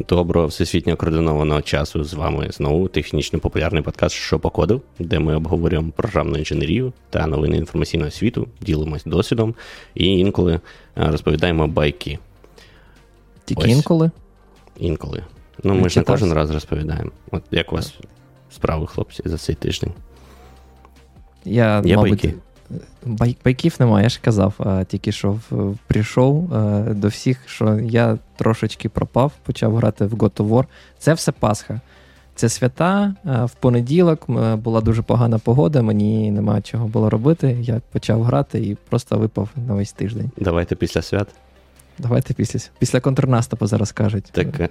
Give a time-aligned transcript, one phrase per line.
[0.00, 5.36] Доброго всесвітньо координованого часу з вами знову технічно популярний подкаст «Що по коду», де ми
[5.36, 9.54] обговорюємо програмну інженерію та новини інформаційного світу, ділимось досвідом
[9.94, 10.60] і інколи е,
[10.96, 12.18] розповідаємо байки.
[13.44, 13.70] Тільки Ось.
[13.70, 14.10] інколи?
[14.78, 15.24] Інколи.
[15.64, 17.10] Ну, ми ж не кожен раз розповідаємо.
[17.30, 17.94] От як у вас
[18.50, 19.92] справи, хлопці, за цей тиждень?
[21.44, 22.34] Я, Є мабуть, байки?
[23.04, 27.78] Бай, байків немає, я ж казав, а, тільки що в, прийшов а, до всіх, що
[27.78, 30.64] я трошечки пропав, почав грати в God of War.
[30.98, 31.80] Це все Пасха.
[32.34, 33.14] Це свята.
[33.24, 34.24] А, в понеділок
[34.56, 37.56] була дуже погана погода, мені немає чого було робити.
[37.60, 40.30] Я почав грати і просто випав на весь тиждень.
[40.36, 41.28] Давайте після свят.
[41.98, 44.24] Давайте після після контрнаступу зараз кажуть.
[44.32, 44.68] Так е,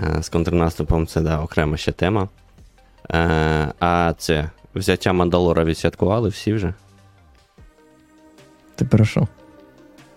[0.00, 2.28] е, з контрнаступом це да, окрема ще тема.
[3.10, 6.74] Е, а це Взяття Мандалора відсвяткували всі вже.
[8.74, 9.28] Ти про що?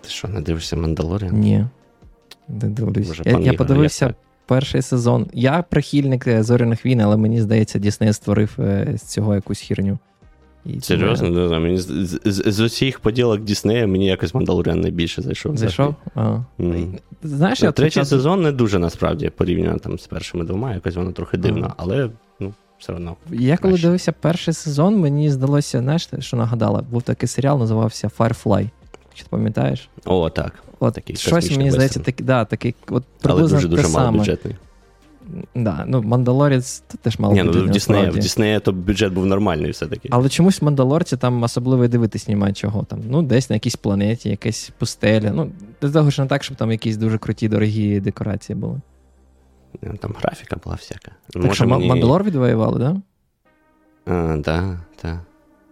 [0.00, 1.40] Ти що, не дивишся Мандалоріан?
[1.40, 1.66] Ні.
[2.48, 3.08] Не дивлюсь.
[3.08, 4.14] Боже, я, я подивився я
[4.46, 5.26] перший сезон.
[5.32, 9.98] Я прихильник е, зоряних війн, але мені здається, Дісней створив е, з цього якусь хірню.
[10.66, 11.62] І Серйозно, не знаю.
[11.62, 15.56] Мені з, з, з усіх поділок Діснея мені якось Мандалоріан найбільше зайшов.
[15.56, 15.94] Зайшов?
[16.14, 16.44] Ага.
[16.58, 16.98] Mm.
[17.22, 21.36] Знаєш, я Третій сезон не дуже насправді порівняно там з першими двома, якось воно трохи
[21.36, 21.74] дивно, ага.
[21.76, 22.10] але ну,
[22.82, 23.16] все одно.
[23.30, 28.68] Я коли дивився перший сезон, мені здалося, знаєш, що нагадала, був такий серіал, називався Firefly.
[29.14, 29.88] Чи ти пам'ятаєш?
[30.04, 30.52] О, так.
[30.80, 34.56] От такий Щось мені здається, такий, да, такий, от Але дуже дуже малобюджетний.
[35.54, 39.70] Да, ну Мандалорець теж мало Ні, ну, в Діснея, в Діснея то бюджет був нормальний
[39.70, 40.08] все-таки.
[40.12, 42.84] Але чомусь в Мандалорці там особливо дивитись немає чого.
[42.84, 45.32] Там, Ну, десь на якійсь планеті, якась пустеля.
[45.34, 45.50] Ну,
[45.82, 48.80] до того ж не так, щоб там якісь дуже круті, дорогі декорації були.
[50.00, 51.12] Там графіка була всяка.
[51.30, 51.88] Так Може, що мені...
[51.88, 52.94] Мандалор відвоювали, так?
[52.94, 53.02] Да?
[54.12, 55.18] А, да, так.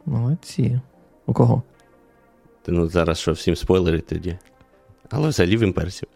[0.07, 0.81] Молодці.
[1.27, 1.63] У кого?
[2.63, 4.39] Ти Ну, зараз що всім спойлери тоді.
[5.11, 6.09] Але взагалі в імперсів.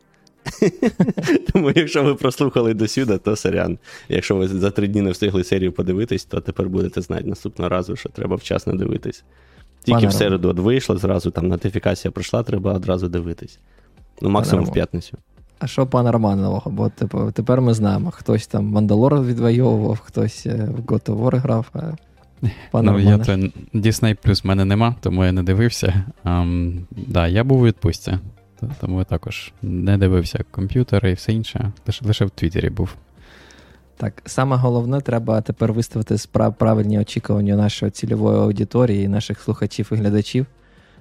[1.52, 3.78] Тому, якщо ви прослухали до сюди, то сорян.
[4.08, 7.96] Якщо ви за три дні не встигли серію подивитись, то тепер будете знати наступного разу,
[7.96, 9.24] що треба вчасно дивитись.
[9.82, 13.58] Тільки Пане в середу от вийшло, зразу там нотифікація пройшла, треба одразу дивитись.
[14.20, 15.18] Ну, максимум в п'ятницю.
[15.58, 16.70] А що пана Романового?
[16.70, 21.40] Бо типу, тепер ми знаємо, хтось там Мандалор відвоював, хтось е, в God of War
[21.40, 21.66] грав.
[21.72, 21.92] А
[22.70, 23.32] пан ну, я то
[23.74, 26.04] Disney Plus в мене нема, тому я не дивився.
[26.24, 28.18] Um, да, Я був у відпустці,
[28.80, 31.72] тому я також не дивився комп'ютери і все інше.
[31.86, 32.94] Лише, лише в Твіттері був.
[33.96, 36.16] Так, саме головне, треба тепер виставити
[36.58, 40.46] правильні очікування нашої цільової аудиторії, наших слухачів і глядачів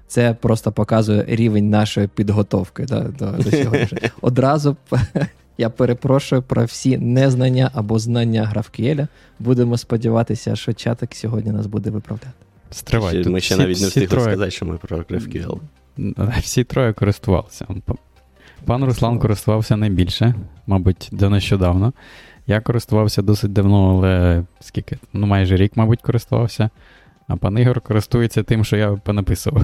[0.07, 3.99] це просто показує рівень нашої підготовки до, до, до сьогодні.
[4.21, 4.77] Одразу
[5.57, 9.07] я перепрошую про всі незнання або знання графкіеля.
[9.39, 12.27] Будемо сподіватися, що чатик сьогодні нас буде виправляти.
[12.71, 13.29] Стривайте.
[13.29, 14.25] Ми ще всі, навіть не встигли троє...
[14.25, 15.59] сказати, що ми про GraphQL.
[16.41, 17.67] Всі троє користувалися.
[18.65, 20.35] Пан Руслан користувався найбільше,
[20.67, 21.93] мабуть, до нещодавно.
[22.47, 24.97] Я користувався досить давно, але скільки?
[25.13, 26.69] Ну, майже рік, мабуть, користувався.
[27.27, 29.63] А пан Ігор користується тим, що я понаписував.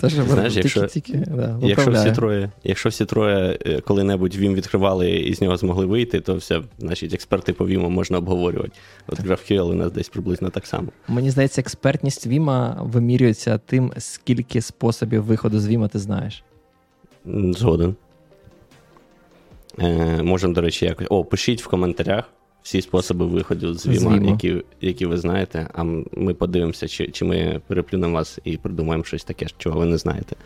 [0.00, 5.10] Тож, Знаєш, якщо тільки, да, якщо, всі троє якщо всі троє е, коли-небудь Вім відкривали
[5.10, 8.72] і з нього змогли вийти, то все, значить, експерти по Віму можна обговорювати.
[9.06, 10.88] От GraphQL у нас десь приблизно так само.
[11.08, 16.42] Мені здається, експертність Віма вимірюється тим, скільки способів виходу з Віма ти знаєш.
[17.34, 17.94] Згоден.
[19.78, 21.06] Е, Можемо, до речі, якось.
[21.10, 22.24] О, пишіть в коментарях
[22.62, 27.60] всі способи виходу з Віма, які які ви знаєте, а ми подивимося, чи чи ми
[27.66, 30.36] переплюнемо вас і придумаємо щось таке, чого ви не знаєте.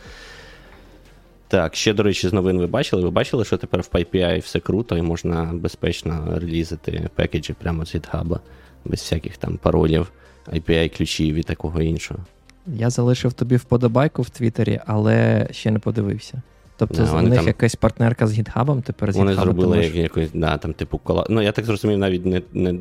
[1.49, 3.03] Так, ще, до речі, з новин ви бачили?
[3.03, 7.95] Ви бачили, що тепер в PyPI все круто і можна безпечно релізити пекеджі прямо з
[7.95, 8.39] GitHub,
[8.85, 10.13] без всяких там паролів,
[10.53, 12.21] API-ключів і такого іншого.
[12.67, 16.43] Я залишив тобі вподобайку в Твіттері, але ще не подивився.
[16.77, 20.31] Тобто да, в них там, якась партнерка з гітхабом тепер з Вони зробили як, якось,
[20.35, 21.27] да, там, типу, кола.
[21.31, 22.75] Ну, я так зрозумів, навіть не не,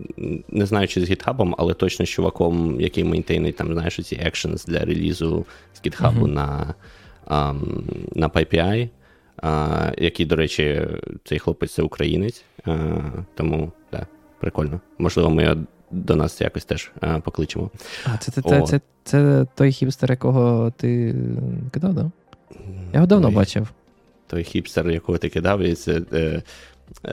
[0.49, 4.67] не знаю, чи з гітхабом, але точно з чуваком, який мейнтейнить там, знаєш, ці actions
[4.67, 6.33] для релізу з гітхабу uh-huh.
[6.33, 6.73] на
[7.27, 7.83] um,
[8.15, 8.89] на PyPI,
[9.43, 10.87] uh, який, до речі,
[11.23, 12.43] цей хлопець це українець.
[12.65, 14.07] Uh, тому, так, да,
[14.39, 14.79] прикольно.
[14.97, 15.55] Можливо, ми його
[15.91, 16.91] до нас якось теж
[17.23, 17.69] покличемо.
[18.05, 21.15] А, це, це, це, це, це той хіпстер, якого ти
[21.71, 21.93] кидав?
[21.93, 22.11] Да?
[22.93, 23.67] Я його давно бачив
[24.31, 26.41] той хіпстер, якого ти кидав, і це е,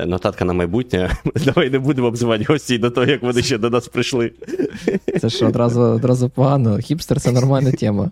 [0.06, 1.16] нотатка на майбутнє.
[1.44, 4.32] Давай не будемо обзивати гості до того, як вони ще до нас прийшли.
[5.20, 6.78] Це ж одразу одразу погано.
[6.78, 8.10] Хіпстер це нормальна тема.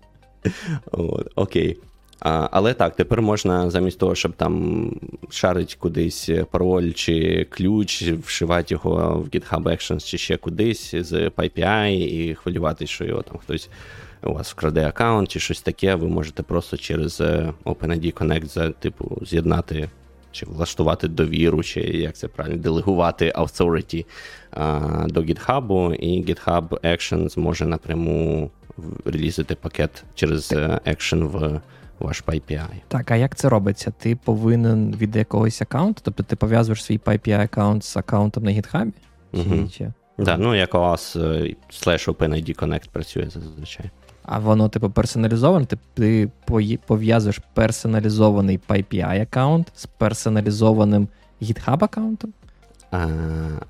[0.92, 1.76] От, Окей.
[2.20, 4.92] А, Але так, тепер можна замість того, щоб там
[5.30, 11.88] шарить кудись пароль чи ключ, вшивати його в GitHub Actions чи ще кудись з PyPI
[11.90, 13.68] і хвилюватися, що його там хтось
[14.30, 18.70] у вас вкраде аккаунт чи щось таке, ви можете просто через е, OpenID Connect за,
[18.70, 19.88] типу, з'єднати
[20.36, 24.06] чи влаштувати довіру, чи як це правильно, делегувати authority
[24.50, 28.50] а, до GitHub, і GitHub Actions може напряму
[29.04, 31.60] релізити пакет через е, Action в
[31.98, 32.66] ваш PyPI.
[32.88, 33.92] Так, а як це робиться?
[33.98, 38.92] Ти повинен від якогось аккаунту, тобто ти пов'язуєш свій PyPI аккаунт з аккаунтом на GitHub?
[39.32, 39.68] Угу.
[39.72, 43.90] Чи, Да, ну як у вас slash OpenID Connect працює зазвичай.
[44.26, 46.30] А воно, типу, персоналізоване, ти,
[46.86, 51.08] пов'язуєш персоналізований PyPI аккаунт з персоналізованим
[51.42, 52.32] GitHub аккаунтом?
[52.90, 53.06] А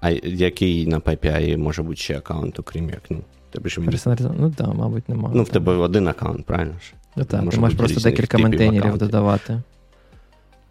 [0.00, 3.00] а який на PyPI може бути ще аккаунт, окрім як?
[3.10, 3.20] ну,
[3.50, 4.42] тебе ж Персоналізований?
[4.42, 5.34] Ну так, да, мабуть, немає.
[5.36, 6.92] Ну, в тебе один аккаунт, правильно ж?
[7.16, 9.62] Ну так, ти можеш просто декілька мейнтейнерів додавати.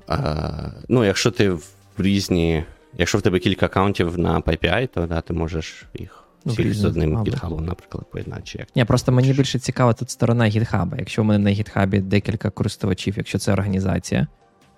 [0.07, 0.51] А,
[0.89, 1.63] Ну, якщо ти в
[1.97, 2.63] різні.
[2.97, 6.85] Якщо в тебе кілька аккаунтів на PyPI, то да, ти можеш їх ну, всіх з
[6.85, 8.41] одним GitHub, наприклад, поєднати.
[8.43, 10.99] Чи як Ні, просто мені більше цікава тут сторона GitHub.
[10.99, 14.27] Якщо в мене на GitHub декілька користувачів, якщо це організація,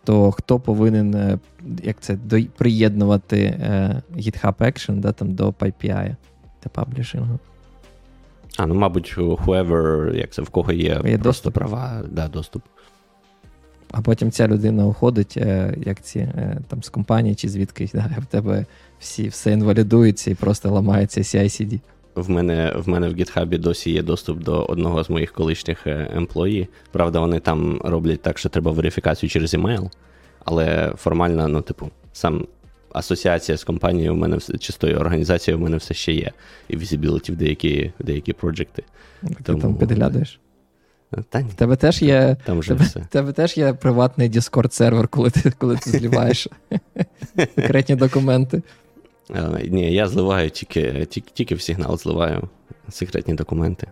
[0.03, 1.39] то хто повинен е,
[1.83, 6.15] як це, до, приєднувати е, GitHub Action да, там, до PyPI
[6.59, 7.39] та паблішингу?
[8.57, 11.53] А, ну, мабуть, whoever, як це в кого є, є доступ.
[11.53, 12.63] права, да, доступ.
[13.91, 18.09] А потім ця людина уходить, е, як ці е, там з компанії чи звідкись, да,
[18.17, 18.65] в тебе
[18.99, 21.79] всі все інвалідується і просто ламається CI-CD.
[22.15, 26.67] В мене в мене в GitHub досі є доступ до одного з моїх колишніх емплої.
[26.91, 29.89] Правда, вони там роблять так, що треба верифікацію через email,
[30.45, 32.47] але формально, ну, типу, сам
[32.93, 36.31] асоціація з компанією в мене чи з тою організацією в мене все ще є.
[36.67, 38.83] І visibility в деякі в деякі проджекти.
[39.21, 39.59] Ти Тому...
[39.59, 40.39] там підглядаєш?
[41.29, 41.49] Та ні.
[41.55, 43.07] Тебе теж є там вже тебе, все.
[43.09, 46.47] тебе теж є приватний Discord сервер, коли ти коли ти зливаєш
[47.55, 48.61] секретні документи.
[49.29, 52.49] А, ні, я зливаю тільки, тільки тільки в сигнал зливаю
[52.89, 53.87] секретні документи.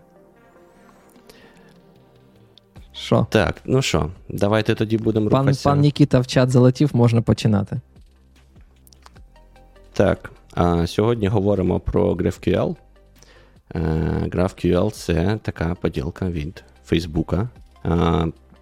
[2.92, 3.26] Що?
[3.30, 5.68] Так, ну що, давайте тоді будемо пан, рухатися.
[5.68, 7.80] Пан Нікіта в чат залетів, можна починати.
[9.92, 12.76] Так, а сьогодні говоримо про GraphQL.
[13.74, 13.80] Е,
[14.30, 17.48] GraphQL це така поділка від Фейсбука.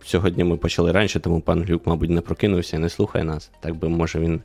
[0.04, 3.50] Сьогодні ми почали раніше, тому пан Глюк, мабуть, не прокинувся і не слухає нас.
[3.60, 4.40] Так би, може, він е,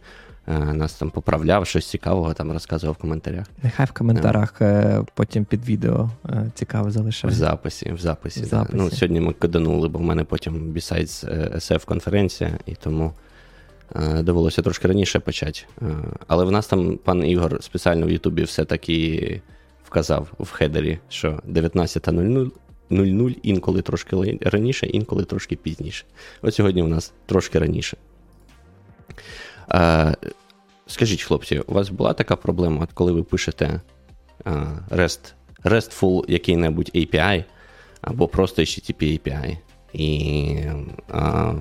[0.50, 3.46] нас там поправляв, щось цікавого там розказував в коментарях.
[3.64, 6.10] Нехай в коментарях е, потім під відео
[6.54, 7.34] цікаво залишає.
[7.34, 8.42] В записі, в записі.
[8.42, 8.78] В записі.
[8.78, 11.26] Ну, Сьогодні ми коданули, бо в мене потім Besides
[11.56, 13.14] SF конференція, і тому
[14.20, 15.60] довелося трошки раніше почати.
[16.28, 19.42] Але в нас там пан Ігор спеціально в Ютубі все-таки
[19.86, 26.06] вказав в хедері, що 19.00 інколи трошки раніше, інколи трошки пізніше.
[26.42, 27.98] От сьогодні у нас трошки раніше.
[30.90, 33.82] Скажіть, хлопці, у вас була така проблема, коли ви пишете
[34.46, 34.50] а,
[34.92, 35.34] REST,
[35.64, 37.44] RESTful який-небудь API
[38.02, 39.58] або просто HTTP API,
[39.94, 40.58] і
[41.12, 41.54] а,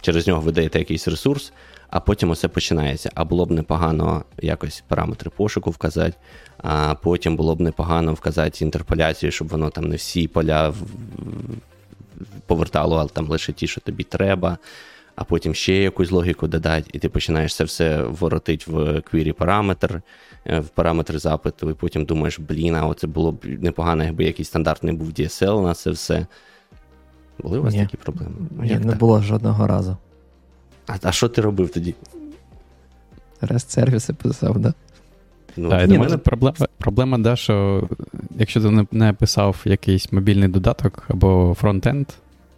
[0.00, 1.52] через нього ви даєте якийсь ресурс,
[1.88, 3.10] а потім усе починається.
[3.14, 6.16] А було б непогано якось параметри пошуку вказати,
[6.58, 10.74] а потім було б непогано вказати інтерполяцію, щоб воно там не всі поля
[12.46, 14.58] повертало, але там лише ті, що тобі треба.
[15.14, 20.02] А потім ще якусь логіку додати, і ти починаєш це все воротити в квірі параметр,
[20.46, 24.48] е, в параметр запиту, і потім думаєш, блін, а оце було б непогано, якби якийсь
[24.48, 26.26] стандартний був DSL на це все.
[27.38, 27.80] Були у вас Ні.
[27.80, 28.32] такі проблеми?
[28.62, 28.98] Ні, Як не так?
[28.98, 29.96] було жодного разу.
[30.86, 31.94] А а що ти робив тоді?
[33.40, 34.74] Рест сервіси писав, да?
[35.56, 37.88] Ну, так, Ні, мене проблема, проблема, да, що
[38.38, 42.06] якщо ти не, не писав якийсь мобільний додаток або фронтенд,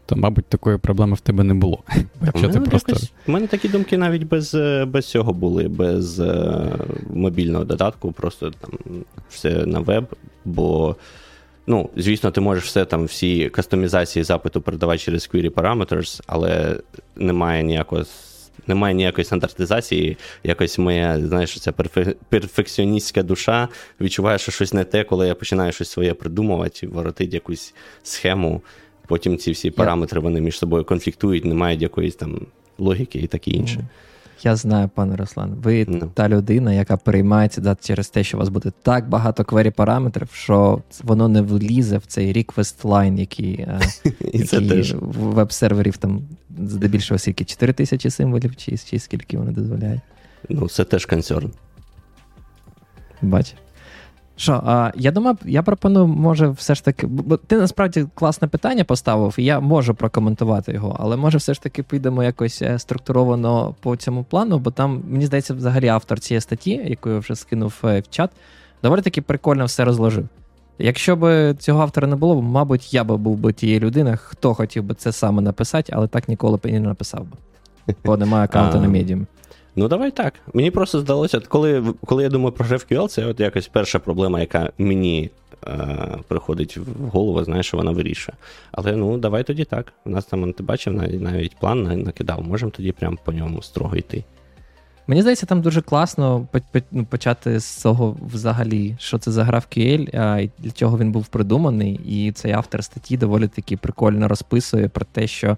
[0.07, 1.83] то, мабуть, такої проблеми в тебе не було.
[2.23, 2.93] Якщо ти просто...
[2.93, 6.73] якось, У мене такі думки навіть без е, без цього були, без е,
[7.11, 8.71] мобільного додатку, просто там
[9.29, 10.07] все на веб,
[10.45, 10.97] бо.
[11.67, 16.77] Ну, звісно, ти можеш все там, всі кастомізації запиту передавати через query parameters, але
[17.17, 18.05] немає ніякого.
[18.67, 21.73] Немає ніякої стандартизації, якось моя, знаєш, ця
[22.29, 23.69] перфекціоністська душа
[24.01, 28.63] відчуває, що щось не те, коли я починаю щось своє придумувати, воротити якусь схему.
[29.07, 32.41] Потім ці всі параметри вони між собою конфліктують, не мають якоїсь там
[32.79, 33.89] логіки і таке інше.
[34.43, 35.99] Я знаю, пане Руслан, ви no.
[36.01, 36.11] Ну.
[36.15, 40.29] та людина, яка переймається да, через те, що у вас буде так багато квері параметрів,
[40.33, 43.81] що воно не влізе в цей request line, який, е,
[44.33, 46.23] який в веб-серверів там
[46.59, 50.01] здебільшого скільки 4 тисячі символів, чи, чи скільки вони дозволяють.
[50.49, 51.51] Ну, це теж концерн.
[53.23, 53.55] Бачиш.
[54.37, 58.85] Що, а, я думаю, я пропоную, може, все ж таки, бо ти насправді класне питання
[58.85, 63.75] поставив, і я можу прокоментувати його, але може все ж таки підемо якось е, структуровано
[63.81, 67.75] по цьому плану, бо там, мені здається, взагалі автор цієї статті, яку я вже скинув
[67.85, 68.31] е, в чат,
[68.83, 70.29] доволі таки прикольно все розложив.
[70.79, 74.85] Якщо б цього автора не було, мабуть, я би був би тією людиною, хто хотів
[74.85, 77.37] би це саме написати, але так ніколи б і не написав би.
[78.05, 79.27] бо немає аккаунту на Medium.
[79.77, 80.35] Ну, давай так.
[80.55, 84.73] Мені просто здалося, коли коли я думаю про GraphQL, це от якось перша проблема, яка
[84.79, 85.31] мені
[85.67, 88.37] е, приходить в голову, знаєш, що вона вирішує.
[88.73, 89.93] Але ну, давай тоді так.
[90.05, 94.25] У нас там, ти бачив, навіть, план накидав, можемо тоді прямо по ньому строго йти.
[95.07, 96.49] Мені здається, там дуже класно
[96.91, 102.01] ну, почати з цього взагалі, що це за GraphQL, а для чого він був придуманий.
[102.07, 105.57] І цей автор статті доволі таки прикольно розписує про те, що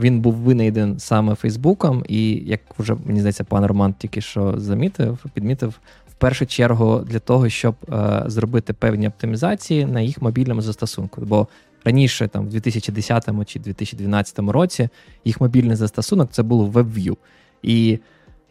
[0.00, 5.24] він був винайден саме Фейсбуком, і як вже мені здається, пан Роман тільки що замітив,
[5.34, 5.80] підмітив.
[6.10, 11.20] В першу чергу для того, щоб е, зробити певні оптимізації на їх мобільному застосунку.
[11.20, 11.48] Бо
[11.84, 14.88] раніше, там, в 2010 чи 2012 році,
[15.24, 17.16] їх мобільний застосунок це було WebView.
[17.62, 17.98] І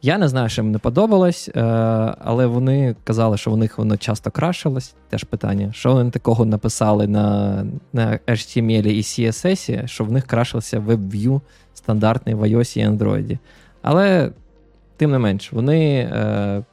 [0.05, 1.61] я не знаю, що їм не подобалось, е,
[2.19, 4.95] але вони казали, що у них воно часто крашилось.
[5.09, 10.79] Теж питання, що вони такого написали на на HTML і CSS, що в них крашився
[10.79, 11.41] WebView
[11.73, 13.37] стандартний в iOS і Android.
[13.81, 14.31] Але,
[14.97, 16.63] тим не менш, вони е,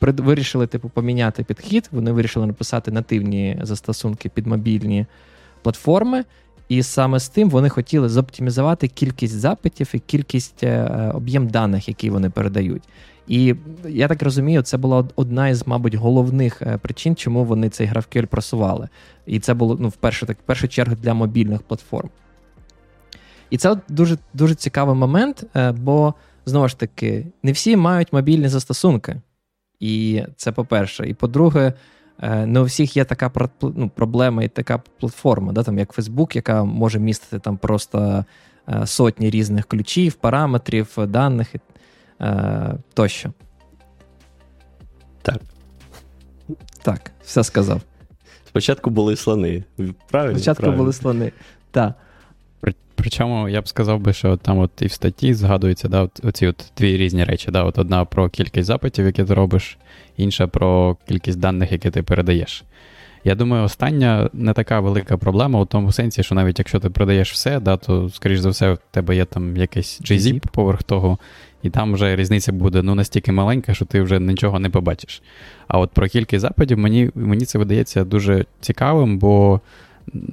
[0.00, 5.06] вирішили типу, поміняти підхід, вони вирішили написати нативні застосунки під мобільні
[5.62, 6.24] платформи.
[6.68, 12.10] І саме з тим вони хотіли зоптимізувати кількість запитів і кількість е, об'єм даних, які
[12.10, 12.82] вони передають.
[13.28, 13.54] І
[13.88, 18.26] я так розумію, це була одна із, мабуть, головних е, причин, чому вони цей GraphQL
[18.26, 18.88] просували.
[19.26, 22.10] І це було ну, в першу, так, в першу чергу для мобільних платформ.
[23.50, 26.14] І це дуже дуже цікавий момент, е, бо
[26.46, 29.20] знову ж таки, не всі мають мобільні застосунки.
[29.80, 31.08] І це по-перше.
[31.08, 31.72] І по-друге, Е,
[32.22, 36.64] не у всіх є така ну, проблема і така платформа, да, там, як Facebook, яка
[36.64, 38.24] може містити там просто
[38.68, 41.54] е, сотні різних ключів, параметрів, даних
[42.20, 43.32] е, тощо.
[45.22, 45.40] Так.
[46.82, 47.80] Так, все сказав.
[48.48, 49.64] Спочатку були слони.
[50.10, 50.38] Правильно?
[50.38, 50.82] Спочатку правильно.
[50.82, 51.32] були слони.
[51.70, 51.94] Так.
[52.94, 56.72] Причому я б сказав би, що там от і в статті згадуються да, оці от
[56.76, 57.50] дві різні речі.
[57.50, 59.78] Да, от Одна про кількість запитів, які ти робиш,
[60.16, 62.64] інша про кількість даних, які ти передаєш.
[63.26, 67.32] Я думаю, остання не така велика проблема у тому сенсі, що навіть якщо ти продаєш
[67.32, 71.18] все, да, то, скоріш за все, в тебе є там якийсь JZip поверх того,
[71.62, 75.22] і там вже різниця буде ну, настільки маленька, що ти вже нічого не побачиш.
[75.68, 79.60] А от про кількість запитів мені, мені це видається дуже цікавим, бо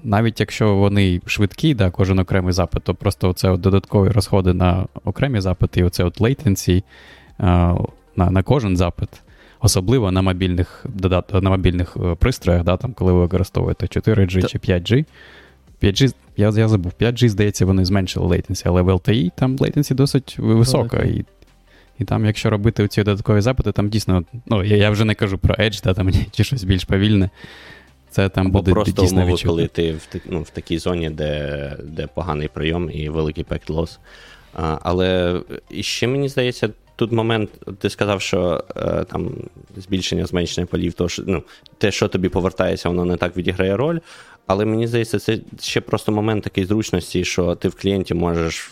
[0.04, 5.42] навіть якщо вони швидкі, да, кожен окремий запит, то просто це додаткові розходи на окремі
[5.42, 6.84] запити, і оце от latency
[8.16, 9.10] на на кожен запит,
[9.62, 14.58] особливо на мобільних додат, на мобільних е, пристроях, да, там, коли ви використовуєте 4G чи
[14.58, 15.06] 5G.
[15.84, 20.36] 5G, я я забув, 5G, здається, вони зменшили latency, але в LTE там latency досить
[20.40, 20.98] висока.
[20.98, 21.26] І
[22.00, 25.38] і там, якщо робити ці додаткові запити, там дійсно, ну, я я вже не кажу
[25.38, 27.30] про Edge, да, там, чи щось більш повільне.
[28.12, 32.08] Це там Або буде просто умови, коли ти в ну, в такій зоні, де де
[32.08, 34.00] поганий прийом і великий пект лос.
[34.54, 35.42] Але Але
[35.82, 37.50] ще мені здається, тут момент,
[37.80, 39.30] ти сказав, що е, там
[39.76, 41.44] збільшення, зменшення полів, то що, ну,
[41.78, 44.00] те, що тобі повертається, воно не так відіграє роль.
[44.48, 48.72] Але мені здається, це ще просто момент такої зручності, що ти в клієнті можеш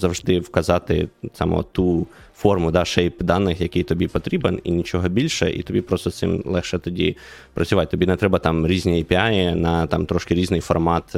[0.00, 5.62] завжди вказати саме ту форму, да, шейп даних, який тобі потрібен, і нічого більше, і
[5.62, 7.16] тобі просто цим легше тоді
[7.54, 7.90] працювати.
[7.90, 11.16] Тобі не треба там різні API на там трошки різний формат.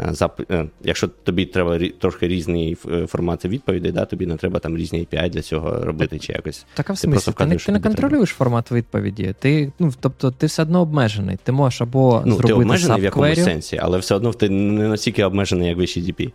[0.00, 0.40] Е, Зап...
[0.50, 4.98] Е, якщо тобі треба трошки різний е, формат відповідей, да, тобі не треба там різні
[4.98, 6.66] API для цього робити чи якось.
[6.74, 8.38] Так, а в смислі, ти, ти, не, ти не контролюєш треба.
[8.38, 9.34] формат відповіді.
[9.38, 11.38] Ти, ну, Тобто ти все одно обмежений.
[11.42, 14.88] Ти можеш або ну, зробити ти обмежений в якомусь сенсі, але все одно ти не
[14.88, 16.32] настільки обмежений, як в HTTP.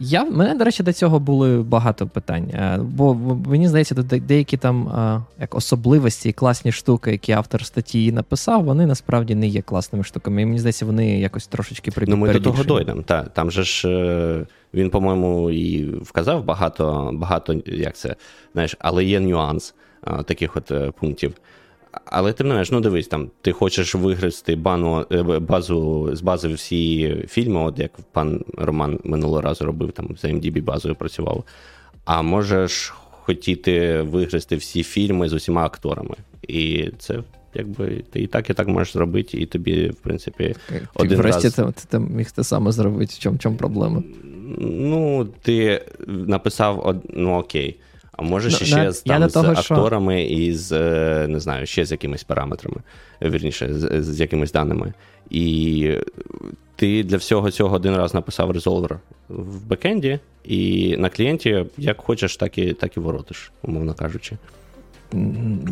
[0.00, 2.50] Я, Мене, до речі, до цього були багато питань.
[2.54, 3.14] Е, бо
[3.46, 8.86] мені здається, деякі там е, як особливості і класні штуки, які автор статті написав, вони
[8.86, 10.42] насправді не є класними штуками.
[10.42, 11.92] І мені здається, вони якось трошечки.
[12.06, 13.02] Ну, ми до того дойдемо.
[13.02, 18.16] Та, Там же ж е, він, по-моєму, і вказав багато, багато, як це,
[18.52, 19.74] знаєш, але є нюанс
[20.26, 21.34] таких от пунктів.
[22.04, 26.48] Але тим не менш, ну дивись, там ти хочеш виграти бану, е, базу з бази
[26.48, 31.44] всі фільми, от як пан Роман минулого разу робив, там за MDB базою працював.
[32.04, 36.14] А можеш хотіти виграти всі фільми з усіма акторами.
[36.48, 37.22] І це
[37.54, 41.46] якби ти і так, і так можеш зробити, і тобі, в принципі, ти один врешті
[41.46, 41.54] раз...
[41.54, 43.14] ти, ти, ти міг те саме зробити.
[43.16, 44.02] В чому, в чому проблема?
[44.58, 47.76] Ну, ти написав, ну окей.
[48.16, 50.34] А може ну, ще з, там, з того, акторами що...
[50.34, 52.76] і з е, не знаю, ще з якимись параметрами,
[53.22, 54.92] вірніше, з, з якимись даними.
[55.30, 55.90] І
[56.76, 62.36] ти для всього цього один раз написав резолвер в бекенді, і на клієнті як хочеш,
[62.36, 64.36] так і так і воротиш, умовно кажучи.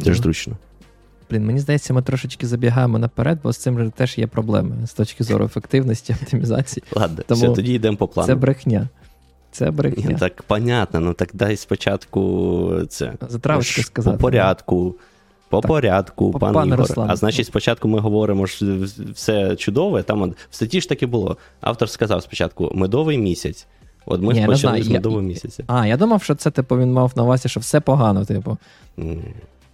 [0.04, 0.56] Це ж зручно.
[1.30, 5.24] Блін, мені здається, ми трошечки забігаємо наперед, бо з цим теж є проблеми з точки
[5.24, 6.84] зору ефективності, оптимізації.
[6.92, 8.26] Ладно, Тому все, тоді йдемо по плану.
[8.26, 8.88] Це брехня.
[9.52, 10.18] Це брехня.
[10.18, 13.12] Так понятно, ну так дай спочатку це.
[13.28, 14.16] Затравочки сказати.
[14.16, 14.94] По порядку.
[15.48, 15.68] По так.
[15.68, 16.80] порядку, пан, пан Ігор.
[16.80, 17.10] Руслан.
[17.10, 18.66] А значить, спочатку ми говоримо, що
[19.14, 20.02] все чудове.
[20.02, 21.36] Там от, в статті ж таки було.
[21.60, 23.66] Автор сказав спочатку медовий місяць.
[24.06, 25.64] От ми Ні, почали з медового місяця.
[25.66, 28.58] А, я думав, що це типу він мав на увазі, що все погано, типу.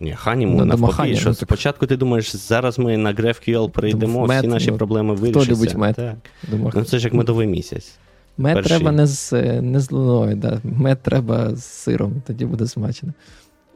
[0.00, 1.48] Ні, Ханіму ну, навпаки, хані, що ну, так...
[1.48, 5.46] спочатку ти думаєш, зараз ми на GraphQL прийдемо, мед, всі наші ну, проблеми вирішаться.
[5.46, 5.96] Хто любить мед?
[5.96, 6.14] Так.
[6.50, 7.98] Думаю, ну це ж як медовий місяць.
[8.38, 8.76] Мед Перший.
[8.76, 10.60] треба не з не з луною, да.
[10.64, 13.12] мед треба з сиром, тоді буде смачно.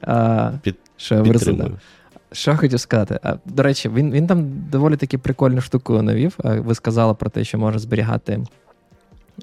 [0.00, 1.22] А, Під, що я
[2.32, 3.20] Що хотів сказати?
[3.22, 6.38] А, До речі, він він там доволі таки прикольну штуку навів.
[6.44, 8.44] Ви сказали про те, що може зберігати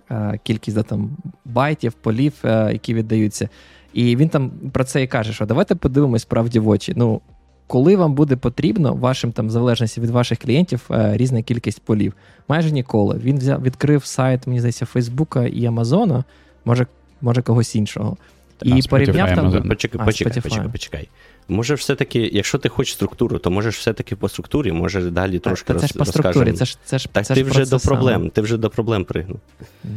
[0.09, 3.49] а, кількість да, там, байтів, полів, а, які віддаються.
[3.93, 6.93] І він там про це і каже, що давайте подивимось справді в очі.
[6.95, 7.21] Ну,
[7.69, 12.13] коли вам буде потрібно, вашим там, в залежності від ваших клієнтів, е, різна кількість полів.
[12.47, 13.19] Майже ніколи.
[13.23, 16.23] Він взяв, відкрив сайт, мені здається, Фейсбука і Амазона,
[16.65, 16.87] може,
[17.21, 18.17] може когось іншого.
[18.63, 19.51] І порівняв там.
[19.69, 21.09] Почекай, почекай, почекай, почекай.
[21.47, 25.73] Може, все-таки, якщо ти хочеш структуру, то можеш все-таки по структурі, може далі трошки так,
[25.73, 27.79] роз, це ж по структурі, це ж це ж Так це ти ж вже до
[27.79, 29.39] проблем, ти вже до проблем пригнув.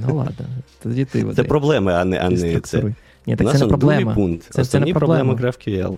[0.07, 0.47] Ну ладно,
[0.83, 2.95] тоді ти Це проблеми, а не а не це.
[3.27, 4.15] Ні, так це не проблема.
[4.15, 4.47] пункт.
[4.51, 5.97] Це, це не проблема GraphQL.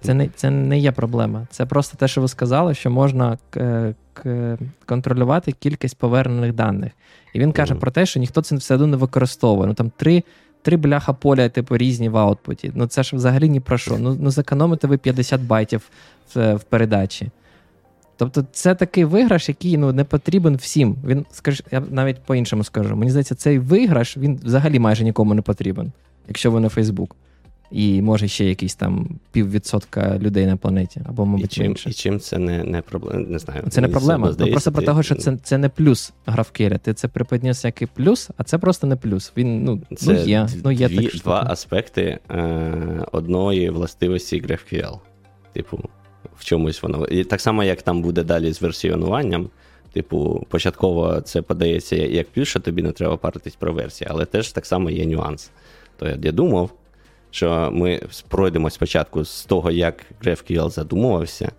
[0.00, 1.46] Це не це не є проблема.
[1.50, 6.92] Це просто те, що ви сказали, що можна к, к, контролювати кількість повернених даних.
[7.34, 7.78] І він каже mm-hmm.
[7.78, 9.68] про те, що ніхто це все одно не використовує.
[9.68, 10.22] Ну там три
[10.62, 12.72] три бляха поля, типу, різні в аутпуті.
[12.74, 13.98] Ну це ж взагалі ні про що.
[13.98, 15.82] Ну ну зекономите ви 50 байтів
[16.34, 17.30] в, в передачі.
[18.16, 20.96] Тобто це такий виграш, який ну, не потрібен всім.
[21.06, 22.96] Він скаж, я навіть по-іншому скажу.
[22.96, 25.92] Мені здається, цей виграш він взагалі майже нікому не потрібен
[26.28, 27.16] якщо ви не Фейсбук.
[27.72, 31.90] І може ще якийсь там піввідсотка людей на планеті, або, мабуть, і чим, менше.
[31.90, 33.18] І чим це не не проблема?
[33.28, 33.62] Не знаю.
[33.70, 34.34] Це не проблема.
[34.38, 36.78] Ну, Просто про того, що це це не плюс графкеля.
[36.78, 39.32] Ти це приподніс як і плюс, а це просто не плюс.
[39.36, 40.48] Він ну, це ну є.
[40.64, 44.98] ну є дві, так Два аспекти е, одної властивості GraphQL.
[45.52, 45.80] Типу,
[46.36, 47.06] в чомусь воно.
[47.06, 49.50] І так само, як там буде далі з версіонуванням.
[49.92, 54.52] Типу, початково це подається як плюс, що тобі не треба паритись про версії, але теж
[54.52, 55.50] так само є нюанс.
[55.96, 56.70] То я, я думав,
[57.32, 61.52] що ми пройдемо спочатку з того, як GraphQL задумувався,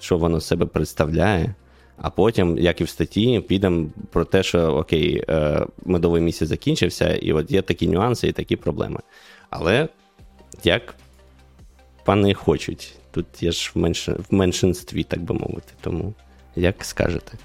[0.00, 1.54] що воно себе представляє,
[1.96, 7.16] а потім, як і в статті, підемо про те, що окей, е, медовий місяць закінчився,
[7.16, 9.00] і от є такі нюанси і такі проблеми.
[9.50, 9.88] Але
[10.64, 10.94] як
[12.04, 14.08] пани хочуть, тут я ж в, менш...
[14.08, 16.14] в меншинстві, так би мовити, тому
[16.56, 17.38] як скажете.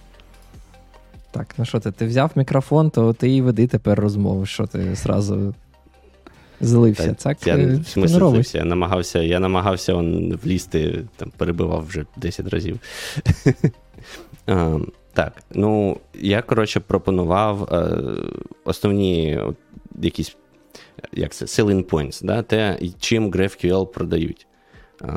[1.31, 1.91] Так, ну що ти?
[1.91, 4.45] Ти взяв мікрофон, то ти і веди тепер розмову.
[4.45, 5.53] Що ти зразу
[6.61, 7.07] злився?
[7.07, 7.47] Так, так?
[7.47, 8.57] Я в смислі злився.
[8.57, 12.79] Я намагався я намагався он влізти, там, перебивав вже 10 разів.
[14.47, 14.79] а,
[15.13, 18.01] так, ну я, коротше, пропонував а,
[18.63, 19.39] основні
[20.01, 20.35] якісь
[21.13, 24.47] як це, selling points, да, те, чим GraphQL продають
[25.01, 25.07] а,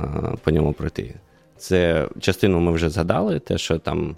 [0.44, 1.14] по ньому пройти.
[1.56, 4.16] Це частину ми вже згадали, те, що там.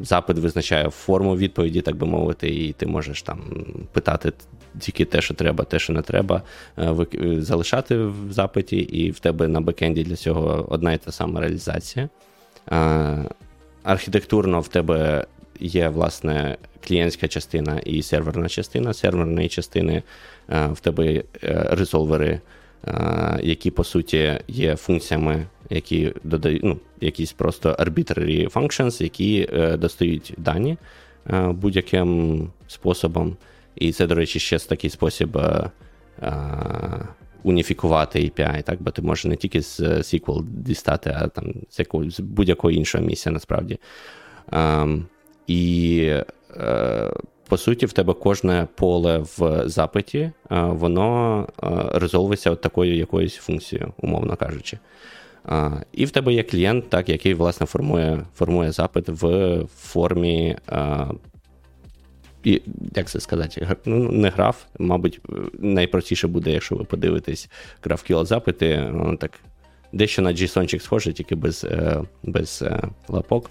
[0.00, 3.40] Запит визначає форму відповіді, так би мовити, і ти можеш там
[3.92, 4.32] питати
[4.78, 6.42] тільки те, що треба, те, що не треба,
[6.78, 6.96] е,
[7.38, 12.08] залишати в запиті, і в тебе на бекенді для цього одна і та сама реалізація.
[13.82, 15.26] Архітектурно в тебе
[15.60, 18.94] є, власне, клієнтська частина і серверна частина.
[18.94, 20.02] Серверної частини
[20.50, 21.22] е, в тебе е,
[21.70, 22.40] резолвери,
[23.42, 30.34] які, по суті, є функціями які додають ну, якісь просто arbitrary functions, які е, достають
[30.36, 30.76] дані
[31.30, 33.36] е, будь-яким способом.
[33.74, 35.70] І це, до речі, ще такий спосіб е,
[36.22, 36.32] е,
[37.42, 38.82] уніфікувати API, так?
[38.82, 43.04] бо ти можеш не тільки з SQL дістати, а там з, якого, з будь-якого іншого
[43.04, 43.78] місця насправді.
[44.52, 45.06] Ем,
[45.46, 46.00] і
[46.56, 47.12] е,
[47.48, 51.48] по суті, в тебе кожне поле в запиті, е, воно
[51.94, 54.78] резолвиться от такою якоюсь функцією, умовно кажучи.
[55.92, 60.56] І в тебе є клієнт, так, який власне формує формує запит в формі.
[62.44, 62.62] І,
[62.96, 65.20] Як це сказати, ну, не граф, мабуть,
[65.58, 67.50] найпростіше буде, якщо ви подивитесь
[67.82, 69.30] GraphQL запити, так
[69.92, 73.50] дещо на JSON схоже, тільки без е, без е, лапок.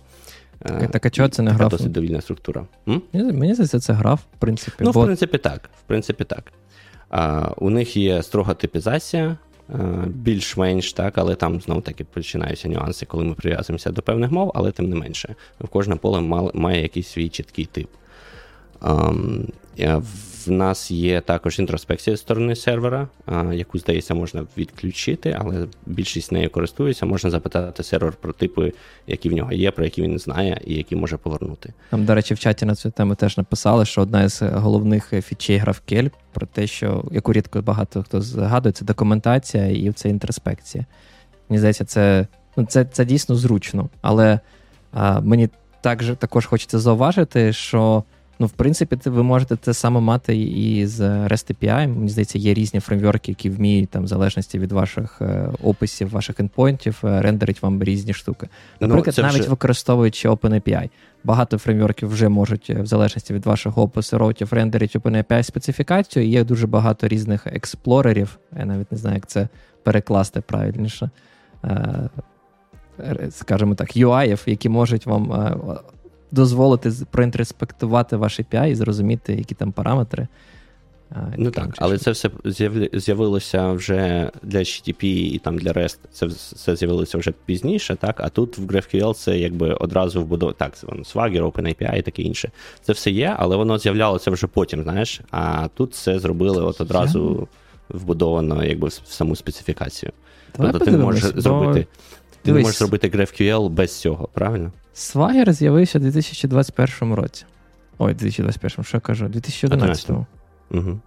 [0.60, 1.72] Так, так а чого це не граф?
[1.72, 2.66] Це досить довільна структура.
[2.88, 3.02] М?
[3.14, 4.78] Мені здається, це граф, в принципі.
[4.80, 5.02] Ну, бо...
[5.02, 5.70] в принципі, так.
[5.80, 6.54] В принципі, так.
[7.10, 9.38] А, У них є строга типізація,
[9.74, 14.52] Е, більш-менш так, але там знову таки починаються нюанси, коли ми прив'язуємося до певних мов,
[14.56, 15.36] але тим не менше,
[15.70, 16.22] кожне поле
[16.54, 17.88] має якийсь свій чіткий тип.
[18.82, 19.50] Um,
[20.48, 23.08] в нас є також інтроспекція з сторони сервера,
[23.54, 27.06] яку, здається, можна відключити, але більшість нею користується.
[27.06, 28.74] Можна запитати сервер про типи,
[29.08, 31.74] які в нього є, про які він знає, і які може повернути.
[31.90, 35.62] Там, до речі, в чаті на цю тему теж написали, що одна з головних фічей
[35.62, 40.86] GraphQL про те, що яку рідко багато хто згадує, це документація і це інтроспекція.
[41.50, 44.40] Мені здається, це ну, це, це дійсно зручно, але
[44.92, 45.50] а, мені
[45.82, 48.04] також, також хочеться зауважити, що.
[48.40, 51.88] Ну, в принципі, ви можете те саме мати і з REST API.
[51.88, 56.40] Мені здається, є різні фреймворки, які вміють там в залежності від ваших е, описів, ваших
[56.40, 58.50] ендпойнтів, е, рендерить вам різні штуки.
[58.80, 59.50] Ну, Наприклад, ну, навіть вже...
[59.50, 60.90] використовуючи OpenAPI.
[61.24, 66.26] Багато фреймворків вже можуть, е, в залежності від вашого опису роутів, рендерити OpenAPI специфікацію.
[66.26, 68.40] І є дуже багато різних експлорерів.
[68.60, 69.48] Я навіть не знаю, як це
[69.84, 71.10] перекласти правильніше.
[73.30, 75.52] Скажімо так, UI, які можуть вам
[76.32, 80.28] дозволити проінтерспектувати ваш API і зрозуміти, які там параметри.
[81.38, 82.30] Ну так, але це все
[82.94, 85.98] з'явилося вже для HTTP і там для REST.
[86.12, 88.20] Це все з'явилося вже пізніше, так?
[88.20, 90.54] А тут в GraphQL це якби одразу вбудов...
[90.54, 92.52] Так, Swagger, OpenAPI і таке інше.
[92.82, 95.22] Це все є, але воно з'являлося вже потім, знаєш.
[95.32, 97.48] А тут все зробили от одразу
[97.90, 100.12] вбудовано якби в саму специфікацію.
[100.58, 101.88] Тобто ти можеш зробити.
[102.48, 104.72] Ти не можеш зробити GraphQL без цього, правильно?
[104.96, 107.46] Swagger з'явився у 2021 році.
[107.98, 109.26] Ой, 2021, що я кажу?
[109.26, 110.26] 2011-му.
[110.72, 111.00] Угу.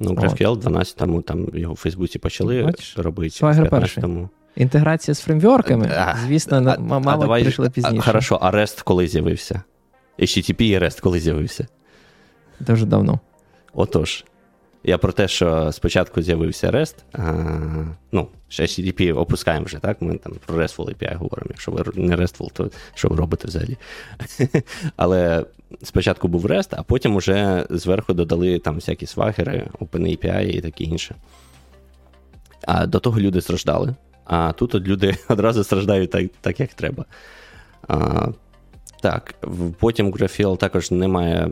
[0.00, 2.98] Ну, GraphQL 12-му там його в Фейсбуці почали Бачиш?
[2.98, 3.44] робити.
[3.44, 4.04] Swagger перший.
[4.56, 7.96] Інтеграція з фреймворками, звісно, а, мабуть, а давай, прийшли пізніше.
[7.98, 9.62] А, хорошо, а REST коли з'явився?
[10.18, 11.66] HTTP і REST коли з'явився?
[12.60, 13.20] Дуже давно.
[13.72, 14.24] Отож.
[14.86, 17.32] Я про те, що спочатку з'явився REST, а,
[18.12, 20.02] ну, HTTP опускаємо вже, так?
[20.02, 21.46] Ми там про RESTful API говоримо.
[21.50, 23.76] Якщо ви не RESTful, то що ви робите взагалі?
[24.96, 25.44] Але
[25.82, 31.14] спочатку був REST, а потім вже зверху додали там всякі свагери, OpenAPI і таке інше.
[32.66, 33.94] А до того люди страждали.
[34.24, 37.04] А тут от люди одразу страждають так, так як треба.
[37.88, 38.28] А,
[39.00, 39.34] Так,
[39.78, 41.50] потім GraphQL також немає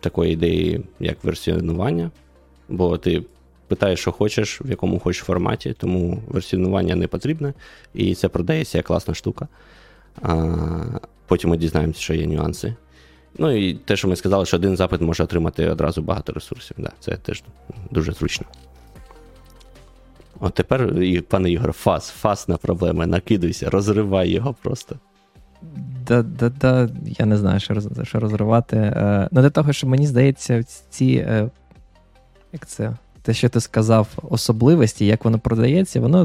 [0.00, 2.10] такої ідеї, як версіонування
[2.68, 3.22] бо ти
[3.68, 7.54] питаєш, що хочеш, в якому хочеш форматі, тому версіонування не потрібне,
[7.94, 9.48] і це продається як класна штука.
[10.22, 10.46] А,
[11.26, 12.74] Потім ми дізнаємося, що є нюанси.
[13.38, 16.76] Ну і те, що ми сказали, що один запит може отримати одразу багато ресурсів.
[16.78, 17.42] Да, Це теж
[17.90, 18.46] дуже зручно.
[20.40, 20.94] От тепер,
[21.28, 24.96] пане Ігор, фас, фас на проблеми, накидуйся, розривай його просто.
[26.06, 28.76] Да-да-да, Я не знаю, що роз, що розривати.
[28.76, 31.50] Е, ну, Для того, що мені здається, ці е,
[32.56, 32.92] як це?
[33.22, 36.24] Те, що ти сказав, особливості, як воно продається, воно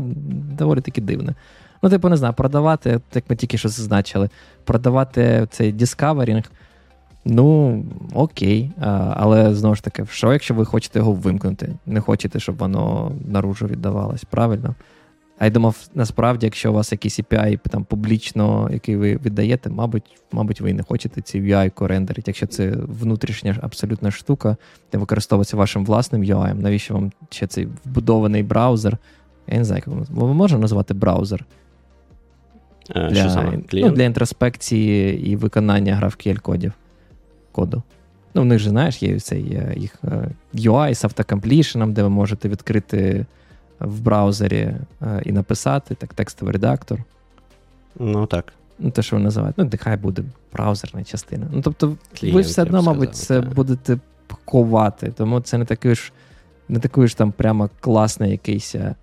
[0.57, 1.35] доволі таки дивне.
[1.81, 4.29] Ну, типу, не знаю, продавати, як ми тільки що зазначили,
[4.63, 6.45] продавати цей Discovering,
[7.25, 8.71] ну, окей.
[8.79, 13.11] А, Але знову ж таки, що, якщо ви хочете його вимкнути, не хочете, щоб воно
[13.27, 14.75] наружу віддавалось, правильно?
[15.41, 20.04] А я думав, насправді, якщо у вас якийсь API там публічно, який ви віддаєте, мабуть,
[20.32, 22.23] мабуть, ви не хочете ці UI рендерити.
[22.32, 24.56] Якщо це внутрішня абсолютна штука,
[24.91, 28.97] де використовується вашим власним UI, навіщо вам ще цей вбудований браузер?
[29.47, 31.45] Я не знаю, як ви можемо назвати браузер?
[32.89, 33.60] А, для, що саме?
[33.73, 36.73] Ну, для інтроспекції і виконання GraphQL кодів
[37.51, 37.84] коду.
[38.34, 42.10] Ну, в них же, знаєш, є цей е, їх е, UI з автокомплішеном, де ви
[42.10, 43.25] можете відкрити
[43.81, 47.03] в браузері е, і написати, так, текстовий редактор.
[47.99, 48.53] Ну так.
[48.79, 51.47] Ну, те, що ви називаєте, ну, нехай буде браузерна частина.
[51.51, 53.53] Ну, тобто, Клієнт, ви все одно, мабуть, це так.
[53.53, 53.99] будете
[54.45, 56.11] ховати, тому це не такий ж
[56.69, 58.95] не такий ж там прямо класний якийсь е,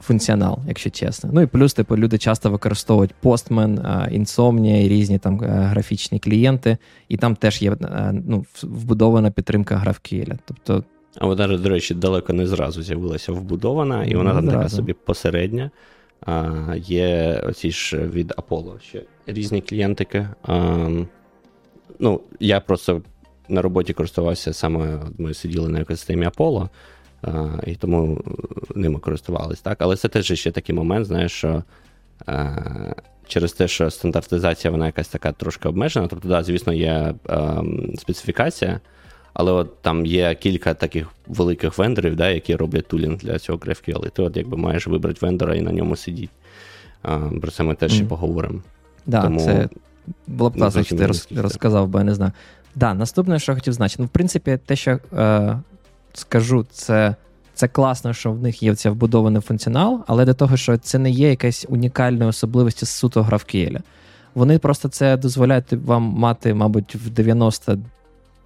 [0.00, 1.30] функціонал, якщо чесно.
[1.32, 3.80] Ну і плюс, типу, люди часто використовують Postman,
[4.18, 6.76] Insomnia і різні там е, графічні клієнти,
[7.08, 7.76] і там теж є
[8.12, 10.38] ну, вбудована підтримка GraphQL.
[10.44, 10.84] Тобто
[11.18, 15.70] а вона, до речі, далеко не зразу з'явилася вбудована, і вона там така собі посередня.
[16.26, 20.28] А, Є оці ж від Apollo ще різні клієнтики.
[20.42, 20.88] А,
[21.98, 23.02] Ну, Я просто
[23.48, 26.68] на роботі користувався саме, ми сиділи на екосистемі Apollo,
[27.22, 28.20] а, і тому
[28.74, 29.62] ними користувалися.
[29.62, 29.82] так?
[29.82, 31.62] Але це теж ще такий момент, знаєш, що
[32.26, 32.56] а,
[33.26, 36.08] через те, що стандартизація вона якась така трошки обмежена.
[36.08, 37.62] Тобто, да, звісно, є а,
[37.98, 38.80] специфікація.
[39.34, 44.06] Але от там є кілька таких великих вендорів, да, які роблять тулінг для цього GraphQL.
[44.06, 46.32] І ти от якби маєш вибрати вендора і на ньому сидіти.
[47.40, 48.08] Про це ми теж ще mm.
[48.08, 48.60] поговоримо.
[49.06, 49.40] Да, Тому...
[49.40, 49.68] це
[50.26, 52.32] було б класно, якщо ти роз, розказав, бо я не знаю.
[52.74, 54.02] Да, наступне, що я хотів значити.
[54.02, 55.58] Ну, в принципі, те, що е,
[56.12, 57.14] скажу, це
[57.54, 61.10] це класно, що в них є ця вбудований функціонал, але для того, що це не
[61.10, 63.80] є якась унікальна особливість з суто GraphQL.
[64.34, 67.10] вони просто це дозволяють вам мати, мабуть, в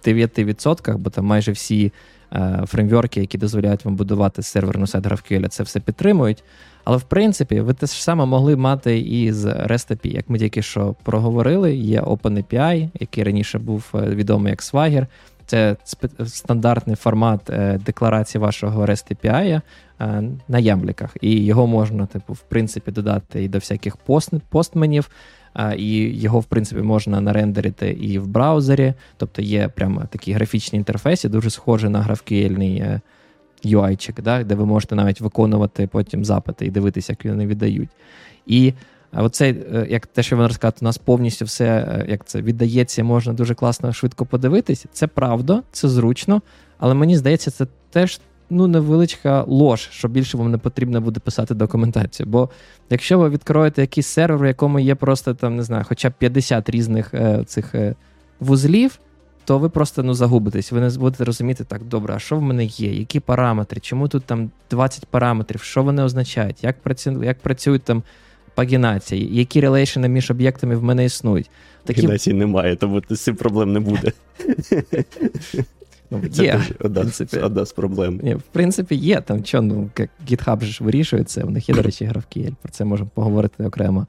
[0.05, 1.93] 99%, бо там майже всі
[2.33, 6.43] е, фреймворки, які дозволяють вам будувати серверну сайт GraphQL, це все підтримують.
[6.83, 10.13] Але в принципі, ви те ж саме могли мати і з REST API.
[10.13, 15.07] Як ми тільки що проговорили, є OpenAPI, який раніше був е, відомий як Swagger.
[15.45, 15.75] Це
[16.25, 19.61] стандартний формат е, декларації вашого REST API
[20.47, 21.17] на ямліках.
[21.21, 25.09] І його можна, типу, в принципі, додати і до всяких пост, постменів,
[25.77, 28.93] і його, в принципі, можна нарендерити і в браузері.
[29.17, 32.99] Тобто є прямо такі графічні інтерфейси, дуже схожі на GraphQL
[33.65, 37.89] UI-чик, да, де ви можете навіть виконувати потім запити і дивитися, як вони віддають.
[38.45, 38.73] І
[39.13, 43.03] оце, е, як те, що ви розказати, у нас повністю все е, як це віддається,
[43.03, 44.85] можна дуже класно швидко подивитись.
[44.91, 46.41] Це правда, це зручно,
[46.77, 51.53] але мені здається, це теж ну, невеличка лож, що більше вам не потрібно буде писати
[51.53, 52.27] документацію.
[52.27, 52.49] Бо
[52.89, 56.69] якщо ви відкроєте якийсь сервер, в якому є просто там, не знаю, хоча б 50
[56.69, 57.95] різних е, цих е,
[58.39, 58.99] вузлів
[59.47, 60.71] то ви просто ну, загубитесь.
[60.71, 64.23] Ви не будете розуміти, так, добре, а що в мене є, які параметри, чому тут
[64.23, 68.03] там 20 параметрів, що вони означають, як працю, як працюють там
[68.55, 71.49] пагінації, які релейшени між об'єктами в мене існують.
[71.83, 72.01] Такі...
[72.01, 74.11] Пагінації немає, тому з цим проблем не буде.
[76.11, 78.19] Ну, Це є, одна, принципі, одна з проблем.
[78.23, 81.69] Ні, В принципі, є там що, ну, як GitHub же ж вирішує це, в них
[81.69, 84.07] є, до речі, графки, про це можемо поговорити окремо.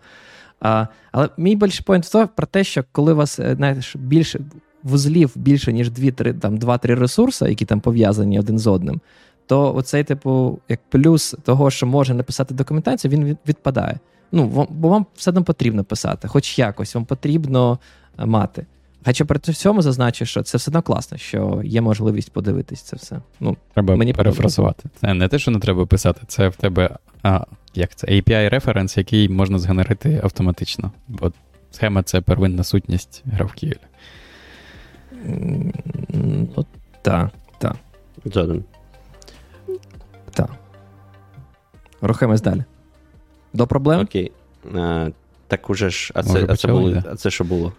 [0.61, 3.96] А, Але мій більший поінт в тому про те, що коли у вас е, знаєш,
[3.96, 4.40] більше
[4.82, 9.00] вузлів більше, ніж 2-3 ресурси, які там пов'язані один з одним,
[9.46, 13.98] то оцей, типу, як плюс того, що може написати документацію, він відпадає.
[14.32, 17.78] Ну, Бо вам все одно потрібно писати, хоч якось, вам потрібно
[18.18, 18.66] е, мати.
[19.04, 23.20] Хоча при цьому зазначу, що це все одно класно, що є можливість подивитись це все.
[23.40, 24.88] Ну, Треба мені перефразувати.
[25.00, 28.96] Це не те, що не треба писати, це в тебе а, як це, API референс,
[28.96, 30.92] який можна згенерити автоматично.
[31.08, 31.32] Бо
[31.70, 33.78] схема це первинна сутність GraphQL.
[36.08, 36.66] Ну,
[37.02, 37.76] так, так.
[38.24, 38.64] Згоден.
[40.30, 40.50] Так.
[42.00, 42.64] Рухаємось далі.
[43.52, 44.00] До проблем?
[44.00, 44.32] Окей.
[44.74, 45.08] А,
[45.48, 46.12] Так уже ж.
[46.14, 47.72] А це, а це, було, а це що було?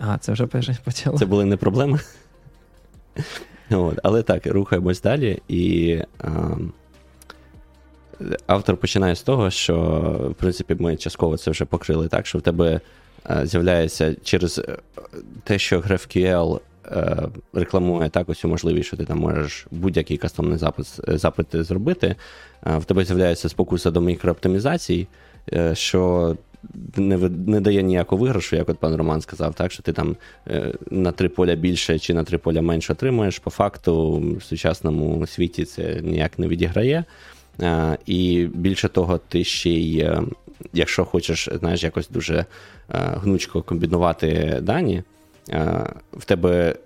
[0.00, 0.46] А, це вже
[0.84, 1.18] почало.
[1.18, 2.00] Це були не проблеми.
[3.70, 5.42] От, Але так, рухаємось далі.
[5.48, 6.56] І а,
[8.46, 9.76] автор починає з того, що,
[10.30, 12.80] в принципі, ми частково це вже покрили так, що в тебе
[13.44, 14.60] з'являється через
[15.44, 16.60] те, що GraphQL
[16.92, 22.16] Е, рекламує також цю можливість, що ти там можеш будь-який кастомний запит запит зробити.
[22.66, 25.08] Е, в тебе з'являється спокуса до мікрооптимізацій,
[25.52, 26.36] е, що
[26.96, 27.16] не
[27.46, 30.16] не дає ніякого виграшу, як от пан Роман сказав, так що ти там
[30.90, 33.38] на три поля більше чи на три поля менше отримуєш.
[33.38, 37.04] По факту в сучасному світі це ніяк не відіграє.
[38.06, 40.10] І більше того, ти ще й,
[40.72, 42.44] якщо хочеш, знаєш, якось дуже
[42.88, 45.02] гнучко комбінувати дані
[46.12, 46.76] в тебе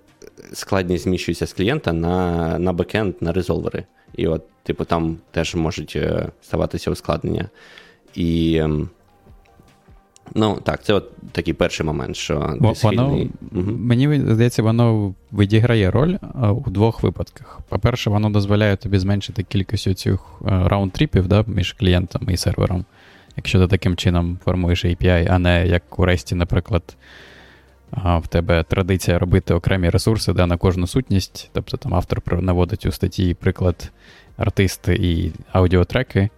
[0.53, 3.85] складність зміщується з клієнта на на бекенд, на резолвери.
[4.17, 7.49] І от, типу, там теж можуть е, ставатися ускладнення.
[8.15, 8.63] І.
[10.35, 13.31] Ну, так, це от такий перший момент, що воно, схильний...
[13.79, 16.17] Мені здається, воно відіграє роль
[16.67, 17.61] у двох випадках.
[17.69, 22.85] По-перше, воно дозволяє тобі зменшити кількість цих е, раунд-тріпів да, між клієнтом і сервером,
[23.37, 26.97] якщо ти таким чином формуєш API, а не як у REST, наприклад,
[27.97, 31.51] в тебе традиція робити окремі ресурси да, на кожну сутність.
[31.53, 33.93] Тобто там автор наводить у статті приклад
[34.37, 36.29] артисти і аудіотреки.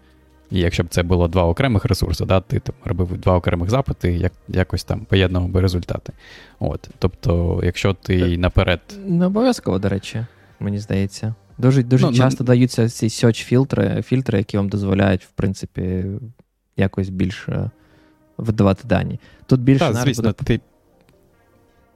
[0.54, 4.12] І якщо б це було два окремих ресурси, да, ти там робив два окремих запити,
[4.12, 6.12] як, якось там поєднував би результати.
[6.58, 8.80] От, Тобто, якщо ти наперед.
[9.06, 10.26] Не обов'язково, до речі,
[10.60, 11.34] мені здається.
[11.58, 12.46] Дуже дуже ну, часто ну...
[12.46, 16.04] даються ці search фільтри фільтри, які вам дозволяють, в принципі,
[16.76, 17.70] якось більше
[18.38, 19.20] видавати дані.
[19.46, 20.44] Тут більше Так, звісно, буде...
[20.44, 20.60] ти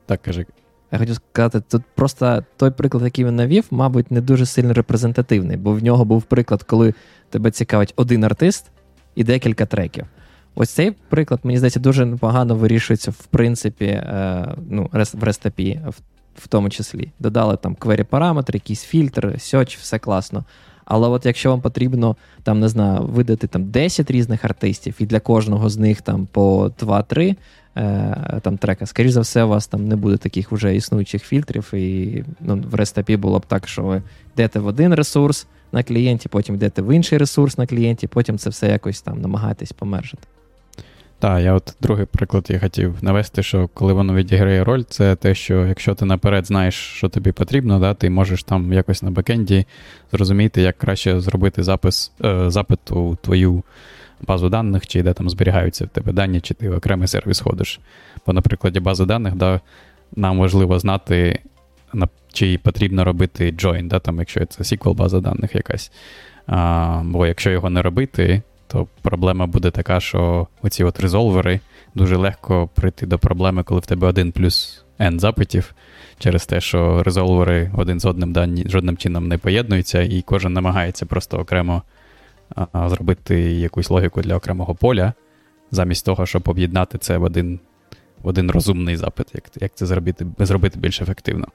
[0.07, 0.47] так, кажи.
[0.93, 5.57] Я хочу сказати, тут просто той приклад, який він навів, мабуть, не дуже сильно репрезентативний,
[5.57, 6.95] бо в нього був приклад, коли
[7.31, 8.71] тебе цікавить один артист
[9.15, 10.07] і декілька треків.
[10.55, 15.95] Ось цей приклад, мені здається, дуже непогано вирішується, в принципі, е, ну, в REST в,
[16.35, 17.13] в тому числі.
[17.19, 20.45] Додали там query параметри, якийсь фільтр, search, все класно.
[20.89, 25.21] Але от якщо вам потрібно там, не знаю, видати там 10 різних артистів, і для
[25.21, 27.37] кожного з них там по 2-3
[27.77, 31.75] е, там трека, скоріш за все, у вас там не буде таких вже існуючих фільтрів,
[31.75, 34.03] і ну, в рестапі було б так, що ви
[34.35, 38.51] йдете в один ресурс на клієнті, потім йдете в інший ресурс на клієнті, потім це
[38.51, 40.23] все якось там намагаєтесь помержити.
[41.21, 45.35] Так, я от другий приклад я хотів навести, що коли воно відіграє роль, це те,
[45.35, 49.67] що якщо ти наперед знаєш, що тобі потрібно, да, ти можеш там якось на бекенді
[50.13, 53.63] зрозуміти, як краще зробити запис, е, запит у твою
[54.21, 57.81] базу даних, чи де там зберігаються в тебе дані, чи ти в окремий сервіс ходиш.
[58.27, 59.61] Бо, на прикладі бази даних, да,
[60.17, 61.39] нам важливо знати,
[62.33, 65.93] чи потрібно робити join, да, там, якщо це SQL база даних якась.
[66.47, 71.61] А, Бо якщо його не робити, то проблема буде така, що оці от резолвери
[71.95, 75.75] дуже легко прийти до проблеми, коли в тебе один плюс N запитів,
[76.19, 81.07] через те, що резолвери один з одним дані жодним чином не поєднуються, і кожен намагається
[81.07, 81.83] просто окремо
[82.73, 85.13] а, зробити якусь логіку для окремого поля,
[85.71, 87.61] замість того, щоб об'єднати це в один
[88.23, 91.47] в один розумний запит, як як це зробити зробити більш ефективно.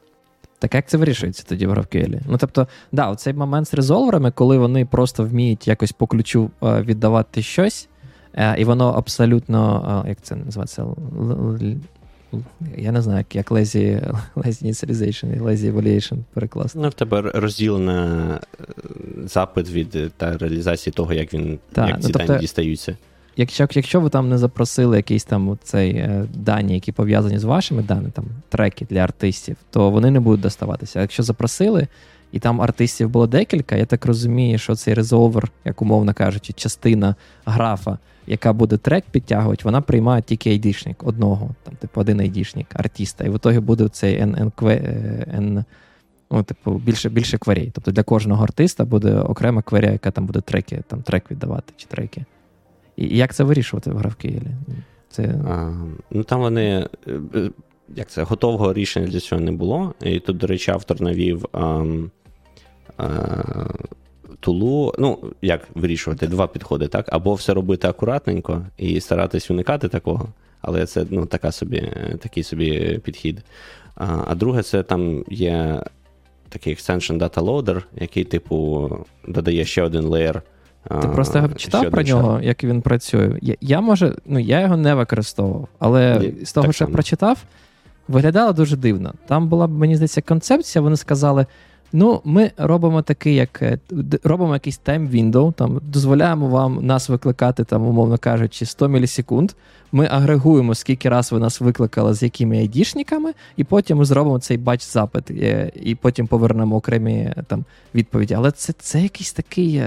[0.64, 2.20] Так як це вирішується тоді в GraphQL?
[2.28, 6.82] Ну тобто, да, оцей момент з резолверами, коли вони просто вміють якось по ключу е,
[6.82, 7.90] віддавати щось,
[8.34, 10.86] е, і воно абсолютно, е, як це називається?
[12.78, 16.80] Я не знаю, як lazy initialization і lazy evaluation перекласти.
[16.80, 18.40] Ну, в тебе розділено
[19.26, 22.98] запит від та реалізації того, як він як ну, ці тобто, дані дістаються.
[23.38, 27.84] Якщо якщо ви там не запросили якісь там цей е, дані, які пов'язані з вашими
[27.84, 31.02] даними, там треки для артистів, то вони не будуть доставатися.
[31.02, 31.88] Якщо запросили,
[32.32, 37.16] і там артистів було декілька, я так розумію, що цей резолвер, як умовно кажучи, частина
[37.46, 43.24] графа, яка буде трек підтягувати, вона приймає тільки айдішник одного, там, типу, один айдішник артиста.
[43.24, 45.64] І в ітогі буде цей N, N,
[46.32, 47.72] ну, типу, більше більше кверей.
[47.74, 51.88] Тобто для кожного артиста буде окрема кверя, яка там буде треки, там трек віддавати чи
[51.88, 52.26] треки.
[52.96, 54.42] І як це вирішувати в GraphQL?
[55.10, 55.36] Це...
[56.12, 56.88] Ну Там вони.
[57.08, 57.50] Е, е,
[57.96, 59.94] як це, готового рішення для цього не було.
[60.02, 61.86] І тут, до речі, автор навів а,
[62.98, 63.08] а,
[64.40, 64.94] тулу.
[65.00, 67.06] Ну, як вирішувати, два підходи, так?
[67.14, 70.28] Або все робити акуратненько і старатись уникати такого,
[70.62, 73.44] але це ну, така собі, такий собі підхід.
[73.96, 75.84] А а друге, це там є
[76.50, 78.90] такий extension data loader, який, типу,
[79.28, 80.42] додає ще один леєр
[81.02, 83.38] ти просто читав про нього, як він працює.
[83.42, 87.38] Я, я може, ну я його не використовував, але Ні, з того, що я прочитав,
[88.08, 89.14] виглядало дуже дивно.
[89.28, 91.46] Там була, мені здається, концепція, вони сказали:
[91.94, 93.80] ну, ми робимо такий, як е,
[94.24, 99.52] робимо якийсь time window, там дозволяємо вам нас викликати, там, умовно кажучи, 100 мілісекунд.
[99.92, 104.58] Ми агрегуємо, скільки раз ви нас викликали, з якими айдішниками, і потім ми зробимо цей
[104.58, 107.66] бач-запит, е, і потім повернемо окремі там
[107.96, 108.34] відповіді.
[108.34, 109.82] Але це це якийсь такий.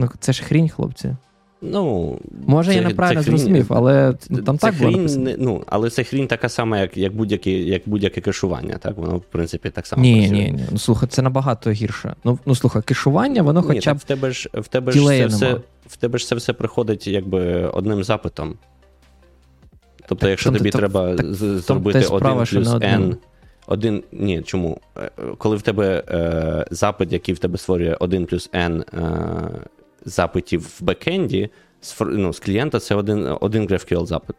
[0.00, 1.16] Ну, це ж хрінь, хлопці.
[1.62, 5.30] Ну, Може, це, я неправильно зрозумів, але ну, там це так хрінь, було написано.
[5.38, 8.78] Ну, Але це хрінь така сама, як як, будь-яке як будь-яке кешування.
[8.78, 8.96] Так?
[8.96, 10.02] Воно, в принципі, так само.
[10.02, 10.38] Ні, працює.
[10.38, 10.64] ні, ні.
[10.70, 12.14] Ну, слухай, це набагато гірше.
[12.24, 13.96] Ну, ну слухай, кешування, воно ні, хоча б.
[13.96, 17.66] В тебе ж в тебе ж це все в тебе ж це все приходить якби
[17.66, 18.54] одним запитом.
[20.08, 23.16] Тобто, так, якщо тобі то, треба так, зробити один плюс N.
[23.66, 24.80] Один, ні, чому?
[24.98, 29.66] Е, коли в тебе е, запит, який в тебе створює 1 плюс N е,
[30.04, 34.36] запитів в бекенді, з ну, з клієнта це один один GraphQL запит.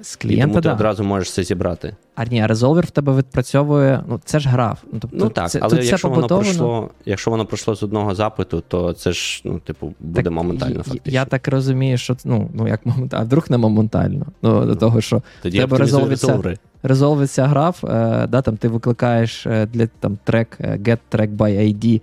[0.00, 0.68] З клієнта, І тому да.
[0.68, 1.96] ти одразу можеш це зібрати.
[2.14, 4.78] А ні, а резолвер в тебе відпрацьовує, ну це ж граф.
[4.92, 8.62] Ну, тобто, ну так, це, але якщо воно пройшло якщо воно пройшло з одного запиту,
[8.68, 11.12] то це ж, ну, типу, буде так, моментально фактично.
[11.12, 14.26] Я так розумію, що ну, ну як моментально, а вдруг не моментально.
[14.42, 19.46] Ну, ну до того, що Тоді тебе резолвиться, резолвиться граф, е, да, там ти викликаєш
[19.46, 22.00] е, для там трек, е, get track by ID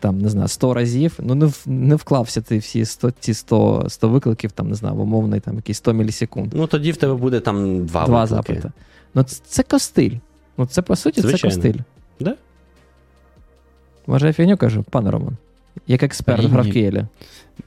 [0.00, 4.08] там, не знаю, 100 разів, ну не не вклався ти всі 100, ці 100 100
[4.08, 6.52] викликів, там, не знаю, в умовний там якісь 100 мілісекунд.
[6.54, 8.70] Ну тоді в тебе буде там два Два запити.
[9.14, 10.16] Ну це, це костиль.
[10.58, 11.54] Ну це, по суті, Звичайно.
[11.54, 11.82] це костиль.
[12.20, 12.34] Да?
[14.06, 15.36] Може, я фігню кажу, пане Роман,
[15.86, 16.72] як експерт в.
[16.96, 17.04] Так,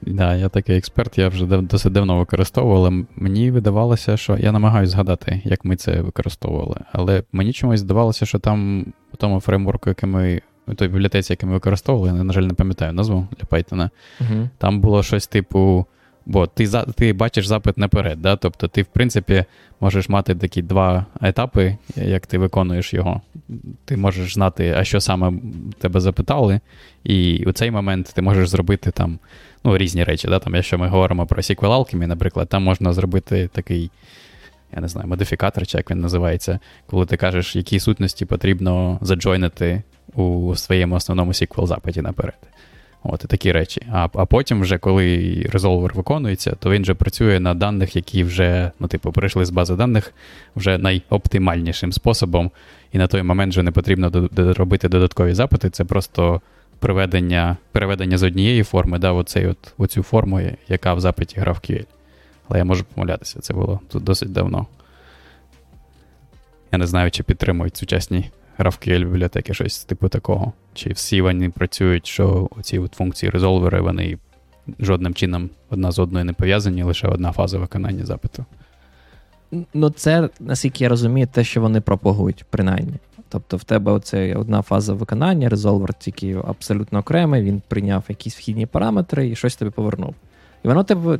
[0.01, 4.91] да, я такий експерт, я вже досить давно використовував, але мені видавалося, що я намагаюся
[4.91, 6.79] згадати, як ми це використовували.
[6.91, 11.47] Але мені чомусь здавалося, що там у тому фреймворку, який ми у той бібліотеці, яку
[11.47, 13.89] ми використовували, я, на жаль, не пам'ятаю назву для Python.
[14.21, 14.49] Uh-huh.
[14.57, 15.85] Там було щось типу.
[16.29, 18.35] Бо ти ти бачиш запит наперед, да?
[18.35, 19.45] тобто ти, в принципі,
[19.79, 23.21] можеш мати такі два етапи, як ти виконуєш його.
[23.85, 25.33] Ти можеш знати, а що саме
[25.79, 26.59] тебе запитали,
[27.03, 29.19] і у цей момент ти можеш зробити там
[29.63, 30.27] ну, різні речі.
[30.27, 30.39] Да?
[30.39, 33.91] Там, Якщо ми говоримо про SQL Alchemy, наприклад, там можна зробити такий,
[34.75, 39.83] я не знаю, модифікатор, чи як він називається, коли ти кажеш, які сутності потрібно заджойнити
[40.15, 42.37] у своєму основному SQL запиті наперед.
[43.03, 43.81] От і такі речі.
[43.91, 48.71] А а потім, вже коли резолвер виконується, то він вже працює на даних, які вже,
[48.79, 50.13] ну, типу, прийшли з бази даних
[50.55, 52.51] вже найоптимальнішим способом.
[52.91, 55.69] І на той момент вже не потрібно робити додаткові запити.
[55.69, 56.41] Це просто
[56.79, 61.85] приведення, переведення з однієї форми, да, оцей от, оцю форму, яка в запиті GraphQL.
[62.49, 64.67] Але я можу помилятися, це було тут досить давно.
[66.71, 68.29] Я не знаю, чи підтримують сучасні
[68.59, 70.53] GraphQL бібліотеки щось типу такого.
[70.73, 74.17] Чи всі вони працюють, що ці функції резолвери, вони
[74.79, 78.45] жодним чином одна з одною не пов'язані, лише одна фаза виконання запиту.
[79.73, 82.93] Ну, це, наскільки я розумію, те, що вони пропагують, принаймні.
[83.29, 88.65] Тобто в тебе оце одна фаза виконання, резолвер тільки абсолютно окремий, він прийняв якісь вхідні
[88.65, 90.15] параметри і щось тобі повернув.
[90.63, 91.19] І воно тебе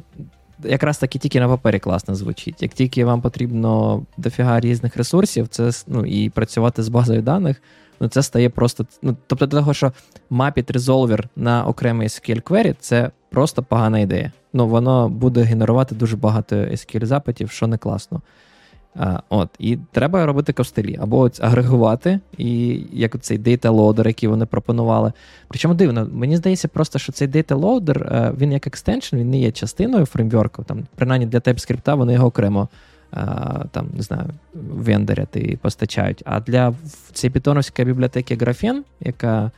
[0.64, 2.62] якраз таки тільки на папері класно звучить.
[2.62, 7.62] Як тільки вам потрібно дофіга різних ресурсів, це ну, і працювати з базою даних,
[8.00, 8.86] ну це стає просто.
[9.02, 9.92] Ну, Тобто, для того, що
[10.30, 14.32] мапіт резолвер на окремий SQL query, це просто погана ідея.
[14.54, 18.22] Ну, воно буде генерувати дуже багато SQL запитів, що не класно.
[19.30, 23.38] От, І треба робити костелі, або агрегувати, і як цей
[23.70, 25.14] loader, який вони пропонували.
[25.48, 27.28] Причому дивно, мені здається, просто що цей
[28.12, 30.64] е, він як екстеншн, він не є частиною фреймворку.
[30.64, 32.70] Там, Принаймні для TypeScript вони його окремо
[33.12, 34.24] а, там, не знаю,
[34.54, 36.24] вендорять постачають.
[36.26, 36.74] А для
[37.14, 39.52] цієї питоновської бібліотеки Graphen, яка.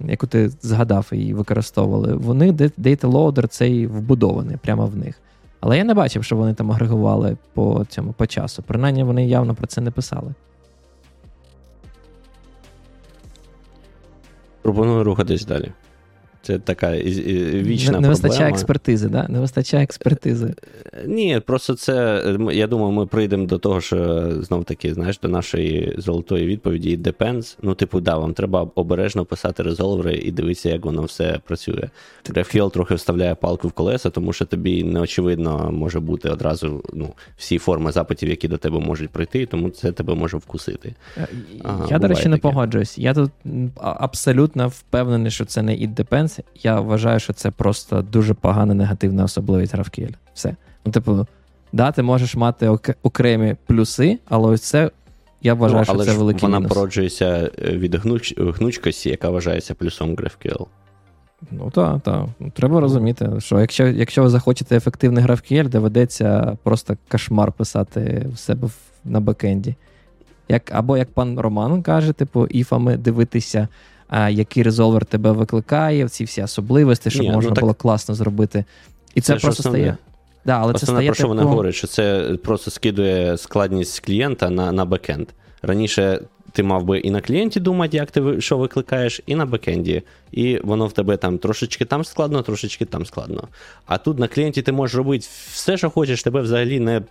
[0.00, 2.52] Яку ти згадав і використовували, вони
[3.00, 5.20] loader цей вбудований прямо в них.
[5.60, 8.62] Але я не бачив, що вони там агрегували по цьому по часу.
[8.66, 10.34] Принаймні вони явно про це не писали.
[14.62, 15.72] Пропоную рухатись далі.
[16.42, 19.26] Це така вічна Не, не вистачає експертизи, да?
[19.28, 20.54] Не вистачає експертизи.
[20.92, 22.24] Е, ні, просто це.
[22.52, 27.12] Я думаю, ми прийдемо до того, що знов таки, знаєш, до нашої золотої відповіді It
[27.12, 27.56] depends.
[27.62, 31.88] Ну, типу, да, вам треба обережно писати резолвери і дивитися, як воно все працює.
[32.30, 37.58] GraphQL трохи вставляє палку в колеса, тому що тобі неочевидно може бути одразу ну, всі
[37.58, 40.94] форми запитів, які до тебе можуть прийти, тому це тебе може вкусити.
[41.16, 41.28] Е,
[41.64, 42.98] ага, я, до речі, не погоджуюсь.
[42.98, 43.30] Я тут
[43.76, 49.24] абсолютно впевнений, що це не it depends я вважаю, що це просто дуже погана негативна
[49.24, 50.14] особливість GraphQL.
[50.34, 50.56] Все.
[50.84, 51.26] Ну, типу,
[51.72, 52.68] да, ти можеш мати
[53.02, 54.90] окремі плюси, але ось це.
[55.42, 56.74] Я вважаю, ну, але що це великий вона мінус.
[56.74, 58.34] породжується е, від гнуч...
[58.38, 60.66] гнучкості, яка вважається плюсом GraphQL.
[61.50, 62.26] Ну так, так.
[62.54, 68.68] Треба розуміти, що якщо якщо ви захочете ефективний GraphQL, доведеться просто кошмар писати в себе
[69.04, 69.74] на бекенді.
[70.48, 73.68] Як, Або як пан Роман каже, типу, іфами дивитися
[74.30, 77.62] який резолвер тебе викликає, ці всі особливості, щоб Ні, ну можна ну, так...
[77.62, 78.64] було класно зробити.
[79.14, 79.78] І це, це просто основне.
[79.78, 79.96] стає.
[80.44, 84.50] Да, але Основне, це стає про що вони говорять, що це просто скидує складність клієнта
[84.50, 85.28] на на бекенд.
[85.62, 86.20] Раніше
[86.52, 90.02] ти мав би і на клієнті думати, як ти що викликаєш, і на бекенді.
[90.32, 93.48] І воно в тебе там трошечки там складно, трошечки там складно.
[93.86, 97.02] А тут на клієнті ти можеш робити все, що хочеш, тебе взагалі не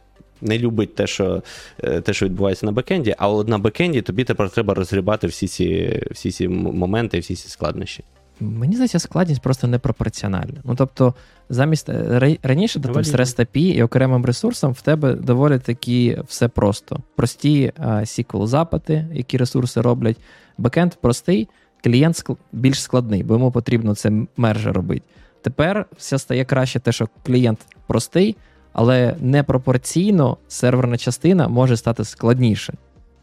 [0.41, 1.43] не любить те, що
[1.83, 5.47] е, те, що відбувається на бекенді, а от на бекенді тобі тепер треба розгрібати всі
[5.47, 8.03] ці всі ці моменти, всі ці складнощі.
[8.39, 10.61] Мені здається, складність просто непропорціональна.
[10.63, 11.13] Ну тобто,
[11.49, 16.47] замість е, раніше там, з REST API і окремим ресурсом в тебе доволі такі все
[16.47, 16.99] просто.
[17.15, 20.17] Прості sql запити, які ресурси роблять.
[20.57, 21.47] Бекенд простий,
[21.83, 25.05] клієнт більш складний, бо йому потрібно це мерже робити.
[25.41, 28.35] Тепер все стає краще, те, що клієнт простий,
[28.77, 32.73] але непропорційно серверна частина може стати складніше,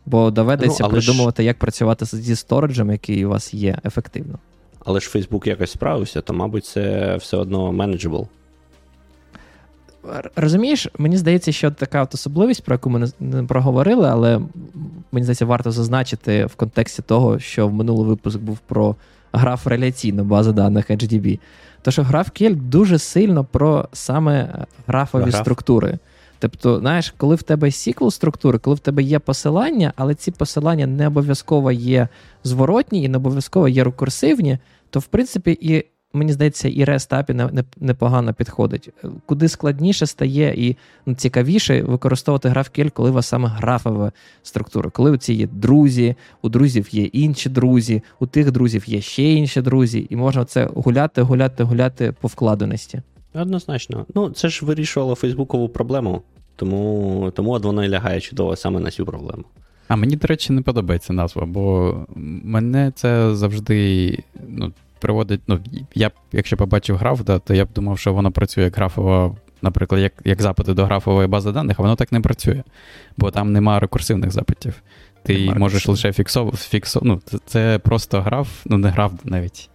[0.06, 1.46] бо доведеться ну, придумувати, ж...
[1.46, 4.38] як працювати зі сториджем, який у вас є ефективно.
[4.84, 8.26] Але ж Facebook якось справився, то, мабуть, це все одно manageable.
[10.36, 14.40] Розумієш, мені здається, що така от особливість, про яку ми не проговорили, але
[15.12, 18.96] мені здається, варто зазначити в контексті того, що в минулий випуск був про
[19.36, 21.38] граф реляційну базу даних HDB.
[21.82, 25.36] То що GraphQL дуже сильно про саме графові Граф.
[25.36, 25.98] структури.
[26.38, 30.86] Тобто, знаєш, коли в тебе SQL структури, коли в тебе є посилання, але ці посилання
[30.86, 32.08] не обов'язково є
[32.44, 34.58] зворотні і не обов'язково є рекурсивні,
[34.90, 38.90] то в принципі і мені здається, і REST непогано підходить.
[39.26, 44.12] Куди складніше стає і ну, цікавіше використовувати GraphQL, коли у вас саме графова
[44.42, 49.00] структура, коли у ці є друзі, у друзів є інші друзі, у тих друзів є
[49.00, 53.02] ще інші друзі, і можна це гуляти, гуляти, гуляти по вкладеності.
[53.34, 54.06] Однозначно.
[54.14, 56.22] Ну, це ж вирішувало Фейсбукову проблему,
[56.56, 59.44] тому тому от воно і лягає чудово саме на цю проблему.
[59.88, 61.96] А мені, до речі, не подобається назва, бо
[62.44, 64.72] мене це завжди ну,
[65.04, 65.40] приводить.
[65.46, 65.60] Ну,
[65.94, 69.36] я б, якщо побачив граф, да, то я б думав, що воно працює як графова,
[69.62, 72.62] наприклад, як як запити до графової бази даних, а воно так не працює,
[73.16, 74.74] бо там нема рекурсивних запитів.
[75.22, 79.70] Ти нема можеш лише фіксов, фіксов, ну, це, це просто граф, ну не граф навіть.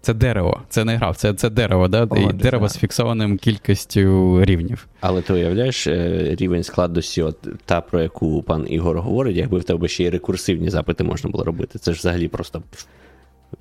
[0.00, 2.06] Це дерево, це не граф, це це дерево, да?
[2.10, 4.86] О, і дерево з фіксованим кількістю рівнів.
[5.00, 9.64] Але ти уявляєш е, рівень складності, от та, про яку пан Ігор говорить, якби в
[9.64, 11.78] тебе ще й рекурсивні запити можна було робити.
[11.78, 12.62] Це ж взагалі просто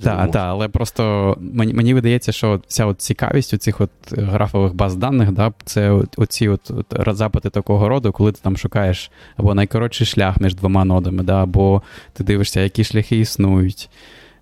[0.03, 4.73] Так, так, але просто мені мені видається, що вся от цікавість у цих от графових
[4.73, 9.53] баз даних, да, це оці от, от запити такого роду, коли ти там шукаєш або
[9.53, 11.81] найкоротший шлях між двома нодами, да, або
[12.13, 13.89] ти дивишся, які шляхи існують,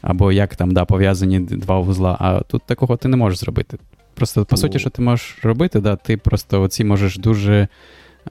[0.01, 2.17] або як там да, пов'язані два вузла.
[2.19, 3.77] А тут такого ти не можеш зробити.
[4.13, 7.67] Просто, по суті, що ти можеш робити, да, ти просто оці можеш дуже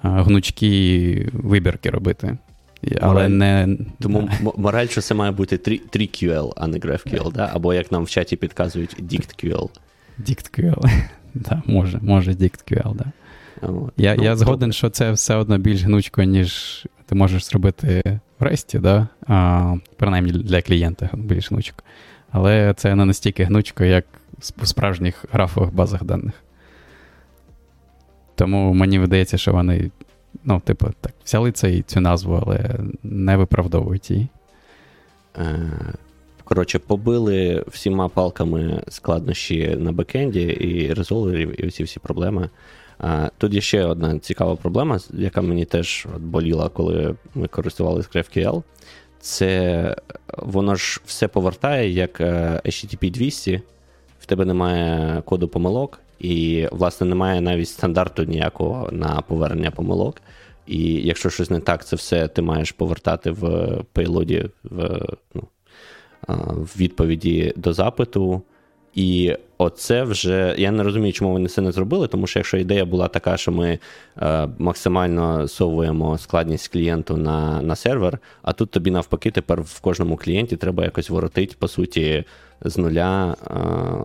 [0.03, 2.39] гнучкі вибірки робити.
[3.01, 3.29] Але мораль.
[3.31, 3.77] не...
[4.01, 7.51] Тому мораль, що це має бути 3QL, а не GraphQL, да?
[7.55, 9.69] або як нам в чаті підказують, DictQL.
[10.21, 11.03] DictQL.
[11.45, 13.05] Так, може, може DictQL, да.
[13.97, 18.45] Я ну, я згоден, що це все одно більш гнучко, ніж ти можеш зробити в
[18.45, 19.09] REST, да?
[19.27, 21.83] а, принаймні для клієнта більш гнучко.
[22.31, 24.05] Але це не настільки гнучко, як
[24.39, 26.35] в справжніх графових базах даних.
[28.35, 29.91] Тому мені видається, що вони
[30.45, 34.29] ну, типу, так, взяли цей, цю назву, але не виправдовують її.
[35.39, 35.71] Е,
[36.45, 42.51] коротше, побили всіма палками складнощі на бекенді і резолверів, і оці всі проблеми.
[43.05, 48.63] Е, тут є ще одна цікава проблема, яка мені теж боліла, коли ми користувалися GraphQL.
[49.21, 49.97] Це
[50.39, 53.63] воно ж все повертає як е, HTTP 200,
[54.21, 60.17] в тебе немає коду помилок, і, власне, немає навіть стандарту ніякого на повернення помилок.
[60.67, 65.01] І якщо щось не так, це все ти маєш повертати в пейлоді в,
[65.35, 65.43] ну,
[66.49, 68.43] в відповіді до запиту.
[68.97, 72.85] І оце вже я не розумію, чому вони це не зробили, тому що якщо ідея
[72.85, 73.79] була така, що ми
[74.23, 80.17] е, максимально совуємо складність клієнту на на сервер, а тут тобі навпаки, тепер в кожному
[80.17, 82.25] клієнті треба якось воротити, по суті,
[82.65, 83.55] з нуля е,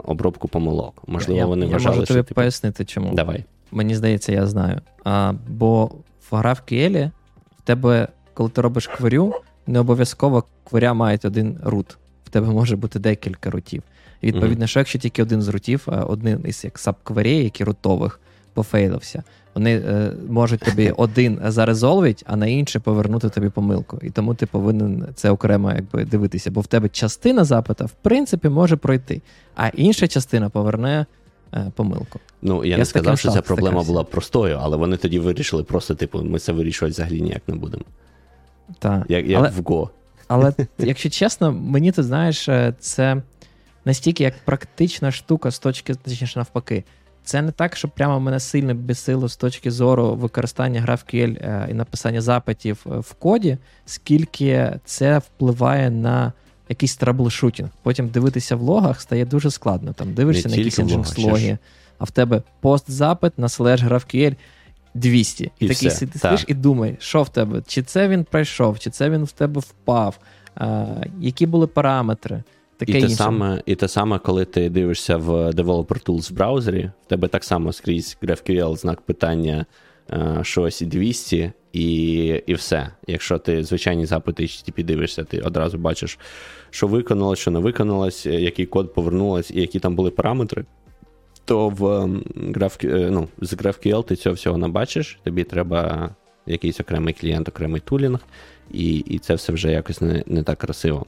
[0.03, 1.03] обробку помилок.
[1.07, 3.13] Можливо, я, вони я вважали, можу тобі що, типу, пояснити, чому.
[3.13, 3.45] Давай.
[3.71, 4.81] Мені здається, я знаю.
[5.03, 5.91] А, Бо
[6.29, 7.11] в GraphQL
[7.59, 9.33] в тебе, коли ти робиш кверю,
[9.67, 11.97] не обов'язково кверя має один рут.
[12.25, 13.83] В тебе може бути декілька рутів.
[14.21, 14.69] І відповідно, mm-hmm.
[14.69, 18.19] що якщо тільки один з рутів, один із як сабкверей, які рутових,
[18.53, 19.23] пофейлився,
[19.55, 23.99] вони е, можуть тобі один зарезолвити, а на інший повернути тобі помилку.
[24.01, 26.51] І тому ти повинен це окремо якби дивитися.
[26.51, 29.21] Бо в тебе частина запита, в принципі, може пройти,
[29.55, 31.05] а інша частина поверне
[31.53, 32.19] е, помилку.
[32.41, 35.95] Ну, я, я не сказав, що ця проблема була простою, але вони тоді вирішили просто,
[35.95, 37.83] типу, ми це вирішувати взагалі ніяк не будемо.
[38.79, 39.05] Так.
[39.09, 39.89] Як, як але, в Go.
[40.27, 43.21] Але, якщо чесно, мені ти знаєш, е, це
[43.85, 46.83] настільки як практична штука з точки, точніше, навпаки.
[47.23, 51.73] Це не так, що прямо мене сильно бесило з точки зору використання GraphQL е, і
[51.73, 56.33] написання запитів е, в коді, скільки це впливає на
[56.69, 57.69] якийсь troubleshooting.
[57.83, 59.93] Потім дивитися в логах стає дуже складно.
[59.93, 61.57] Там Дивишся не на якісь nginx логи,
[61.97, 64.35] а в тебе пост-запит на slash GraphQL
[64.93, 65.43] 200.
[65.43, 65.97] І, і такий все.
[65.97, 67.61] сидиш і думай, що в тебе?
[67.67, 70.19] Чи це він пройшов, чи це він в тебе впав,
[70.55, 70.85] а,
[71.19, 72.43] які були параметри.
[72.81, 76.91] Таке і те саме, і те саме, коли ти дивишся в Developer Tools в браузері,
[77.05, 79.65] в тебе так само скрізь GraphQL, знак питання
[80.11, 82.91] е, щось 200, і і все.
[83.07, 86.19] Якщо ти звичайні запити HTTP дивишся, ти одразу бачиш,
[86.69, 90.65] що виконалось, що не виконалось, який код повернулось, і які там були параметри.
[91.45, 91.81] То в
[92.51, 96.09] GraphQL, е, ну, з GraphQL ти цього всього не бачиш, тобі треба
[96.45, 98.19] якийсь окремий клієнт, окремий тулінг,
[98.71, 101.05] і і це все вже якось не, не так красиво.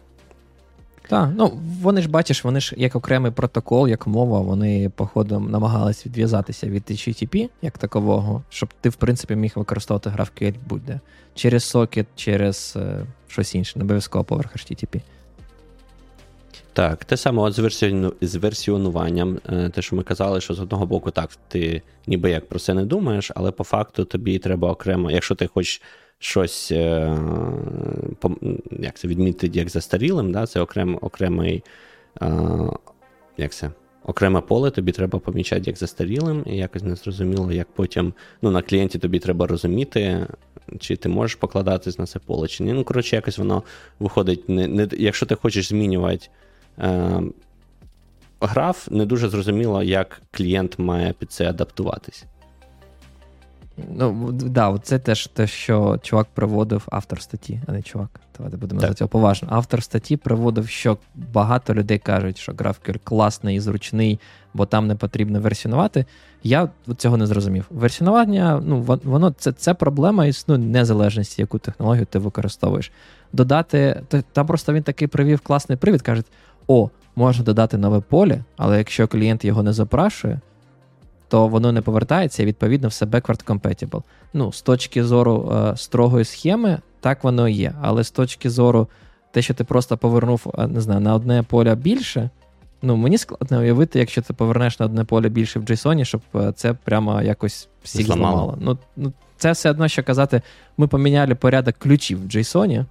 [1.10, 6.06] Так, ну вони ж бачиш, вони ж як окремий протокол, як мова, вони, походу, намагались
[6.06, 11.00] відв'язатися від HTTP як такового, щоб ти, в принципі, міг використовувати GraphQL будь-де.
[11.36, 15.02] Через сокет, через е, щось інше, не обов'язково поверх HTTP.
[16.74, 20.60] Так, те саме от з версіону, з версіонуванням, е, те, що ми казали, що з
[20.60, 24.72] одного боку, так, ти ніби як про це не думаєш, але по факту тобі треба
[24.72, 25.82] окремо, якщо ти хочеш
[26.24, 27.18] щось е,
[28.72, 31.64] як це відмітити як застарілим, да, це окрем, окремий
[32.22, 32.32] е,
[33.38, 33.72] як це,
[34.04, 39.00] окреме поле тобі треба помічати як застарілим, і якось незрозуміло, як потім ну, на клієнті
[39.00, 40.28] тобі треба розуміти,
[40.80, 42.74] чи ти можеш покладатись на це поле, чи ні.
[42.74, 43.64] Ну, коротше, якось воно
[44.00, 44.50] виходить.
[44.50, 46.28] Не, не, Якщо ти хочеш змінювати
[46.80, 47.22] е,
[48.42, 52.26] граф, не дуже зрозуміло, як клієнт має під це адаптуватись.
[53.78, 58.20] Ну, да, це теж те, що чувак приводив автор статті, а не чувак.
[58.38, 59.48] Давайте будемо за цього поважно.
[59.52, 64.20] Автор статті приводив, що багато людей кажуть, що GraphQL класний і зручний,
[64.54, 66.06] бо там не потрібно версіонувати.
[66.44, 67.66] Я цього не зрозумів.
[67.70, 72.92] Версіонування, ну, воно це це проблема існує незалежності, яку технологію ти використовуєш.
[73.34, 76.24] Додати, там просто він такий привів класний привід, каже:
[76.68, 80.40] о, можна додати нове поле, але якщо клієнт його не запрашує
[81.34, 84.04] то воно не повертається і відповідно все backward compatible.
[84.34, 87.74] Ну, з точки зору е, строгої схеми, так воно і є.
[87.82, 88.88] Але з точки зору
[89.32, 92.30] те, що ти просто повернув не знаю, на одне поле більше.
[92.82, 96.22] Ну, мені складно уявити, якщо ти повернеш на одне поле більше в JSON, щоб
[96.56, 98.36] це прямо якось всіх зламало.
[98.36, 98.58] зламало.
[98.62, 100.42] Ну, ну, Це все одно, що казати,
[100.78, 102.86] ми поміняли порядок ключів в JSON,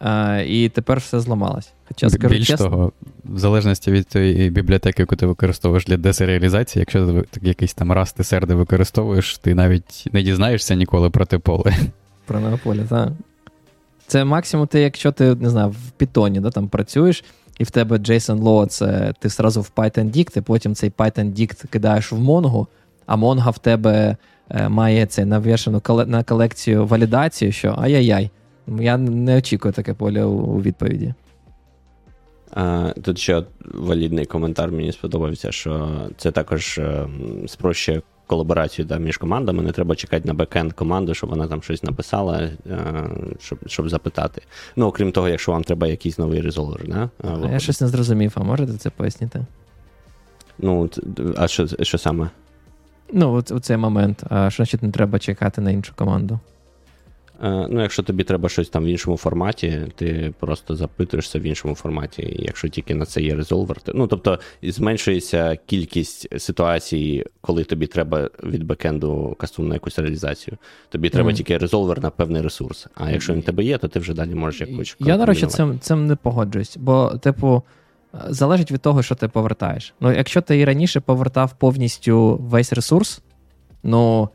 [0.00, 1.72] а, і тепер все зламалось.
[1.88, 2.92] Хоча, скажу Більш чесно, того,
[3.24, 8.12] в залежності від тієї бібліотеки, яку ти використовуєш для десеріалізації, якщо ти якийсь там раз
[8.12, 11.74] ти серди використовуєш, ти навіть не дізнаєшся ніколи про те поле.
[12.26, 13.08] Про нове поле, так.
[14.06, 17.24] Це максимум, ти, якщо ти не знаю, в Python да, там працюєш,
[17.58, 21.32] і в тебе JSON Law, це ти зразу в Python Dict, і потім цей Python
[21.32, 22.66] Dict кидаєш в Mongo,
[23.06, 24.16] а Mongo в тебе
[24.50, 28.30] е, має це навішану на колекцію валідацію, що ай-яй-яй.
[28.80, 31.14] Я не очікую таке поле у відповіді.
[32.54, 33.42] А, Тут ще
[33.74, 37.08] валідний коментар мені сподобався, що це також е,
[37.46, 39.62] спрощує колаборацію да, між командами.
[39.62, 42.50] Не треба чекати на бекенд команду, щоб вона там щось написала, е,
[43.40, 44.42] щоб щоб запитати.
[44.76, 46.88] Ну, окрім того, якщо вам треба якийсь новий резолвер.
[46.88, 49.46] Да, а я щось не зрозумів, а можете це пояснити?
[50.58, 50.90] Ну,
[51.36, 52.30] а що що саме?
[53.12, 54.24] Ну, у цей момент.
[54.30, 56.38] А що значить не треба чекати на іншу команду?
[57.42, 61.74] Е, ну, якщо тобі треба щось там в іншому форматі, ти просто запитуєшся в іншому
[61.74, 63.76] форматі, якщо тільки на це є резолвер.
[63.94, 70.56] Ну, тобто зменшується кількість ситуацій, коли тобі треба від бекенду кастомну якусь реалізацію.
[70.88, 71.34] Тобі треба mm.
[71.34, 72.86] тільки резолвер на певний ресурс.
[72.94, 74.96] А якщо він тебе є, то ти вже далі можеш якось.
[74.98, 77.62] Я, до речі, цим цим не погоджуюсь, бо, типу,
[78.28, 79.94] залежить від того, що ти повертаєш.
[80.00, 83.22] Ну, якщо ти і раніше повертав повністю весь ресурс,
[83.82, 84.28] ну.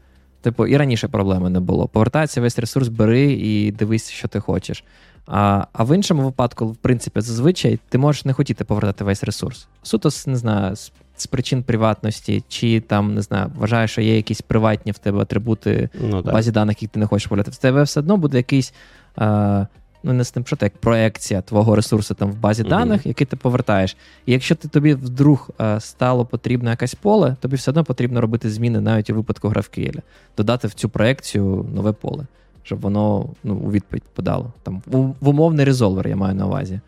[0.44, 1.88] Типу, і раніше проблеми не було.
[1.88, 4.84] Повертається весь ресурс, бери і дивись, що ти хочеш.
[5.28, 9.68] А а в іншому випадку, в принципі, зазвичай ти можеш не хотіти повертати весь ресурс.
[9.84, 14.42] Суто, не знаю, з, з причин приватності, чи там не знаю, вважаєш, що є якісь
[14.42, 17.56] приватні в тебе атрибути ну, в базі даних, які ти не хочеш повертати.
[17.56, 18.74] В тебе все одно буде якийсь.
[19.16, 19.66] А,
[20.04, 22.70] ну не що як проекція твого ресурсу там в базі mm-hmm.
[22.70, 23.98] даних, який ти повертаєш.
[24.26, 28.50] І якщо ти тобі вдруг е, стало потрібно якесь поле, тобі все одно потрібно робити
[28.50, 30.00] зміни навіть у випадку GraphQL.
[30.38, 32.26] додати в цю проекцію нове поле,
[32.64, 34.54] щоб воно ну, у відповідь подало.
[34.64, 36.80] Там в, в умовний резолвер я маю на увазі.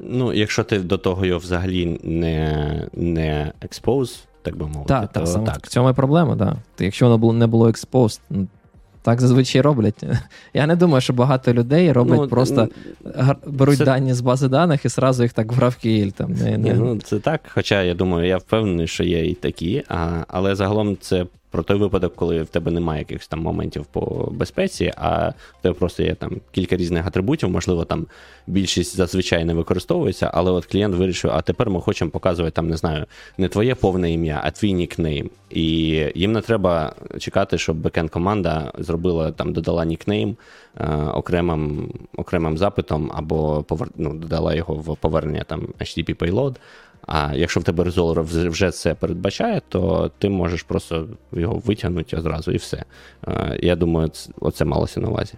[0.00, 5.24] Ну, якщо ти до того його взагалі не не expose, так би мовити, так, то
[5.24, 5.44] так.
[5.44, 5.66] так.
[5.66, 6.56] В цьому і проблема, так.
[6.78, 8.46] Якщо воно було не було exposed, ну,
[9.02, 10.04] так зазвичай роблять.
[10.54, 12.68] Я не думаю, що багато людей роблять ну, просто
[13.46, 13.84] беруть це...
[13.84, 16.12] дані з бази даних і сразу їх так в GraphQL.
[16.12, 16.74] Там, не, не...
[16.74, 20.96] Ну, Це так, хоча я думаю, я впевнений, що є і такі, а, але загалом
[21.00, 25.62] це про той випадок, коли в тебе немає якихось там моментів по безпеці, а в
[25.62, 28.06] тебе просто є там кілька різних атрибутів, можливо, там
[28.46, 32.76] більшість зазвичай не використовується, але от клієнт вирішив, а тепер ми хочемо показувати там, не
[32.76, 33.06] знаю,
[33.38, 35.30] не твоє повне ім'я, а твій нікнейм.
[35.50, 35.64] І
[36.14, 40.36] їм не треба чекати, щоб бекенд команда зробила там, додала нікнейм
[40.80, 43.88] е, окремим окремим запитом, або повер...
[43.96, 46.56] ну, додала його в повернення там HTTP payload.
[47.06, 52.52] А якщо в тебе резолвер вже це передбачає, то ти можеш просто його витягнути одразу
[52.52, 52.84] і все.
[53.60, 55.34] Я думаю, оце малося на увазі.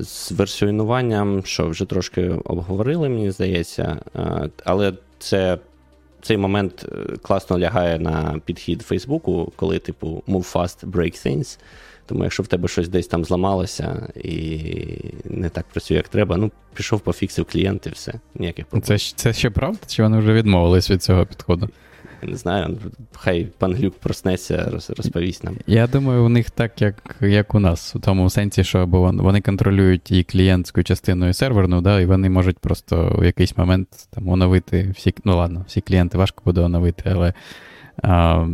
[0.00, 3.96] З версіонуванням, що вже трошки обговорили, мені здається,
[4.64, 5.58] але це.
[6.22, 11.58] Цей момент е, класно лягає на підхід Фейсбуку, коли, типу, move fast, break things.
[12.10, 14.60] Тому якщо в тебе щось десь там зламалося і
[15.24, 18.14] не так працює, як треба, ну пішов, пофіксив клієнт і все.
[18.34, 18.98] Ніяких проблем.
[18.98, 19.78] Це це ще правда?
[19.86, 21.68] Чи вони вже відмовились від цього підходу?
[22.22, 22.78] Не знаю,
[23.12, 25.56] хай пан Глюк проснеться, розповість нам.
[25.66, 29.40] Я думаю, у них так, як як у нас, у тому сенсі, що бо вони
[29.40, 34.28] контролюють і клієнтську частину, і серверну, да, і вони можуть просто в якийсь момент там
[34.28, 35.14] оновити всі.
[35.24, 37.34] Ну ладно, всі клієнти важко буде оновити, але.
[38.02, 38.46] А,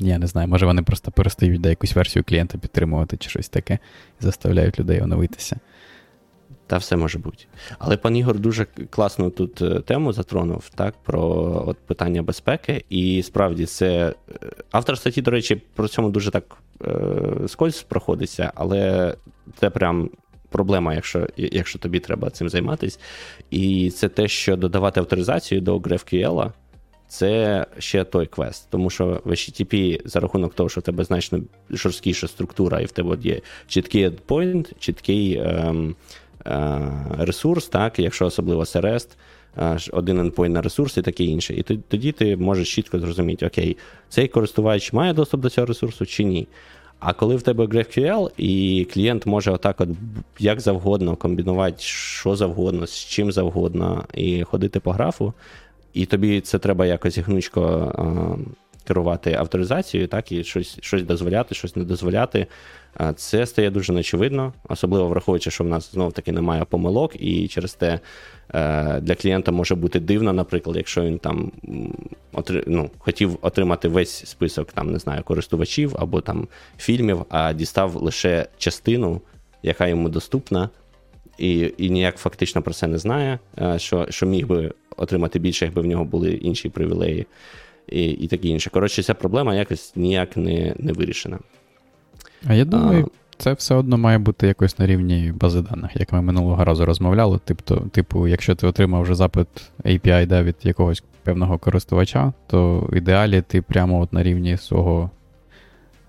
[0.00, 3.78] я не знаю, може вони просто перестають де якусь версію клієнта підтримувати чи щось таке
[4.20, 5.60] і заставляють людей оновитися.
[6.66, 7.44] Та все може бути.
[7.78, 11.22] Але пан Ігор дуже класну тут е, тему затронув, так, про
[11.66, 12.84] от питання безпеки.
[12.90, 14.14] І справді це е,
[14.70, 19.14] автор статті, до речі, про цьому дуже так е, скользь проходиться, але
[19.60, 20.10] це прям
[20.48, 22.98] проблема, якщо якщо тобі треба цим займатися.
[23.50, 26.52] І це те, що додавати авторизацію до GraphQL,
[27.08, 28.66] це ще той квест.
[28.70, 31.40] Тому що в HTTP за рахунок того, що в тебе значно
[31.70, 35.94] жорсткіша структура, і в тебе є чіткий endpoint, чіткий ем,
[36.46, 36.80] е,
[37.18, 39.08] ресурс, так, якщо особливо це REST,
[39.58, 41.54] е, один endpoint на ресурс і таке інше.
[41.54, 43.76] І тоді ти можеш чітко зрозуміти, окей,
[44.08, 46.48] цей користувач має доступ до цього ресурсу чи ні.
[47.00, 49.88] А коли в тебе GraphQL, і клієнт може отак от
[50.38, 55.34] як завгодно комбінувати що завгодно, з чим завгодно, і ходити по графу,
[55.98, 57.92] і тобі це треба якось гнучко
[58.86, 62.46] керувати авторизацією, так, і щось щось дозволяти, щось не дозволяти.
[63.16, 67.74] Це стає дуже неочевидно, особливо враховуючи, що в нас знов таки немає помилок, і через
[67.74, 68.00] те
[68.54, 71.52] е, для клієнта може бути дивно, наприклад, якщо він там
[72.66, 78.46] ну, хотів отримати весь список там, не знаю, користувачів або там фільмів, а дістав лише
[78.58, 79.20] частину,
[79.62, 80.70] яка йому доступна,
[81.38, 85.64] і і ніяк фактично про це не знає, е, що що міг би отримати більше,
[85.64, 87.26] якби в нього були інші привілеї
[87.88, 88.70] і і таке інше.
[88.70, 91.38] Коротше, ця проблема якось ніяк не, не вирішена.
[92.46, 96.12] А я думаю, а, це все одно має бути якось на рівні бази даних, як
[96.12, 97.40] ми минулого разу розмовляли.
[97.44, 99.48] Тобто, типу, якщо ти отримав вже запит
[99.84, 105.10] API да, від якогось певного користувача, то в ідеалі ти прямо от на рівні свого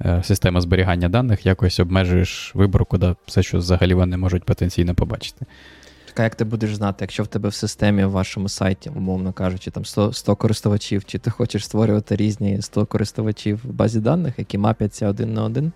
[0.02, 5.46] е, системи зберігання даних якось обмежуєш виборку, да, все, що взагалі вони можуть потенційно побачити.
[6.06, 9.34] Так, а як ти будеш знати, якщо в тебе в системі в вашому сайті, умовно
[9.34, 14.34] кажучи, там 100 100 користувачів, чи ти хочеш створювати різні 100 користувачів в базі даних,
[14.38, 15.72] які мапяться один на один?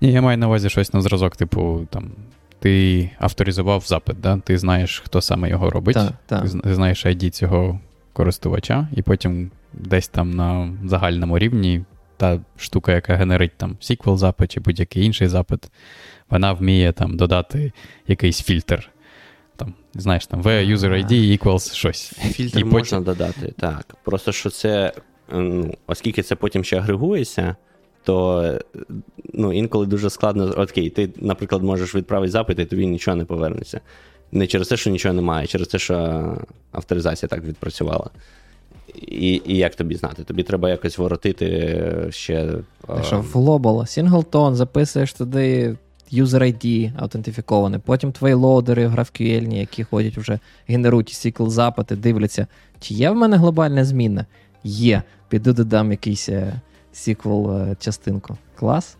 [0.00, 2.10] Ні, я маю на увазі щось на зразок, типу, там.
[2.58, 4.38] Ти авторизував запит, да?
[4.38, 6.62] ти знаєш, хто саме його робить, так, так.
[6.62, 7.80] ти знаєш ID цього
[8.12, 11.84] користувача, і потім десь там на загальному рівні
[12.16, 15.70] та штука, яка генерить там SQL запит чи будь-який інший запит,
[16.30, 17.72] вона вміє там додати
[18.06, 18.90] якийсь фільтр.
[19.56, 22.12] Там, Знаєш, там V user ID equals щось.
[22.12, 23.96] Фільтр і можна додати, так.
[24.04, 24.92] Просто що це,
[25.32, 27.56] ну, оскільки це потім ще агрегується
[28.06, 28.58] то
[29.32, 30.54] ну, інколи дуже складно.
[30.56, 33.80] Окей, ти, наприклад, можеш відправити запит, і тобі нічого не повернеться.
[34.32, 35.96] Не через те, що нічого немає, а через те, що
[36.72, 38.10] авторизація так відпрацювала.
[39.02, 40.24] І і як тобі знати?
[40.24, 42.48] Тобі треба якось городити ще.
[43.02, 45.76] Що в global, singleton, записуєш туди
[46.12, 50.38] user ID аутентифікований, потім твої лоудери GraphQL, які ходять вже
[50.68, 52.46] генерують SQL запити, дивляться,
[52.80, 54.26] чи є в мене глобальна змінна?
[54.64, 55.02] Є.
[55.28, 56.60] Піду додам якийсь е,
[56.92, 58.36] SQL е, частинку.
[58.54, 58.96] Клас?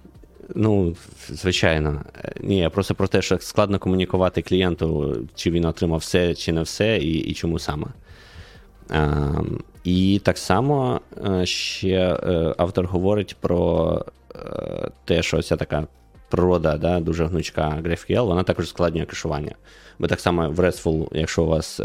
[0.54, 0.96] Ну,
[1.28, 2.02] звичайно.
[2.40, 6.62] Ні, я просто про те, що складно комунікувати клієнту, чи він отримав все, чи не
[6.62, 7.86] все, і і чому саме.
[8.90, 9.28] А,
[9.86, 14.04] І так само е, ще е, автор говорить про
[15.04, 15.86] те, що ця така
[16.30, 19.54] природа да, дуже гнучка GraphQL, вона також складнює кешування.
[19.98, 21.80] Бо так само в RESTful, якщо у вас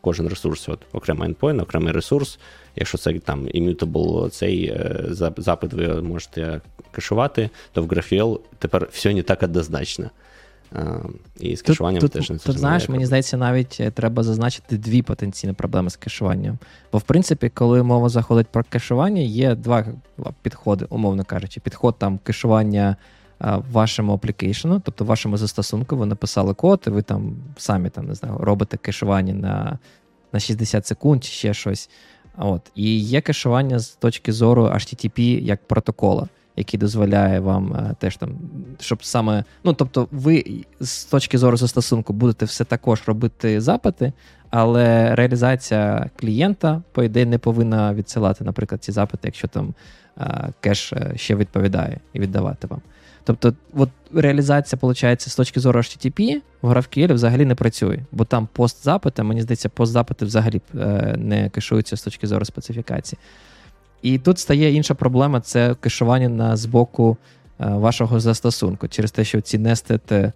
[0.00, 2.38] кожен ресурс, от окремий endpoint, окремий ресурс,
[2.76, 5.04] Якщо це там immutable цей е,
[5.36, 6.60] запит ви можете
[6.92, 10.10] кешувати, то в GraphQL тепер все не так однозначно.
[11.40, 15.02] І з кешуванням тут, теж не Тут, знаєш, мені здається, навіть е, треба зазначити дві
[15.02, 16.58] потенційні проблеми з кешуванням.
[16.92, 19.84] Бо, в принципі, коли мова заходить про кешування, є два
[20.42, 21.60] підходи, умовно кажучи.
[21.60, 22.96] Підход там кешування
[23.72, 28.38] вашому аплікейшену, тобто вашому застосунку, ви написали код, і ви там самі там не знаю,
[28.38, 29.78] робите кешування на
[30.32, 31.90] на 60 секунд чи ще щось.
[32.36, 32.62] От.
[32.74, 38.30] І є кешування з точки зору HTTP як протокола, який дозволяє вам е, теж там,
[38.80, 39.44] щоб саме.
[39.64, 40.44] Ну, тобто, ви
[40.80, 44.12] з точки зору застосунку будете все також робити запити,
[44.50, 49.74] але реалізація клієнта, по ідеї, не повинна відсилати, наприклад, ці запити, якщо там
[50.20, 52.80] е, кеш е, ще відповідає і віддавати вам.
[53.24, 58.48] Тобто, от реалізація, виходить, з точки зору HTTP в GraphQL взагалі не працює, бо там
[58.52, 60.60] пост-запити, мені здається, пост-запити взагалі
[61.16, 63.18] не кешуються з точки зору специфікації.
[64.06, 67.16] І тут стає інша проблема це кешування на з боку
[67.60, 70.32] е, вашого застосунку, через те, що ці нестити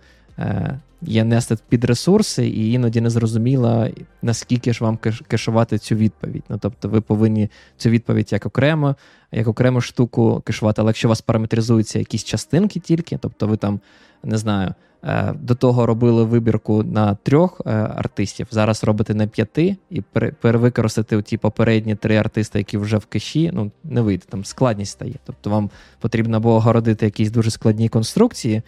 [1.02, 3.88] є нестет під ресурси, і іноді не зрозуміло,
[4.22, 4.98] наскільки ж вам
[5.28, 6.44] кешувати цю відповідь.
[6.48, 8.96] Ну, Тобто ви повинні цю відповідь як окремо,
[9.32, 13.80] як окрему штуку кешувати, але якщо у вас параметризуються якісь частинки тільки, тобто ви там,
[14.24, 14.74] не знаю,
[15.04, 20.00] е, до того робили вибірку на трьох е, артистів, зараз робите на п'яти, і
[20.40, 25.14] перевикористати ті попередні три артисти, які вже в кеші, ну не вийде, там складність стає.
[25.24, 25.70] Тобто вам
[26.00, 28.62] потрібно було городити якісь дуже складні конструкції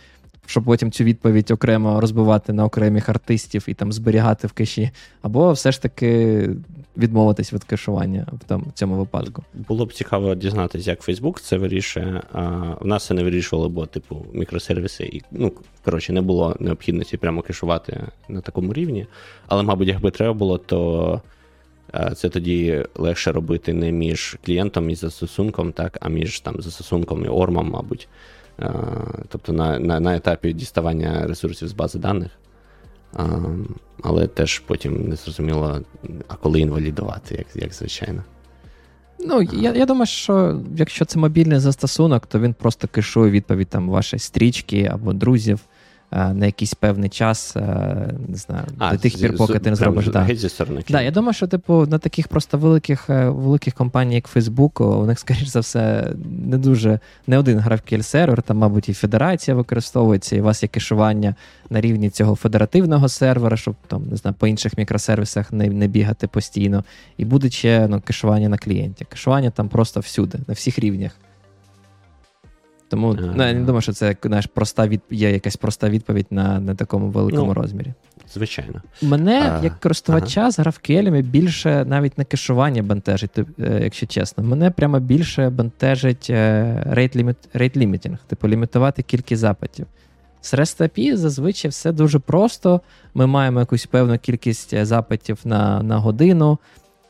[0.46, 4.90] щоб потім цю відповідь окремо розбивати на окремих артистів і там зберігати в кеші,
[5.22, 6.48] або все ж таки
[6.96, 9.44] відмовитись від кешування там, в цьому випадку.
[9.54, 12.22] Було б цікаво дізнатися, як Facebook це вирішує.
[12.32, 12.40] А
[12.80, 15.52] В нас це не вирішувало, бо типу мікросервіси, і ну
[15.84, 19.06] коротше, не було необхідності прямо кешувати на такому рівні.
[19.46, 21.20] Але, мабуть, якби треба було, то.
[22.16, 27.28] Це тоді легше робити не між клієнтом і застосунком, так, а між там застосунком і
[27.28, 28.08] ормом, мабуть.
[29.28, 32.30] Тобто на на, на етапі діставання ресурсів з бази даних.
[34.02, 35.80] Але теж потім не зрозуміло,
[36.28, 38.22] а коли інвалідувати, як як звичайно.
[39.18, 43.90] Ну, я я думаю, що якщо це мобільний застосунок, то він просто кишує відповідь там
[43.90, 45.60] вашої стрічки або друзів,
[46.12, 47.56] на якийсь певний час,
[48.28, 50.08] не знаю, а, до тих пір, поки ти не зробиш.
[50.08, 50.26] Да.
[50.92, 55.18] Да, Я думаю, що типу на таких просто великих великих компаній, як Facebook, у них,
[55.18, 56.12] скоріш за все,
[56.46, 60.68] не дуже не один GraphQL сервер, там, мабуть, і федерація використовується, і у вас є
[60.68, 61.34] кешування
[61.70, 66.26] на рівні цього федеративного сервера, щоб там не знаю, по інших мікросервісах не не бігати
[66.26, 66.84] постійно.
[67.16, 69.04] І буде ще ну, кешування на клієнті.
[69.04, 71.12] Кешування там просто всюди, на всіх рівнях.
[72.92, 75.00] Тому ну, я не думаю, що це знаєш, проста від...
[75.10, 77.92] є якась проста відповідь на на такому великому ну, розмірі.
[78.32, 78.82] Звичайно.
[79.02, 80.50] Мене, а, як користувача ага.
[80.50, 83.44] з графкелями, більше навіть не кешування бентежить, е,
[83.82, 84.44] якщо чесно.
[84.44, 86.30] Мене прямо більше бентежить
[87.52, 89.86] rate limiting, типу лімітувати кількість запитів.
[90.40, 92.80] З REST API зазвичай все дуже просто.
[93.14, 96.58] Ми маємо якусь певну кількість е, запитів на на годину,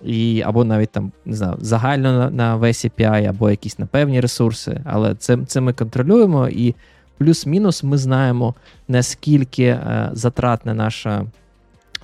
[0.04, 4.20] і, або навіть там не знаю, загально на, на весь API, або якісь на певні
[4.20, 4.80] ресурси.
[4.84, 6.74] Але це це ми контролюємо, і
[7.18, 8.54] плюс-мінус ми знаємо,
[8.88, 11.26] наскільки е, затратне наша,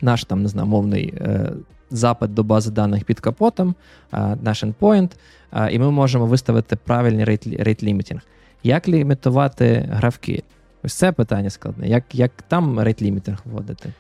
[0.01, 1.53] наш там, не знаю, умовний е,
[1.91, 3.75] запит до бази даних під капотом,
[4.13, 5.11] е, наш endpoint,
[5.53, 8.21] е, і ми можемо виставити правильний rate limiting.
[8.63, 10.43] Як лімітувати GraphQL?
[10.83, 11.89] Ось це питання складне.
[11.89, 13.93] Як як там рейт лімітинг вводити?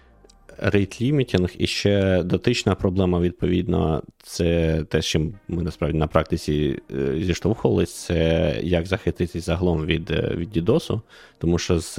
[0.58, 6.78] Rate limiting і ще дотична проблема, відповідно, це те, з чим ми насправді на практиці
[6.94, 11.00] е, зіштовхувалися, це як захиститись загалом від е, від DDoS,
[11.38, 11.98] тому що з,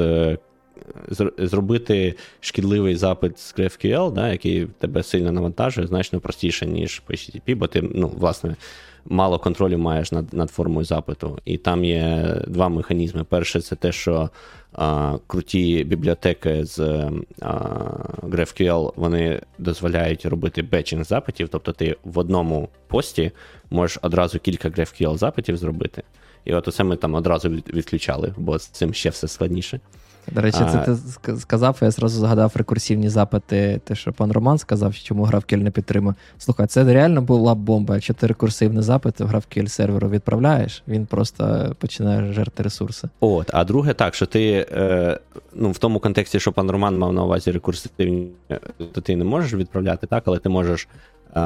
[1.37, 7.55] зробити шкідливий запит з GraphQL, да, який тебе сильно навантажує, значно простіше, ніж по HTTP,
[7.55, 8.55] бо ти, ну, власне,
[9.09, 11.39] мало контролю маєш над над формою запиту.
[11.45, 13.23] І там є два механізми.
[13.23, 14.29] Перше, це те, що
[14.73, 16.79] а, круті бібліотеки з
[17.41, 17.49] а,
[18.23, 23.31] GraphQL вони дозволяють робити бетчинг запитів, тобто ти в одному пості
[23.69, 26.03] можеш одразу кілька GraphQL запитів зробити.
[26.45, 29.79] І от оце ми там одразу відключали, бо з цим ще все складніше.
[30.31, 34.95] До речі, це ти сказав, я зразу згадав рекурсивні запити, те, що пан Роман сказав,
[34.95, 36.15] чому GraphQL не підтримує.
[36.37, 37.95] Слухай, це реально була бомба.
[37.95, 43.09] Якщо ти рекурсивний запит в GraphQL серверу відправляєш, він просто починає жерти ресурси.
[43.19, 45.19] От, а друге, так, що ти е,
[45.53, 48.27] ну, в тому контексті, що пан Роман мав на увазі рекурсивні,
[48.91, 50.87] то ти не можеш відправляти, так, але ти можеш
[51.35, 51.41] е,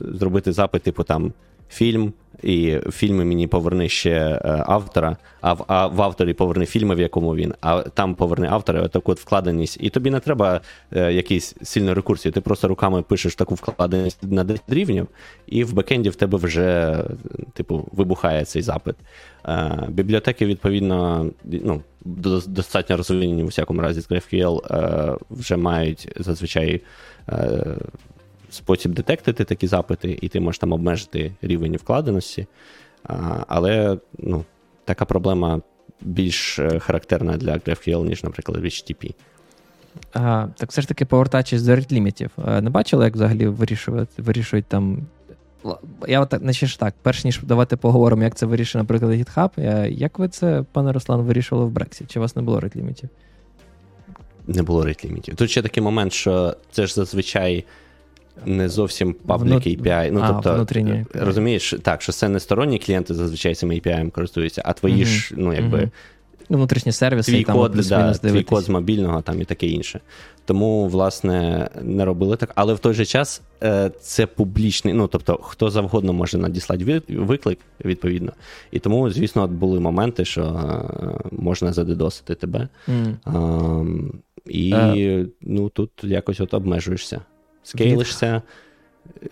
[0.00, 1.32] зробити запит, типу там
[1.68, 2.12] фільм,
[2.44, 6.94] і в фільмі мені поверни ще е, автора, а в а в авторі поверни фільми,
[6.94, 9.76] в якому він, а там поверни автора, таку от вкладеність.
[9.80, 10.60] І тобі не треба
[10.92, 12.32] е, якийсь сильну рекурсію.
[12.32, 15.08] Ти просто руками пишеш таку вкладеність на 10 рівнів,
[15.46, 16.98] і в бекенді в тебе вже
[17.52, 18.96] типу, вибухає цей запит.
[19.48, 21.82] Е, бібліотеки, відповідно, ну,
[22.46, 26.80] достатньо розвинені у всякому разі з GraphQL, е, вже мають зазвичай.
[28.54, 32.46] Спосіб детектити такі запити, і ти можеш там обмежити рівень вкладеності.
[33.04, 34.44] А, Але ну,
[34.84, 35.60] така проблема
[36.00, 39.14] більш е, характерна для GraphQL, ніж, наприклад, в HTTP.
[40.12, 44.66] А, Так все ж таки, повертаючись до рейт-лімітів, е, не бачили, як взагалі вирішують, вирішують
[44.66, 44.98] там.
[46.08, 49.50] Я от наче ж так, перш ніж давайте поговоримо, як це вирішує, наприклад, GitHub.
[49.58, 52.06] Е, як ви це, пане Руслан, вирішували в Brexit?
[52.06, 53.08] Чи у вас не було рейт-лімітів?
[54.46, 55.34] Не було рейт-лімітів.
[55.34, 57.64] Тут ще такий момент, що це ж зазвичай
[58.46, 60.10] не зовсім public API.
[60.12, 61.06] Ну, а, тобто, внутрішні.
[61.14, 65.06] розумієш, так, що це не сторонні клієнти зазвичай цими API користуються, а твої mm-hmm.
[65.06, 65.78] ж, ну, якби.
[65.78, 65.90] Mm-hmm.
[66.48, 70.00] Ну, внутрішні сервіси, твій там, код, да, твій код з мобільного там і таке інше.
[70.44, 72.52] Тому, власне, не робили так.
[72.54, 77.58] Але в той же час е, це публічний, ну тобто, хто завгодно може надіслати виклик,
[77.84, 78.32] відповідно.
[78.70, 82.68] І тому, звісно, були моменти, що е, можна задедосити тебе.
[82.88, 83.14] Mm.
[83.24, 83.84] А,
[84.46, 85.28] і uh.
[85.40, 87.20] ну, тут якось от обмежуєшся
[87.64, 88.42] скейлишся,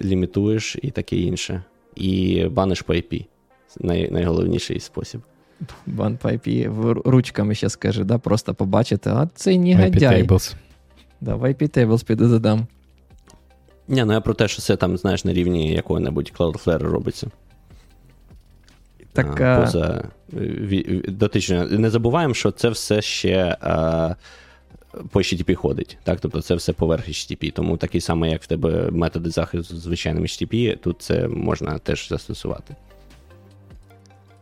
[0.03, 1.63] лімітуєш і таке інше.
[1.97, 3.27] І баниш по IP.
[3.81, 5.21] Най, найголовніший спосіб.
[5.87, 6.69] Бан по IP
[7.05, 8.19] ручками ще скаже, да?
[8.19, 10.23] просто побачити, а це негодяй.
[10.23, 10.55] IP
[11.21, 12.67] Да, в IP Tables піду додам.
[13.89, 17.31] Ні, ну я про те, що це там, знаєш, на рівні якого-небудь Cloudflare робиться.
[19.13, 20.05] Так, а, Поза
[21.09, 21.65] дотично.
[21.65, 24.15] Не забуваємо, що це все ще а,
[25.11, 25.99] по HTTP ходить.
[26.05, 26.21] Так?
[26.21, 27.53] Тобто це все поверх HTTP.
[27.53, 32.77] Тому такий самий, як в тебе методи захисту звичайним HTTP, тут це можна теж застосувати.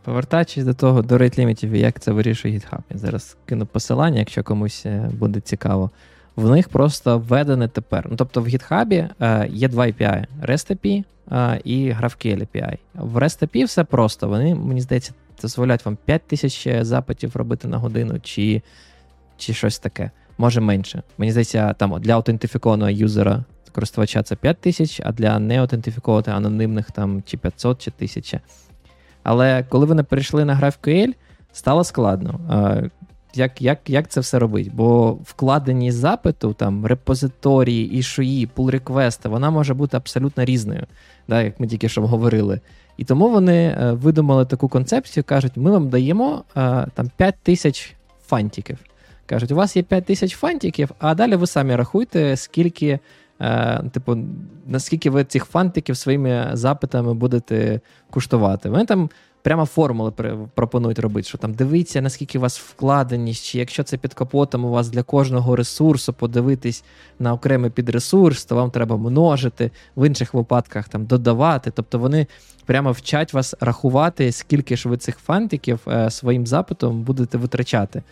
[0.03, 2.79] Повертаючись до того, до рейт лімітів, як це вирішує GitHub.
[2.89, 5.91] Я зараз кину посилання, якщо комусь е, буде цікаво.
[6.35, 8.07] В них просто введене тепер.
[8.09, 12.77] Ну, Тобто в GitHub е, є два API: REST API е, і GraphQL API.
[12.93, 14.27] В REST API все просто.
[14.27, 18.61] Вони, мені здається, дозволяють вам 5000 запитів робити на годину, чи,
[19.37, 20.11] чи щось таке
[20.41, 21.03] може менше.
[21.17, 27.23] Мені здається, там для аутентифікованого юзера користувача це 5 тисяч, а для неаутентифікованих анонімних там
[27.25, 28.39] чи 500, чи 1000.
[29.23, 31.13] Але коли вони перейшли на GraphQL,
[31.53, 32.39] стало складно.
[33.35, 34.73] як як, як це все робить.
[34.73, 40.85] Бо вкладеність запиту, там, репозиторії, ішуї, пул реквести, вона може бути абсолютно різною,
[41.27, 42.59] да, як ми тільки що говорили.
[42.97, 47.95] І тому вони е, видумали таку концепцію, кажуть, ми вам даємо е, там 5 тисяч
[48.27, 48.77] фантиків.
[49.31, 52.99] Кажуть, у вас є 5 тисяч фантиків, а далі ви самі рахуйте, скільки,
[53.41, 54.17] е, типу,
[54.67, 58.69] наскільки ви цих фантиків своїми запитами будете куштувати.
[58.69, 59.09] Вони там
[59.41, 60.11] прямо формули
[60.55, 64.69] пропонують робити, що там дивіться, наскільки у вас вкладеність, чи якщо це під капотом у
[64.69, 66.83] вас для кожного ресурсу подивитись
[67.19, 71.71] на окремий підресурс, то вам треба множити, в інших випадках там додавати.
[71.75, 72.27] Тобто вони
[72.65, 78.03] прямо вчать вас рахувати, скільки ж ви цих фантиків е, своїм запитом будете витрачати.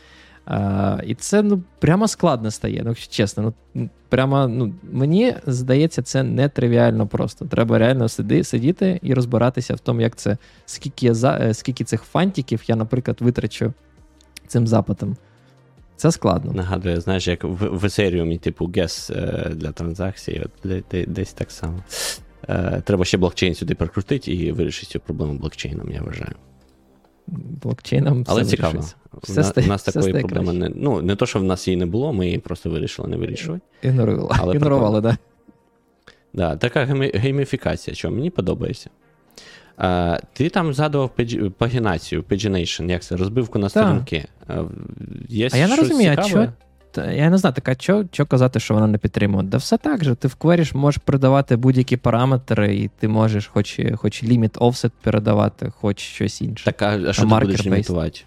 [1.05, 3.53] І це ну прямо складно стає, ну чесно.
[3.73, 7.45] Ну прямо ну мені здається, це не тривіально просто.
[7.45, 11.83] Треба реально сиди, сидіти і розбиратися в тому, як це, скільки я за е, скільки
[11.83, 13.73] цих фантиків я, наприклад, витрачу
[14.47, 15.17] цим запитом.
[15.95, 16.51] Це складно.
[16.53, 21.83] Нагадує, знаєш, як в, в Ethereum, типу, гес е, для транзакцій, от десь так само.
[22.49, 26.33] Е, треба ще блокчейн сюди прокрутити і вирішити цю проблему блокчейном, я вважаю
[27.63, 28.23] блокчейном.
[28.27, 28.85] Але все цікаво.
[29.23, 31.77] Все стає, У нас все такої проблеми не ну, не то, що в нас її
[31.77, 33.61] не було, ми її просто вирішили не вирішувати.
[33.81, 35.15] Ігнорували, Але Ігнорували, так.
[36.33, 38.89] Да, така гейміфікація, що мені подобається.
[39.77, 41.11] А, Ти там згадував
[41.57, 44.25] пагінацію, pagination, як це, розбивку на сторінки.
[45.29, 46.47] Є а я не розумію, а що
[46.97, 49.43] я не знаю, так а що, що казати, що вона не підтримує?
[49.43, 50.15] Да все так же.
[50.15, 55.71] Ти в query можеш передавати будь-які параметри, і ти можеш хоч хоч ліміт offset передавати,
[55.79, 56.65] хоч щось інше.
[56.65, 58.21] Так, а, а що ти будеш лімітувати?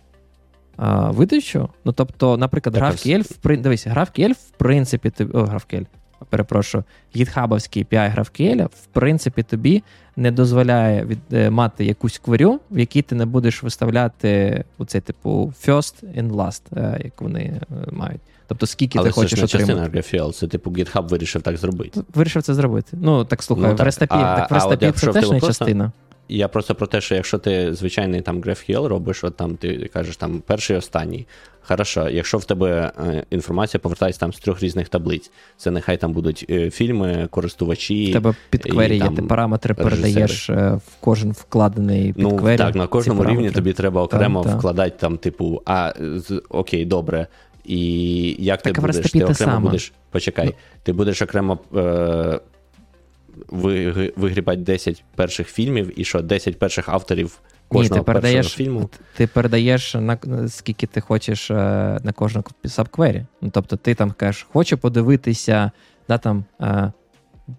[0.76, 1.68] А, Видачу?
[1.84, 5.86] Ну, тобто, наприклад, GraphQL, в, дивись, GraphQL, в принципі, тобі, о, GraphQL,
[6.28, 6.84] перепрошую,
[7.16, 9.82] гітхабовський API GraphQL, в принципі, тобі
[10.16, 15.52] не дозволяє від, е, мати якусь кварю, в якій ти не будеш виставляти оцей типу
[15.66, 17.60] first and last, е, як вони е,
[17.92, 18.20] мають.
[18.52, 19.72] Тобто, скільки Але ти хочеш це отримати.
[19.72, 22.00] частина GraphQL, це типу GitHub вирішив так зробити.
[22.14, 22.96] Вирішив це зробити.
[23.00, 23.80] Ну, так слухай, ну, так.
[23.80, 25.92] в Рестапі, а, так в Рестапі це теж не частина.
[26.28, 30.16] Я просто про те, що якщо ти звичайний там GraphQL робиш, от там ти кажеш
[30.16, 31.26] там перший останній.
[31.62, 36.12] Хорошо, якщо в тебе е, інформація повертається там з трьох різних таблиць, це нехай там
[36.12, 38.10] будуть е, фільми, користувачі.
[38.10, 42.74] В тебе під квері є, ти параметри передаєш е, в кожен вкладений під Ну, Так,
[42.74, 45.92] на кожному рівні тобі треба окремо там, вкладати там, типу, а
[46.48, 47.26] окей, добре.
[47.64, 49.10] І як так, ти будеш?
[49.10, 49.60] Ти окремо саме.
[49.60, 49.92] будеш.
[50.10, 50.52] Почекай, ну.
[50.82, 52.40] ти будеш окремо е,
[54.16, 58.90] вигрібати 10 перших фільмів, і що 10 перших авторів кожного Ні, ти передаєш, фільму.
[59.16, 61.54] Ти передаєш на скільки ти хочеш е,
[62.02, 63.24] на кожну сабквері.
[63.40, 65.70] Ну, тобто ти там кажеш, хочу подивитися
[66.08, 66.92] да, там, е,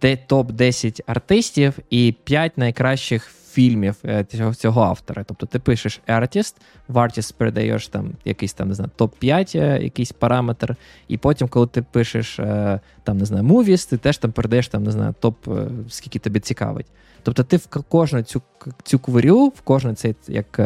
[0.01, 5.23] де топ-10 артистів і 5 найкращих фільмів е, цього цього автора.
[5.27, 6.55] Тобто ти пишеш artist,
[6.87, 10.75] в artist передаєш там якийсь там не знаю, топ-5, е, якийсь параметр,
[11.07, 14.83] і потім, коли ти пишеш е, там не знаю, movies, ти теж там передаєш там
[14.83, 15.47] не знаю, топ,
[15.89, 16.85] скільки тобі цікавить.
[17.23, 18.41] Тобто ти в кожну цю
[18.83, 20.59] цю кварю, в кожен цей як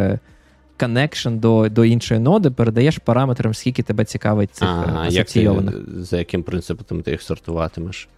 [0.79, 5.75] connection до до іншої ноди передаєш параметрам, скільки тебе цікавить цих асоційованих.
[5.75, 8.09] Як ти, За яким принципом ти їх сортуватимеш?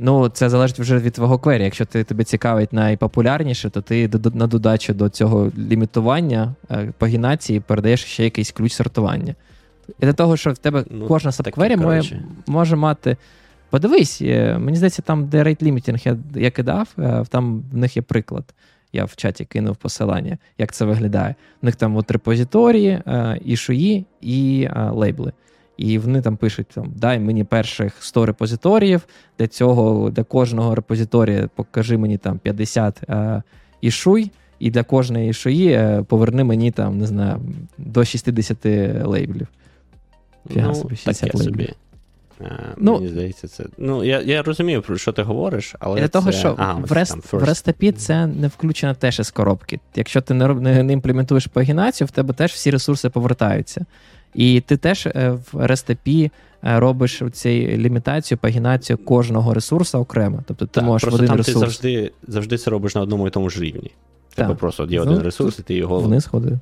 [0.00, 1.64] Ну, це залежить вже від твого квері.
[1.64, 8.04] Якщо ти тебе цікавить найпопулярніше, то ти на додачу до цього лімітування е, пагінації передаєш
[8.04, 9.34] ще якийсь ключ сортування.
[10.00, 13.16] І для того, що в тебе ну, кожна сабквері може, може мати.
[13.70, 17.96] Подивись, е, мені здається, там, де rate limiting я, я кидав, е, там в них
[17.96, 18.44] є приклад.
[18.92, 21.34] Я в чаті кинув посилання, як це виглядає.
[21.62, 23.02] У них там от репозиторії,
[23.44, 25.32] ішуї і лейбли.
[25.78, 29.06] І вони там пишуть: там, дай мені перших 100 репозиторіїв,
[29.38, 33.42] для цього для кожного репозиторія покажи мені там 50 е,
[33.80, 37.40] ішуй, і для кожної ішуї е, поверни мені там, не знаю,
[37.78, 38.64] до 60
[39.04, 39.46] лейблів.
[40.52, 41.72] Фіга ну, 60 таке собі.
[42.40, 43.64] Е, ну, Мені здається, це.
[43.78, 46.00] Ну, я я розумію, про що ти говориш, але.
[46.00, 49.80] Для того, що а, в, рест, в рестапі це не включено теж із коробки.
[49.94, 53.86] Якщо ти не не, не імплементуєш пагінацію, в тебе теж всі ресурси повертаються.
[54.34, 56.30] І ти теж е, в рестапі
[56.64, 60.42] е, робиш цю лімітацію, пагінацію кожного ресурсу окремо.
[60.46, 61.54] Тобто ти так, можеш просто один там ресурс...
[61.54, 63.90] ти завжди завжди це робиш на одному і тому ж рівні.
[64.34, 66.00] Тебе просто є один ресурс, і ти його.
[66.00, 66.58] Вниз ходив.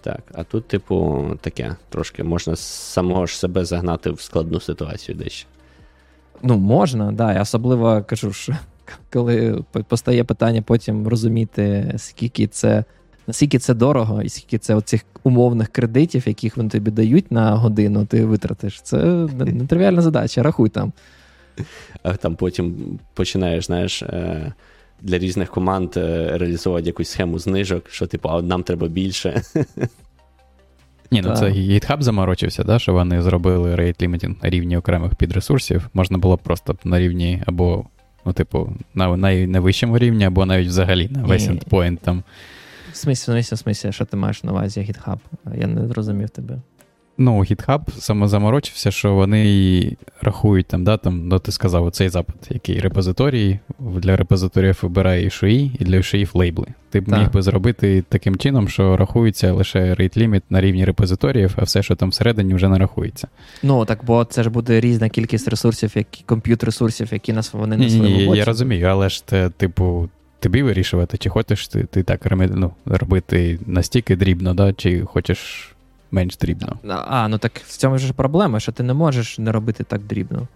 [0.00, 5.48] Так, а тут, типу, таке трошки можна самого ж себе загнати в складну ситуацію дещо.
[6.42, 7.42] Ну, можна, да.
[7.42, 8.52] Особливо кажу, що
[9.12, 12.84] коли постає питання потім розуміти, скільки це
[13.26, 18.06] наскільки це дорого, і скільки це оцих умовних кредитів, яких вони тобі дають на годину,
[18.06, 18.82] ти витратиш.
[18.82, 18.96] Це
[19.38, 20.92] нетривіальна задача, рахуй там.
[22.02, 24.02] А там потім починаєш, знаєш.
[24.02, 24.52] Е,
[25.02, 29.42] для різних команд е, реалізувати якусь схему знижок, що, типу, а нам треба більше.
[31.10, 35.88] Ні, ну це GitHub заморочився, да, що вони зробили rate limiting на рівні окремих підресурсів.
[35.94, 37.84] Можна було просто на рівні або,
[38.26, 42.22] ну, типу, на найвищому рівні, або навіть взагалі на весь endpoint там.
[42.94, 45.18] В смислі, в смислі, в смислі, що ти маєш на увазі GitHub?
[45.60, 46.58] Я не зрозумів тебе.
[47.18, 52.80] Ну, GitHub самозаморочився, що вони рахують там, да, там, ну ти сказав, цей запит, який
[52.80, 56.66] репозиторій, для репозиторіїв вибирає шуї, і для шуїв лейбли.
[56.90, 61.54] Ти б міг би зробити таким чином, що рахується лише rate limit на рівні репозиторіїв,
[61.56, 63.28] а все, що там всередині, вже не рахується.
[63.62, 67.76] Ну, так, бо це ж буде різна кількість ресурсів, які комп'ют ресурсів, які нас вони
[67.76, 70.08] не Ні, Я розумію, але ж це, типу.
[70.44, 75.72] Тобі вирішувати, чи хочеш ти ти так ну, робити настільки дрібно, да, чи хочеш
[76.10, 76.78] менш дрібно.
[76.88, 80.48] А, ну так в цьому ж проблема, що ти не можеш не робити так дрібно.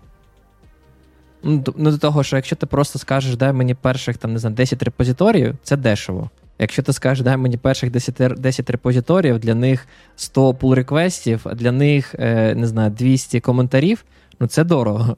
[1.42, 4.56] Ну, ну, до того, що якщо ти просто скажеш, дай мені перших там, не знаю,
[4.56, 6.30] 10 репозиторіїв, це дешево.
[6.58, 11.54] Якщо ти скажеш, дай мені перших 10 10 репозиторіїв, для них 100 pull реквестів а
[11.54, 14.04] для них, е, не знаю, 200 коментарів,
[14.40, 15.16] ну це дорого.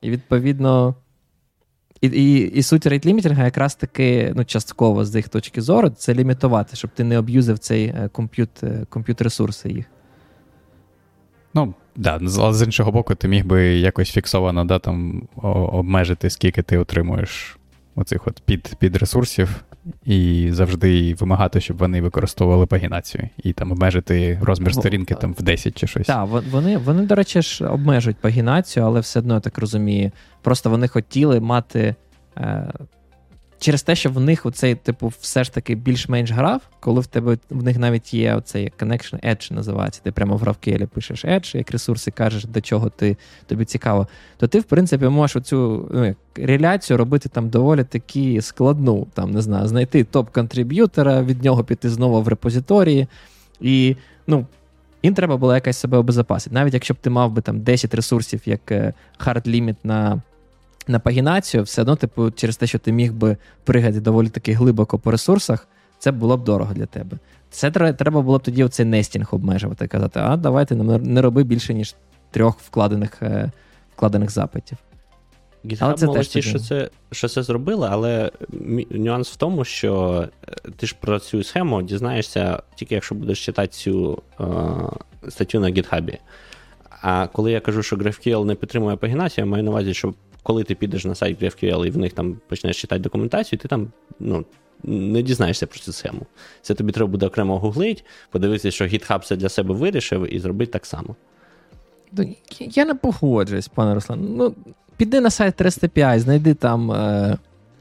[0.00, 0.94] І відповідно.
[2.04, 6.76] І і, і суть рейтлімітінга якраз таки ну, частково з їх точки зору, це лімітувати,
[6.76, 9.86] щоб ти не об'юзив цей е, комп'ют, е, комп'ют ресурси їх.
[11.54, 15.28] Ну, да, але з іншого боку, ти міг би якось фіксовано да, там,
[15.72, 17.56] обмежити, скільки ти отримуєш
[17.96, 19.64] оцих от під, під ресурсів,
[20.04, 25.78] і завжди вимагати, щоб вони використовували пагінацію, і там обмежити розмір сторінки там в 10
[25.78, 26.06] чи щось.
[26.06, 30.10] Так, вони, вони, до речі, ж обмежують пагінацію, але все одно я так розумію.
[30.42, 31.94] Просто вони хотіли мати.
[33.54, 37.06] Е, Через те, що в них оцей, типу, все ж таки більш-менш грав, коли в
[37.06, 41.56] тебе в них навіть є оцей connection edge називається, ти прямо в GraphQL пишеш edge,
[41.56, 46.14] як ресурси кажеш, до чого ти тобі цікаво, то ти, в принципі, можеш оцю ну,
[46.36, 49.06] реляцію робити там доволі таки складну.
[49.14, 53.06] Там, не знаю, знайти топ-контриб'ютора, від нього піти знову в репозиторії.
[53.60, 53.96] І,
[54.26, 54.46] ну,
[55.02, 56.54] їм треба було якось себе обезопасити.
[56.54, 60.22] Навіть якщо б ти мав би там 10 ресурсів як е, hard limit на
[60.88, 64.98] на пагінацію, все одно, типу, через те, що ти міг би пригати доволі таки глибоко
[64.98, 65.68] по ресурсах,
[65.98, 67.18] це було б дорого для тебе.
[67.50, 71.94] Це треба було б тоді оцей нестінг обмежувати, казати, а давайте не роби більше, ніж
[72.30, 73.50] трьох вкладених е,
[73.96, 74.78] вкладених запитів.
[75.64, 78.30] GitHub це молодці, що це що це зробили, але
[78.90, 83.68] нюанс в тому, що е, ти ж про цю схему дізнаєшся тільки якщо будеш читати
[83.68, 84.44] цю е,
[85.28, 86.18] статтю на GitHub.
[87.00, 90.14] А коли я кажу, що GraphQL не підтримує пагінацію, я маю на увазі, що
[90.44, 93.92] коли ти підеш на сайт GraphQL і в них там почнеш читати документацію, ти там
[94.20, 94.44] ну,
[94.82, 96.26] не дізнаєшся про цю схему.
[96.62, 100.72] Це тобі треба буде окремо гуглить, подивитися, що GitHub це для себе вирішив, і зробити
[100.72, 101.16] так само.
[102.58, 104.34] Я не погоджуюсь, пане Руслан.
[104.36, 104.54] Ну,
[104.96, 107.38] Піди на сайт REST знайди там е,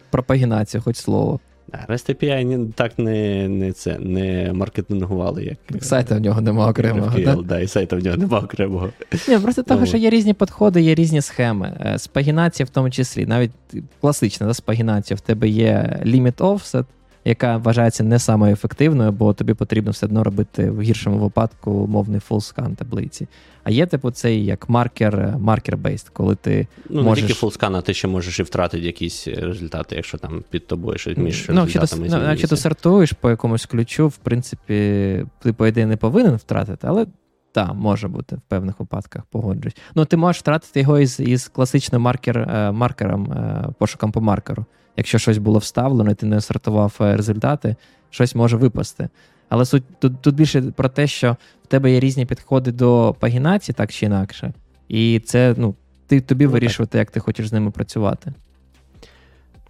[0.09, 1.39] пропагінацію, хоч слово.
[1.87, 5.43] REST API так не не, це, не маркетингували.
[5.43, 5.57] як...
[5.65, 7.17] Так Сайта в нього нема окремого.
[7.17, 7.41] GraphQL, да?
[7.41, 8.89] да, і сайта в нього нема окремого.
[9.27, 11.77] Ні, Просто того, що є різні підходи, є різні схеми.
[11.85, 13.51] Е, спагінація в тому числі, навіть
[14.01, 16.85] класична да, спагінація, в тебе є limit offset,
[17.25, 21.89] яка вважається не самою ефективною, бо тобі потрібно все одно робити в гіршому випадку
[22.29, 23.27] full scan таблиці.
[23.63, 26.67] А є, типу, цей як маркер маркер based коли ти.
[26.89, 27.23] Ну, можеш...
[27.23, 30.97] не тільки scan, а ти ще можеш і втратити якісь результати, якщо там під тобою
[30.97, 32.07] щось між ну, результатами.
[32.11, 34.73] Ну, якщо ти сортуєш по якомусь ключу, в принципі,
[35.39, 37.05] ти, по ідеї, не повинен втратити, але.
[37.51, 39.75] Так, може бути в певних випадках, погоджуюсь.
[39.95, 44.65] Ну, ти можеш втратити його із із класичним маркер, е, маркером, е, пошуком по маркеру.
[44.97, 47.75] Якщо щось було вставлено, і ти не сортував е, результати,
[48.09, 49.09] щось може випасти.
[49.49, 53.75] Але суть тут тут більше про те, що в тебе є різні підходи до пагінації,
[53.77, 54.53] так чи інакше.
[54.87, 55.75] І це ну,
[56.07, 56.99] ти тобі ну, вирішувати, так.
[56.99, 58.33] як ти хочеш з ними працювати.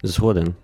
[0.02, 0.54] Згоден.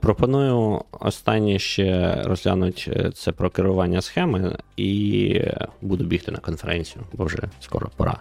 [0.00, 5.40] Пропоную останнє ще розглянути е, це про керування схеми, і
[5.82, 8.20] буду бігти на конференцію, бо вже скоро пора.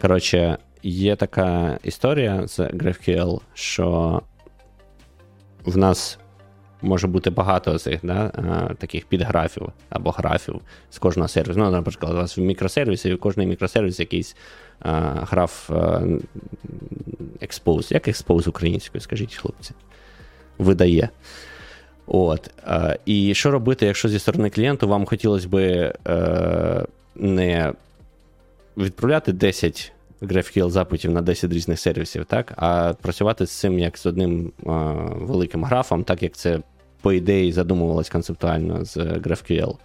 [0.00, 4.22] Коротше, є така історія з GraphQL, що
[5.64, 6.18] в нас
[6.82, 8.28] може бути багато цих да,
[8.78, 10.60] таких підграфів або графів
[10.90, 11.58] з кожного сервісу.
[11.58, 14.36] Ну, наприклад, у вас в мікросервісі, в кожний мікросервіс якийсь
[14.80, 14.90] а,
[15.30, 15.70] граф
[17.40, 17.92] експоз.
[17.92, 19.70] Як експоз українською, скажіть, хлопці?
[20.58, 21.08] Видає.
[22.06, 22.50] От.
[22.66, 25.48] А, І що робити, якщо зі сторони клієнту вам хотілося
[26.06, 26.84] е,
[27.14, 27.72] не
[28.76, 29.92] відправляти 10
[30.22, 32.52] GraphQL запитів на 10 різних сервісів, так?
[32.56, 34.70] а працювати з цим як з одним а,
[35.14, 36.60] великим графом, так як це,
[37.00, 39.76] по ідеї, задумувалось концептуально з GraphQL.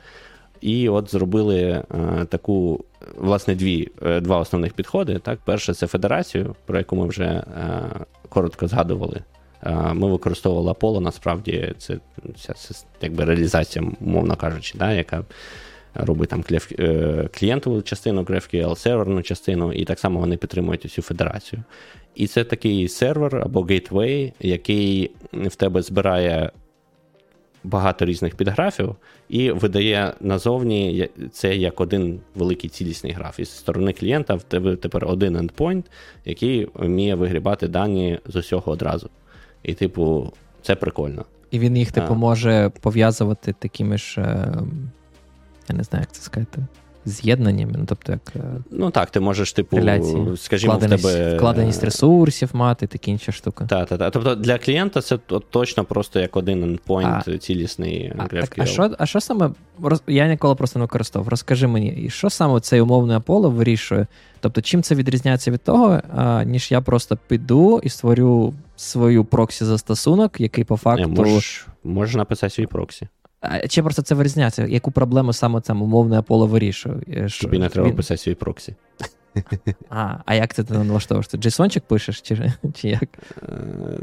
[0.62, 2.86] І от зробили а, таку,
[3.18, 5.20] власне, дві, е, два основних підходи.
[5.20, 5.40] Так?
[5.46, 7.90] Перше це федерацію, про яку ми вже а,
[8.30, 9.22] коротко згадували.
[9.94, 11.98] Ми використовували Apollo, насправді це
[12.36, 12.54] ця
[13.02, 15.24] якби реалізація, мовно кажучи, да, яка
[15.94, 16.44] робить там
[17.34, 21.64] клієнтову частину GraphQL, серверну частину, і так само вони підтримують усю федерацію.
[22.15, 26.52] І це такий сервер або гейтвей, який в тебе збирає
[27.64, 28.95] багато різних підграфів
[29.30, 33.40] і видає назовні це як один великий цілісний граф.
[33.40, 35.84] І з сторони клієнта в тебе тепер один endpoint,
[36.26, 39.10] який вміє вигрібати дані з усього одразу.
[39.64, 41.26] І, типу, це прикольно.
[41.52, 44.53] І він їх, типу, може пов'язувати такими ж, е,
[45.69, 46.61] я не знаю, як це сказати,
[47.06, 47.73] з'єднаннями.
[47.77, 48.22] Ну, тобто, як...
[48.35, 48.40] Е,
[48.72, 50.38] ну так, ти можеш, типу, реляції.
[50.38, 51.38] скажімо, вкладеність, в тебе...
[51.38, 53.65] вкладеність ресурсів мати, такі інші штуки.
[53.69, 54.14] Так, так, так.
[54.14, 55.18] Тобто для клієнта це
[55.49, 59.49] точно просто як один endpoint цілісний а, так, а що а що саме
[60.07, 61.30] я ніколи просто не використовував.
[61.30, 64.07] Розкажи мені, і що саме цей умовний Аполло вирішує?
[64.40, 69.65] Тобто, чим це відрізняється від того, а, ніж я просто піду і створю свою проксі
[69.65, 71.10] застосунок, який по факту.
[71.10, 73.07] Можеш, можеш написати свій проксі.
[73.70, 74.65] Чи просто це вирізняється?
[74.65, 76.95] Яку проблему саме там умовне Аполло вирішує?
[77.07, 77.95] Е, Тобі не треба він...
[77.95, 78.76] писати свій проксі.
[79.90, 81.28] А а як ти налаштовуєш?
[81.28, 83.03] Ти JSON пишеш, чи чи як?
[83.03, 83.56] Е,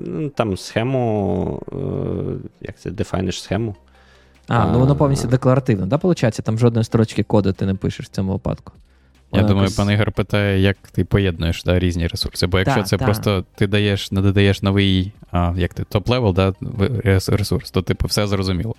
[0.07, 3.75] ну, там схему, е, як це, дефайниш схему.
[4.49, 6.41] А, ну воно повністю декларативно, да, виходить?
[6.45, 8.73] Там жодної строчки коду ти не пишеш в цьому випадку.
[9.33, 9.77] Я думаю, якось...
[9.77, 12.47] пан Ігор питає, як ти поєднуєш да, різні ресурси.
[12.47, 13.05] Бо якщо та, це та.
[13.05, 16.55] просто ти даєш, не додаєш новий а, як ти, top-level да,
[17.27, 18.75] ресурс, то типу все зрозуміло.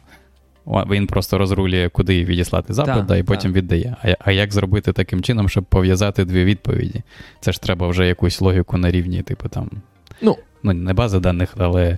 [0.68, 3.96] Він просто розрулює, куди відіслати запит, да, да, і потім віддає.
[4.04, 7.02] А а як зробити таким чином, щоб пов'язати дві відповіді?
[7.40, 9.70] Це ж треба вже якусь логіку на рівні, типу там.
[10.22, 11.98] Ну, ну не бази даних, але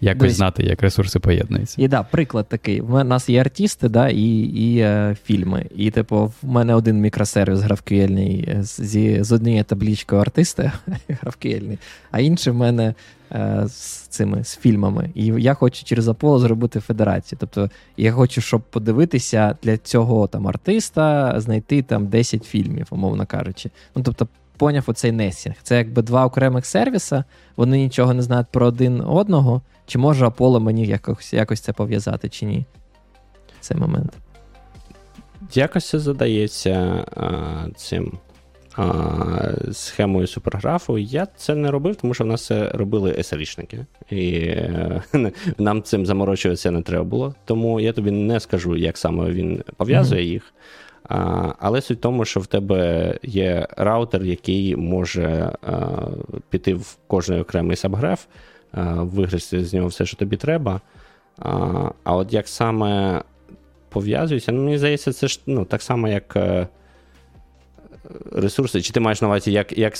[0.00, 0.36] якось Десь.
[0.36, 1.82] знати, як ресурси поєднуються.
[1.82, 2.80] І да, приклад такий.
[2.80, 5.66] У нас є артисти, да, і і е, фільми.
[5.76, 10.72] І, типу, в мене один мікросервіс графкюельний е, зі, з однією таблічкою артиста
[11.08, 11.78] графкюельний,
[12.10, 12.94] а інший в мене
[13.32, 15.10] е, з цими з фільмами.
[15.14, 17.38] І я хочу через Apollo зробити федерацію.
[17.40, 23.70] Тобто я хочу, щоб подивитися для цього там артиста, знайти там 10 фільмів, умовно кажучи.
[23.96, 24.28] Ну, тобто,
[24.60, 25.54] поняв оцей несінг.
[25.62, 27.24] Це якби два окремих сервіса,
[27.56, 29.62] вони нічого не знають про один одного.
[29.86, 32.64] Чи може Аполло мені якось якось це пов'язати, чи ні?
[33.60, 34.12] Цей момент.
[35.54, 37.30] Якось це задається а,
[37.76, 38.18] цим
[38.76, 40.98] а, схемою суперграфу.
[40.98, 43.86] Я це не робив, тому що в нас це робили SRI-шники.
[44.10, 45.02] І е,
[45.58, 47.34] нам цим заморочуватися не треба було.
[47.44, 50.32] Тому я тобі не скажу, як саме він пов'язує mm-hmm.
[50.32, 50.54] їх.
[51.58, 55.52] Але суть в тому, що в тебе є раутер, який може
[56.48, 58.24] піти в кожний окремий сабграф,
[58.96, 60.80] вигризти з нього все, що тобі треба.
[62.04, 63.22] А от як саме
[63.88, 66.66] пов'язується, ну, мені здається, це ж ну, так само, як е,
[68.32, 68.82] ресурси.
[68.82, 69.94] Чи ти маєш на увазі, як як,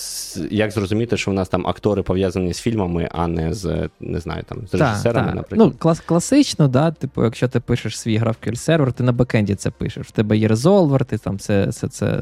[0.51, 4.43] як зрозуміти, що в нас там актори пов'язані з фільмами, а не з не знаю,
[4.49, 5.71] там, з режисерами, та, наприклад?
[5.73, 9.71] Ну, клас, Класично, да, типу, якщо ти пишеш свій GraphQL сервер, ти на бекенді це
[9.71, 10.07] пишеш.
[10.07, 12.21] В тебе є резолвер, ти там це, це, це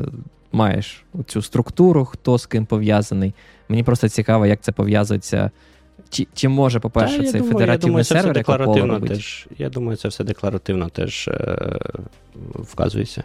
[0.53, 3.35] маєш цю структуру, хто з ким пов'язаний.
[3.69, 5.51] Мені просто цікаво, як це пов'язується.
[6.11, 10.09] Чи чи може, по-перше, Та, цей думаю, федеративний думаю, сервер декларативно теж, Я думаю, це
[10.09, 11.79] все декларативно теж е,
[12.55, 13.25] вказується.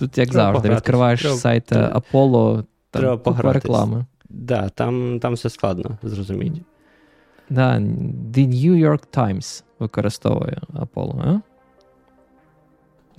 [0.00, 0.78] Тут, як Треба завжди, погратись.
[0.78, 1.36] відкриваєш Треба...
[1.36, 4.06] сайт Apollo, там Треба купа реклами.
[4.28, 6.60] Да, там там все складно, зрозуміти.
[7.50, 7.74] Да,
[8.34, 11.40] The New York Times використовує Apollo, а?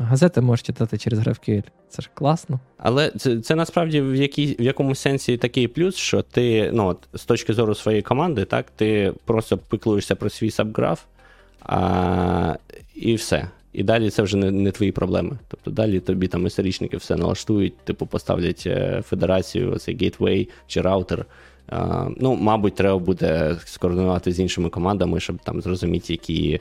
[0.03, 1.63] Газети можеш читати через GraphQL.
[1.89, 2.59] Це ж класно.
[2.77, 7.25] Але це це насправді в якій, в якомусь сенсі такий плюс, що ти ну, з
[7.25, 11.03] точки зору своєї команди, так, ти просто пиклуєшся про свій сабграф,
[11.61, 12.55] а,
[12.95, 13.47] і все.
[13.73, 15.38] І далі це вже не не твої проблеми.
[15.48, 21.26] Тобто далі тобі там історичники все налаштують, типу поставлять е, федерацію, цей гейтвей чи раутер.
[22.18, 26.60] Ну, мабуть, треба буде скоординувати з іншими командами, щоб там зрозуміти, які,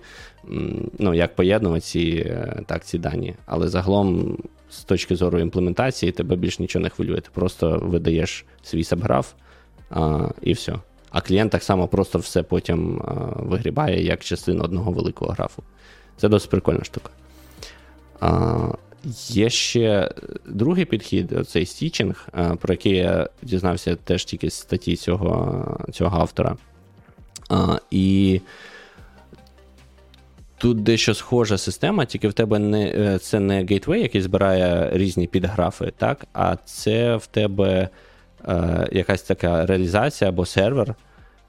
[0.98, 3.34] ну, як поєднувати ці е, так, ці дані.
[3.46, 4.38] Але загалом,
[4.70, 7.20] з точки зору імплементації, тебе більш нічого не хвилює.
[7.20, 9.32] Ти просто видаєш свій сабграф
[9.90, 10.74] а, і все.
[11.10, 13.12] А клієнт так само просто все потім а,
[13.42, 15.62] вигрібає як частину одного великого графу.
[16.20, 17.10] Це досить прикольна штука.
[18.20, 18.68] А,
[19.28, 20.10] Є ще
[20.46, 22.28] другий підхід, цей стічинг,
[22.60, 26.56] про який я дізнався теж тільки з статті цього цього автора.
[27.90, 28.40] І
[30.58, 35.26] тут дещо схожа система, тільки в тебе не е, це не гейтвей, який збирає різні
[35.26, 37.88] підграфи, так, а це в тебе
[38.48, 40.94] е, якась така реалізація або сервер,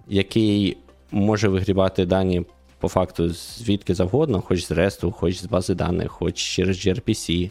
[0.08, 0.78] який
[1.12, 2.46] може вигрібати дані
[2.82, 7.50] по факту звідки завгодно, хоч з REST, хоч з бази даних, хоч через gRPC,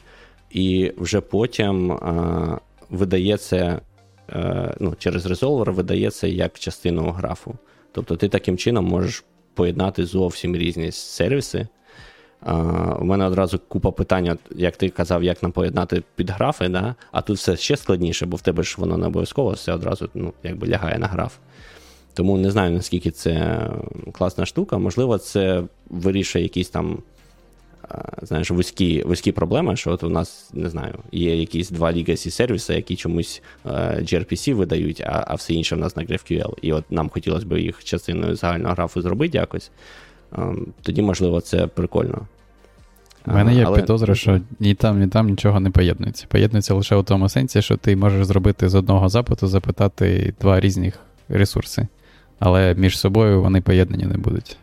[0.50, 2.58] і вже потім а,
[2.90, 3.80] видається
[4.28, 7.54] а, ну, через резолвер видається як частину графу.
[7.92, 9.24] Тобто ти таким чином можеш
[9.54, 11.66] поєднати зовсім різні сервіси.
[13.00, 16.94] У мене одразу купа питань, як ти казав, як нам поєднати під графи, да?
[17.12, 20.32] а тут все ще складніше, бо в тебе ж воно не обов'язково все одразу ну,
[20.42, 21.36] якби лягає на граф.
[22.14, 23.66] Тому не знаю, наскільки це
[24.12, 24.78] класна штука.
[24.78, 26.98] Можливо, це вирішує якісь там
[28.22, 32.74] знаєш, вузькі вузькі проблеми, що от у нас не знаю, є якісь два legacy сервіси,
[32.74, 33.42] які чомусь
[33.98, 36.54] gRPC видають, а а все інше в нас на GraphQL.
[36.62, 39.70] І от нам хотілося б їх частиною загального графу зробити якось.
[40.82, 42.26] Тоді, можливо, це прикольно.
[43.26, 43.80] У мене є Але...
[43.80, 46.26] підозра, що ні там, ні там нічого не поєднується.
[46.28, 50.98] Поєднується лише у тому сенсі, що ти можеш зробити з одного запиту запитати два різних
[51.28, 51.86] ресурси,
[52.40, 54.56] але між собою вони поєднані не будуть.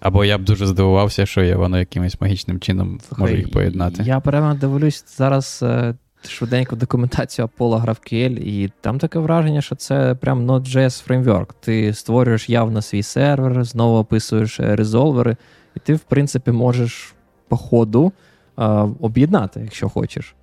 [0.00, 4.02] Або я б дуже здивувався, що я воно якимось магічним чином можу їх поєднати.
[4.02, 5.94] Я прямо дивлюсь зараз е,
[6.28, 11.54] швиденько документацію Apollo GraphQL, і там таке враження, що це прям Node.js фреймворк.
[11.60, 15.36] Ти створюєш явно свій сервер, знову описуєш резолвери,
[15.76, 17.14] і ти, в принципі, можеш
[17.48, 18.12] по ходу
[18.58, 18.62] е,
[19.00, 20.34] об'єднати, якщо хочеш,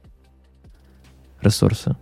[1.42, 1.96] ресурси.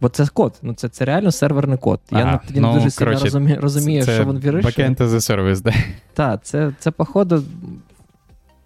[0.00, 2.00] Бо це код, ну це це реально серверний код.
[2.10, 4.88] Ага, Я тоді ну, дуже сильно розумію, розумію це що він вирішує.
[4.88, 5.72] Backend за сервіс, да.
[6.14, 7.44] Так, це, це походу.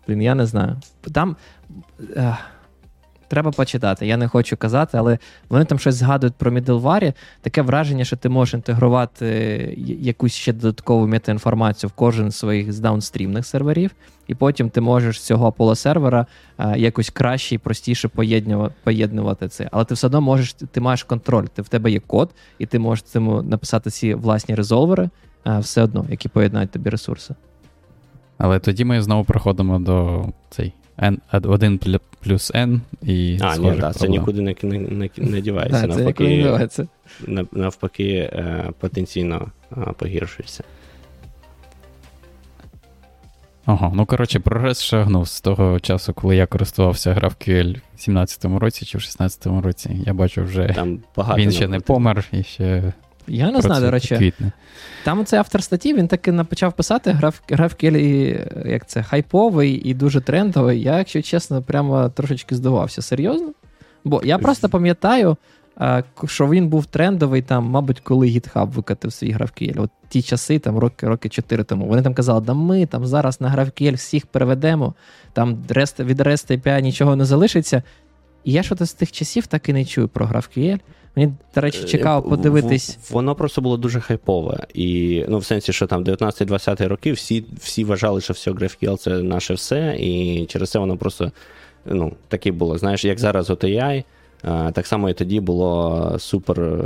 [0.09, 0.77] Блін, я не знаю.
[1.13, 1.37] Там.
[2.17, 2.39] Ах,
[3.33, 5.19] Треба почитати, я не хочу казати, але
[5.49, 7.13] вони там щось згадують про middleware.
[7.41, 9.27] Таке враження, що ти можеш інтегрувати
[10.01, 13.91] якусь ще додаткову метаінформацію в кожен з своїх з даунстрімних серверів,
[14.27, 16.27] і потім ти можеш з цього Apollo сервера
[16.57, 18.09] а, якось краще і простіше
[18.85, 19.69] поєднувати це.
[19.73, 21.45] Але ти все одно можеш, ти маєш контроль.
[21.45, 25.11] Ти в тебе є код, і ти можеш цьому написати ці власні резолвери,
[25.45, 27.35] а, все одно, які поєднають тобі ресурси.
[28.39, 30.73] Але тоді ми знову проходимо до цей
[31.03, 31.79] N, 1
[32.21, 33.39] плюс N і.
[33.41, 35.87] А, ні, да, це нікуди не не, не, не дівається.
[35.87, 36.87] Да, навпаки, це
[37.53, 40.65] навпаки, е, потенційно е, погіршується.
[43.65, 48.85] Ага, ну коротше, прогрес шагнув з того часу, коли я користувався GraphQL в 17-му році
[48.85, 50.03] чи в 16-му році.
[50.07, 52.93] Я бачу, вже Там багато він ще не помер і ще
[53.27, 54.33] я не знаю, до речі.
[55.05, 59.95] Там цей автор статті він таки почав писати, грав грав Келі, як це, хайповий і
[59.95, 60.83] дуже трендовий.
[60.83, 63.03] Я, якщо чесно, прямо трошечки здивався.
[63.03, 63.53] Серйозно?
[64.05, 65.37] Бо я просто пам'ятаю,
[66.27, 69.83] що він був трендовий, там, мабуть, коли GitHub викатив свій GraphQL.
[69.83, 71.87] От ті часи, там роки роки 4 тому.
[71.87, 74.95] Вони там казали, да ми там зараз на GraphQL всіх переведемо,
[75.33, 75.55] там
[75.99, 77.83] від REST API нічого не залишиться.
[78.45, 80.81] І я щось з тих часів так і не чую про GraphQL.
[81.17, 82.99] Мені, до речі, е, подивитись.
[83.11, 84.67] Воно просто було дуже хайпове.
[84.75, 89.11] І ну, в сенсі, що там 19-20 роки всі всі вважали, що все GraphQL це
[89.11, 91.33] наше все, і через це воно просто
[91.85, 92.79] ну, таке було.
[92.79, 94.05] Знаєш, як зараз OTI,
[94.73, 96.85] так само і тоді було супер.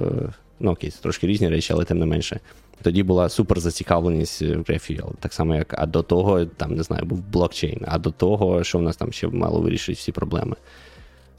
[0.61, 2.41] Ну, окей, це трошки різні речі, але тим не менше.
[2.83, 5.11] Тоді була супер зацікавленість в GraphQL.
[5.21, 8.79] Так само, як а до того, там, не знаю, був блокчейн, а до того, що
[8.79, 10.57] в нас там ще мало вирішити всі проблеми.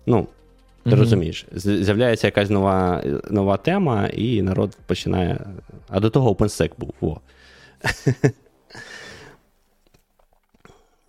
[0.06, 0.28] Ну,
[0.90, 1.00] ти mm-hmm.
[1.00, 5.40] розумієш, з'являється якась нова нова тема, і народ починає.
[5.90, 6.94] А до того OpenSec був.
[7.02, 7.22] Во.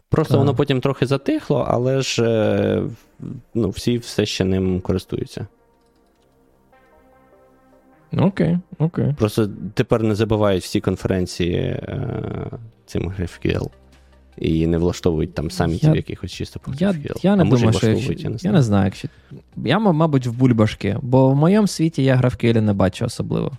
[0.09, 0.39] Просто так.
[0.39, 2.83] воно потім трохи затихло, але ж е,
[3.55, 5.47] ну, всі все ще ним користуються.
[8.17, 9.15] Окей, окей.
[9.19, 12.11] Просто тепер не забувають всі конференції е,
[12.87, 13.71] цим GraphQL
[14.41, 17.89] і не влаштовують там самітів я, якихось чисто по Я, я не а думаю, що
[17.89, 18.85] якщо, я, не я не знаю.
[18.85, 19.09] Якщо...
[19.57, 23.53] Я, мабуть, в бульбашки, бо в моєму світі я GraphQL не бачу особливо.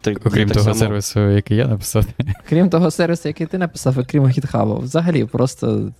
[0.00, 0.74] Так, Окрім того само...
[0.74, 2.06] сервісу, який я написав.
[2.48, 4.78] Крім того сервісу, який ти написав, окрім GitHub.
[4.78, 5.92] Взагалі, просто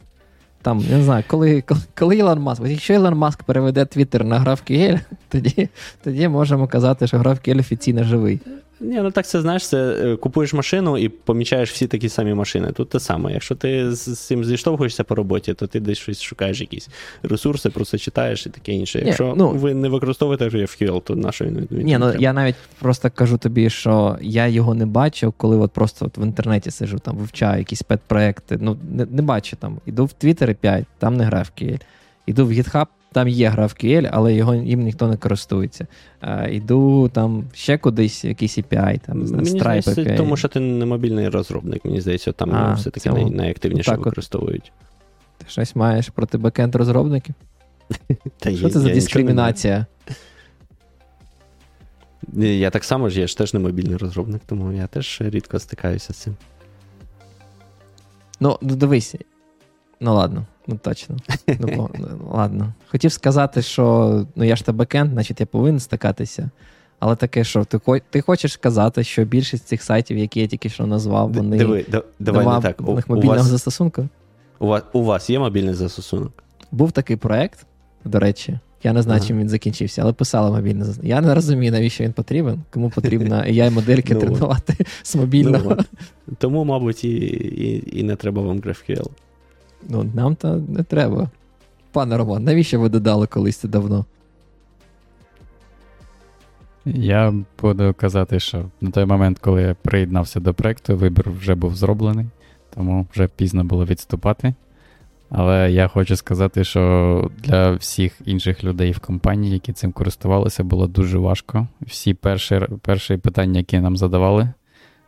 [0.62, 5.00] там, я не знаю, коли коли Ілон Маск, якщо Ілон Маск переведе Твіттер на GraphQL,
[5.28, 5.68] тоді
[6.04, 8.40] тоді можемо казати, що граф GraphQL офіційно живий.
[8.80, 12.72] Ні, ну так це знаєш, це е, купуєш машину і помічаєш всі такі самі машини.
[12.72, 13.32] Тут те саме.
[13.32, 16.88] Якщо ти з цим зіштовхуєшся по роботі, то ти десь щось шукаєш якісь
[17.22, 19.02] ресурси, просто читаєш і таке інше.
[19.06, 22.56] Якщо Ні, ну, ви не використовуєте GraphQL, то на що він Ні, ну я навіть
[22.78, 26.98] просто кажу тобі, що я його не бачив, коли от просто от в інтернеті сижу,
[26.98, 28.58] там вивчаю якісь пет-проекти.
[28.60, 29.78] Ну, не, не бачу там.
[29.86, 31.80] Іду в Twitter 5, там не GraphQL.
[32.26, 32.86] Іду в GitHub,
[33.16, 35.86] там є GraphQL, але його їм ніхто не користується.
[36.20, 40.16] А, Іду там ще кудись, якийсь API, там, Stripe здається, API.
[40.16, 43.30] Тому що ти не мобільний розробник, мені здається, там а, все-таки цьому...
[43.30, 44.72] найактивніше так використовують.
[45.38, 47.34] Ти щось маєш проти бекенд розробників?
[48.42, 49.86] Що це за дискримінація?
[52.36, 56.12] Я так само ж, я ж теж не мобільний розробник, тому я теж рідко стикаюся
[56.12, 56.36] з цим.
[58.40, 59.14] Ну, ну дивись.
[60.00, 60.46] Ну, ладно.
[60.66, 61.16] Ну, точно.
[61.60, 61.90] Ну,
[62.32, 62.72] Ладно.
[62.88, 66.50] Хотів сказати, що ну, я ж та бекенд, значить я повинен стикатися.
[66.98, 70.86] Але таке, що ти ти хочеш сказати, що більшість цих сайтів, які я тільки що
[70.86, 72.88] назвав, вони Диви, да, давай нема не так.
[72.88, 74.08] у них мобільного вас, застосунку?
[74.58, 76.32] У вас у вас є мобільний застосунок?
[76.72, 77.66] Був такий проект,
[78.04, 78.58] до речі.
[78.82, 79.28] Я не знаю, ага.
[79.28, 81.10] чим він закінчився, але писала мобільне застосунок.
[81.10, 85.76] Я не розумію, навіщо він потрібен, кому потрібно ai модельки ну, тренувати з мобільного.
[86.26, 89.10] Ну, тому, мабуть, і, і, і не треба вам GraphQL.
[89.88, 91.30] Ну, нам то не треба.
[91.92, 94.04] Пане Роман, навіщо ви додали колись це давно?
[96.84, 101.74] Я буду казати, що на той момент, коли я приєднався до проекту, вибір вже був
[101.74, 102.26] зроблений,
[102.74, 104.54] тому вже пізно було відступати.
[105.30, 110.86] Але я хочу сказати, що для всіх інших людей в компанії, які цим користувалися, було
[110.86, 111.68] дуже важко.
[111.82, 114.48] Всі перші перші питання, які нам задавали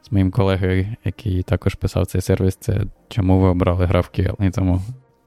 [0.09, 4.47] з моїм колегою, який також писав цей сервіс, це чому ви обрали GraphQL.
[4.47, 4.83] І тому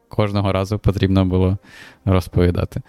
[0.09, 1.57] кожного разу потрібно було
[2.05, 2.81] розповідати.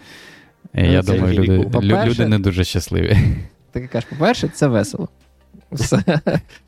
[0.73, 3.17] І ну, Я думаю, люди, люди не дуже щасливі.
[3.71, 5.07] Ти кажеш, по-перше, це весело.
[5.71, 6.03] Все.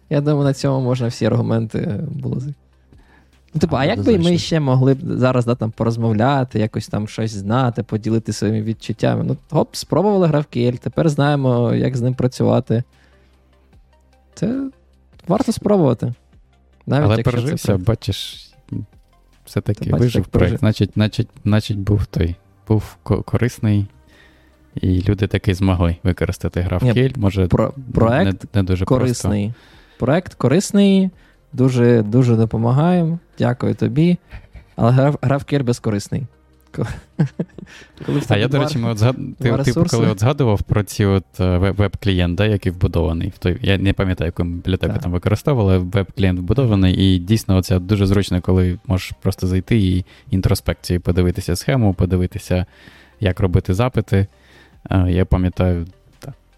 [0.09, 2.41] Я думаю, на цьому можна всі аргументи було.
[3.53, 6.87] Ну, типу, а, а як би ми ще могли б зараз да, там, порозмовляти, якось
[6.87, 9.23] там щось знати, поділити своїми відчуттями?
[9.23, 12.83] Ну, хоп, спробували GraphQL, тепер знаємо, як з ним працювати.
[14.33, 14.69] Це
[15.27, 16.13] варто спробувати.
[16.87, 18.49] Навіть, Але пережився, бачиш,
[19.45, 22.35] все-таки вижив проєкт, значить, значить, значить, був той,
[22.67, 23.87] був корисний.
[24.75, 27.17] І люди таки змогли використати GraphQL.
[27.17, 29.45] Може, про, проект не, не дуже корисний.
[29.45, 30.05] Просто.
[30.05, 31.09] Проект корисний,
[31.53, 33.19] дуже дуже допомагаємо.
[33.39, 34.17] Дякую тобі.
[34.75, 36.27] Але GraphQL безкорисний.
[38.05, 39.15] Коли а я, до речі, ми от згад...
[39.39, 43.29] ти, типу, коли от згадував про ці от е, веб-клієнт, да, який вбудований.
[43.29, 43.57] В той...
[43.61, 48.77] Я не пам'ятаю, яку бібліотеку там використовували, веб-клієнт вбудований, і дійсно це дуже зручно, коли
[48.87, 52.65] можеш просто зайти і інтроспекцію подивитися схему, подивитися,
[53.19, 54.27] як робити запити.
[55.07, 55.87] Я пам'ятаю,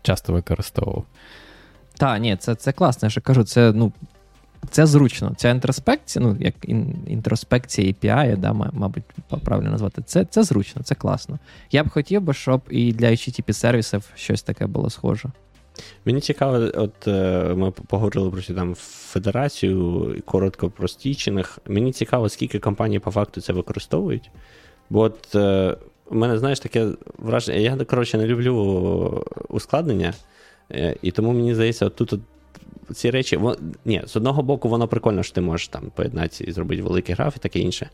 [0.01, 1.05] часто використовував.
[1.97, 3.91] Так, ні, це це класно, я ж кажу, це ну,
[4.69, 5.33] це зручно.
[5.37, 6.53] Ця інтроспекція, ну, як
[7.07, 9.03] інтроспекція API, да, мабуть,
[9.43, 11.39] правильно назвати, це це зручно, це класно.
[11.71, 15.29] Я б хотів би, щоб і для http сервісів щось таке було схоже.
[16.05, 21.59] Мені цікаво, от е, ми поговорили про там федерацію, коротко про стічених.
[21.67, 24.31] Мені цікаво, скільки компаній по факту це використовують.
[24.89, 25.77] Бо от е,
[26.09, 26.87] у мене, знаєш, таке
[27.17, 27.57] враження.
[27.57, 30.13] Я, коротше, не люблю ускладнення,
[30.71, 32.19] е, і тому мені здається, от тут от
[32.93, 33.37] ці речі.
[33.37, 37.15] Вон, ні, з одного боку, воно прикольно, що ти можеш там поєднати і зробити великий
[37.15, 37.89] граф і таке інше.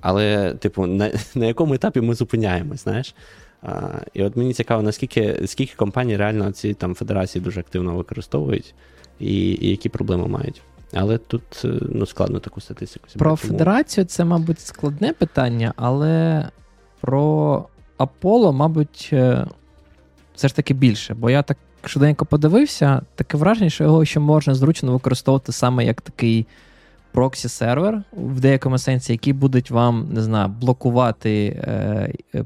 [0.00, 3.14] Але, типу, на на якому етапі ми зупиняємось, знаєш?
[3.62, 8.74] А, І от мені цікаво, наскільки скільки компаній реально ці там федерації дуже активно використовують,
[9.18, 10.62] і, і які проблеми мають.
[10.92, 13.06] Але тут е, ну, складно таку статистику.
[13.18, 16.48] Про федерацію це, мабуть, складне питання, але
[17.00, 17.66] про
[17.96, 19.46] Аполло, мабуть, е,
[20.34, 21.14] все ж таки більше.
[21.14, 26.00] Бо я так швиденько подивився, таке враження, що його ще можна зручно використовувати саме як
[26.00, 26.46] такий
[27.12, 32.44] проксі-сервер в деякому сенсі, який будуть вам, не знаю, блокувати е, е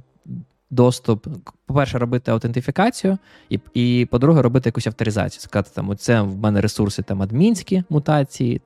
[0.70, 1.26] доступ.
[1.66, 3.18] По-перше, робити аутентифікацію,
[3.50, 5.40] і, і по-друге, робити якусь авторизацію.
[5.40, 8.60] Сказати, там, оце в мене ресурси там адмінські мутації,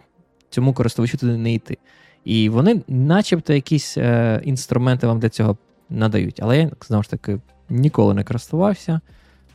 [0.51, 1.79] цьому користувачу туди не йти.
[2.25, 5.57] І вони, начебто, якісь е, інструменти вам для цього
[5.91, 6.41] надають.
[6.43, 9.01] Але я знову ж таки ніколи не користувався,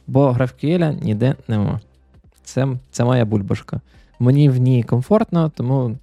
[0.07, 1.79] бо GraphQL ніде нема.
[2.43, 3.81] Це це моя бульбашка.
[4.19, 5.97] Мені в ній комфортно, тому.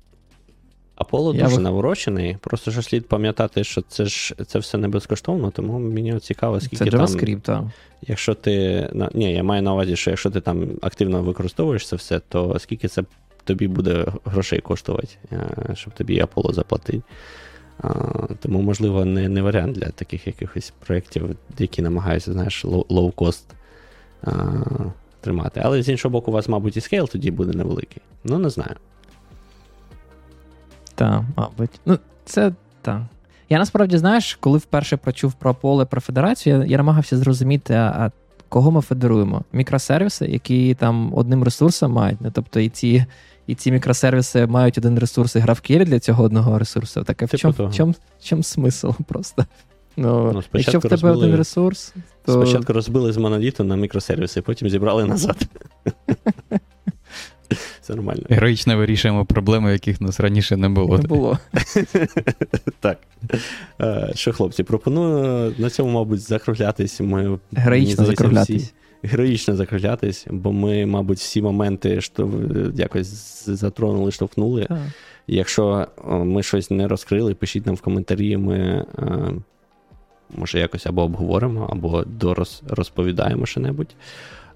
[1.13, 1.61] Я дуже в...
[1.61, 2.37] наворочений.
[2.41, 6.77] Просто що слід пам'ятати, що це ж це все не безкоштовно, тому мені цікаво, скільки.
[6.77, 7.65] Це JavaScript, так.
[8.03, 8.89] Якщо ти.
[9.15, 12.89] Ні, я маю на увазі, що якщо ти там активно використовуєш це все, то скільки
[12.89, 13.03] це
[13.45, 17.03] тобі буде грошей коштувати, е, щоб тобі Apollo заплатити.
[18.41, 23.45] Тому, можливо, не не варіант для таких якихось проєктів, які намагаються, знаєш, лоу-кост
[25.21, 25.61] тримати.
[25.65, 28.03] Але з іншого боку, у вас, мабуть, і скейл тоді буде невеликий.
[28.25, 28.77] Ну, не знаю.
[30.95, 31.81] Так, мабуть.
[31.87, 32.53] Ну, це
[32.83, 33.03] так.
[33.49, 37.95] Я насправді, знаєш, коли вперше почув про поле про федерацію, я, я намагався зрозуміти, а,
[37.99, 38.11] а
[38.49, 39.45] кого ми федеруємо?
[39.53, 42.19] Мікросервіси, які там одним ресурсом мають.
[42.21, 43.07] Ну, тобто і ці
[43.47, 47.05] і ці мікросервіси мають один ресурс і GraphQL для цього одного ресурсу.
[47.05, 47.75] Так, а в чому в
[48.25, 49.47] чому, в смисл просто?
[50.01, 51.95] Ну, ну Якщо в тебе розбили, один ресурс,
[52.25, 52.33] то.
[52.33, 55.37] Спочатку розбили з моноліту на мікросервіси, потім зібрали назад.
[57.81, 58.23] Це нормально.
[58.31, 60.99] Героїчно вирішуємо проблеми, яких нас раніше не було.
[60.99, 61.39] Не було.
[62.81, 62.99] Так.
[63.81, 67.01] Е, що, хлопці, пропоную на цьому, мабуть, закруглятись.
[67.01, 68.73] Ми, Героїчно закруглятись
[69.03, 72.31] героїчно закруглятись, бо ми, мабуть, всі моменти що
[72.75, 74.69] якось затронули, штовхнули.
[75.27, 79.33] Якщо ми щось не розкрили, пишіть нам в коментарі, ми е,
[80.37, 83.95] може якось або обговоримо, або дорозповідаємо що-небудь.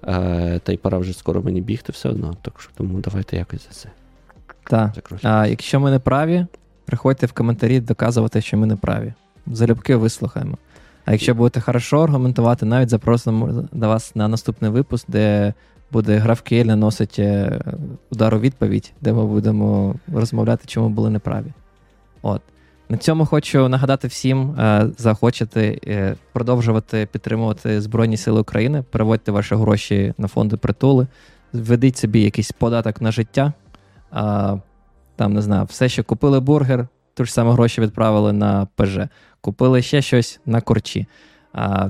[0.07, 2.35] Е, Та й пора вже скоро мені бігти все одно.
[2.41, 3.89] Так що тому давайте якось за це.
[4.63, 5.11] Так.
[5.23, 6.45] А якщо ми не праві,
[6.85, 9.13] приходьте в коментарі доказувати, що ми не праві.
[9.47, 10.57] Залюбки вислухаємо.
[11.05, 15.53] А якщо будете хорошо аргументувати, навіть запросимо до вас на наступний випуск, де
[15.91, 17.59] буде гравкель наносить е,
[18.09, 21.53] удар у відповідь, де ми будемо розмовляти, чому були неправі.
[22.21, 22.41] От.
[22.89, 29.55] На цьому хочу нагадати всім, е, захочете е, продовжувати підтримувати Збройні Сили України, переводьте ваші
[29.55, 31.07] гроші на фонди притули,
[31.53, 33.53] введіть собі якийсь податок на життя.
[35.15, 38.99] Там не знаю, все, що купили бургер, ту ж саме гроші відправили на ПЖ,
[39.41, 41.07] купили ще щось на корчі.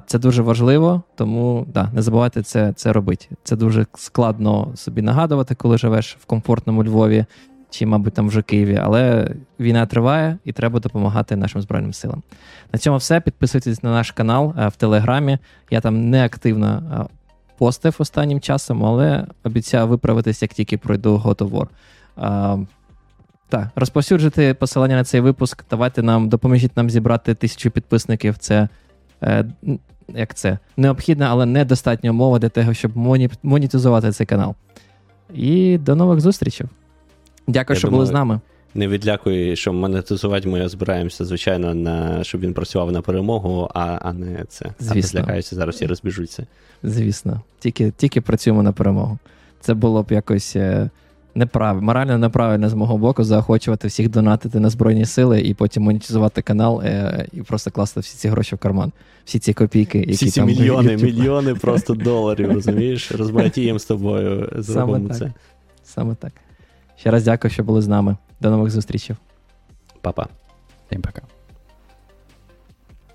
[0.07, 3.27] Це дуже важливо, тому да, не забувайте це це робити.
[3.43, 7.25] Це дуже складно собі нагадувати, коли живеш в комфортному Львові
[7.69, 8.79] чи, мабуть, там вже Києві.
[8.83, 12.23] Але війна триває і треба допомагати нашим Збройним силам.
[12.73, 13.21] На цьому все.
[13.21, 15.37] Підписуйтесь на наш канал е, в Телеграмі.
[15.71, 17.15] Я там не активно е,
[17.57, 21.69] постив останнім часом, але обіцяю виправитись, як тільки пройду готовор.
[23.49, 25.63] Так, розповсюджуйте посилання на цей випуск.
[25.69, 28.37] Давайте нам допоможіть нам зібрати тисячу підписників.
[28.37, 28.67] Це
[29.23, 29.45] е,
[30.15, 32.91] як це необхідна, але недостатня умова для того, щоб
[33.43, 34.55] монетизувати цей канал.
[35.33, 36.67] І до нових зустрічей.
[37.47, 38.39] Дякую, Я що думаю, були з нами.
[38.75, 44.13] Не відлякую, що монетизувати ми збираємося, звичайно, на щоб він працював на перемогу, а а
[44.13, 44.65] не це.
[44.79, 44.99] Звісно.
[44.99, 46.47] А злякаюся, зараз всі розбіжуться.
[46.83, 49.17] Звісно, тільки тільки працюємо на перемогу.
[49.61, 50.55] Це було б якось.
[50.55, 50.89] Е,
[51.35, 51.81] неправ...
[51.81, 56.81] морально неправильно з мого боку заохочувати всіх донатити на Збройні сили і потім монетизувати канал
[56.81, 58.91] е, і просто класти всі ці гроші в карман,
[59.25, 63.11] всі ці копійки, які всі ці там мільйони, мільйони просто доларів, розумієш?
[63.11, 64.49] Розбагатіємо з тобою.
[64.63, 65.17] Саме так.
[65.17, 65.33] це.
[65.83, 66.31] Саме так.
[66.97, 68.17] Ще раз дякую, що були з нами.
[68.39, 69.15] До нових зустрічей.
[70.01, 70.27] Па-па.
[70.87, 71.21] Всім пока.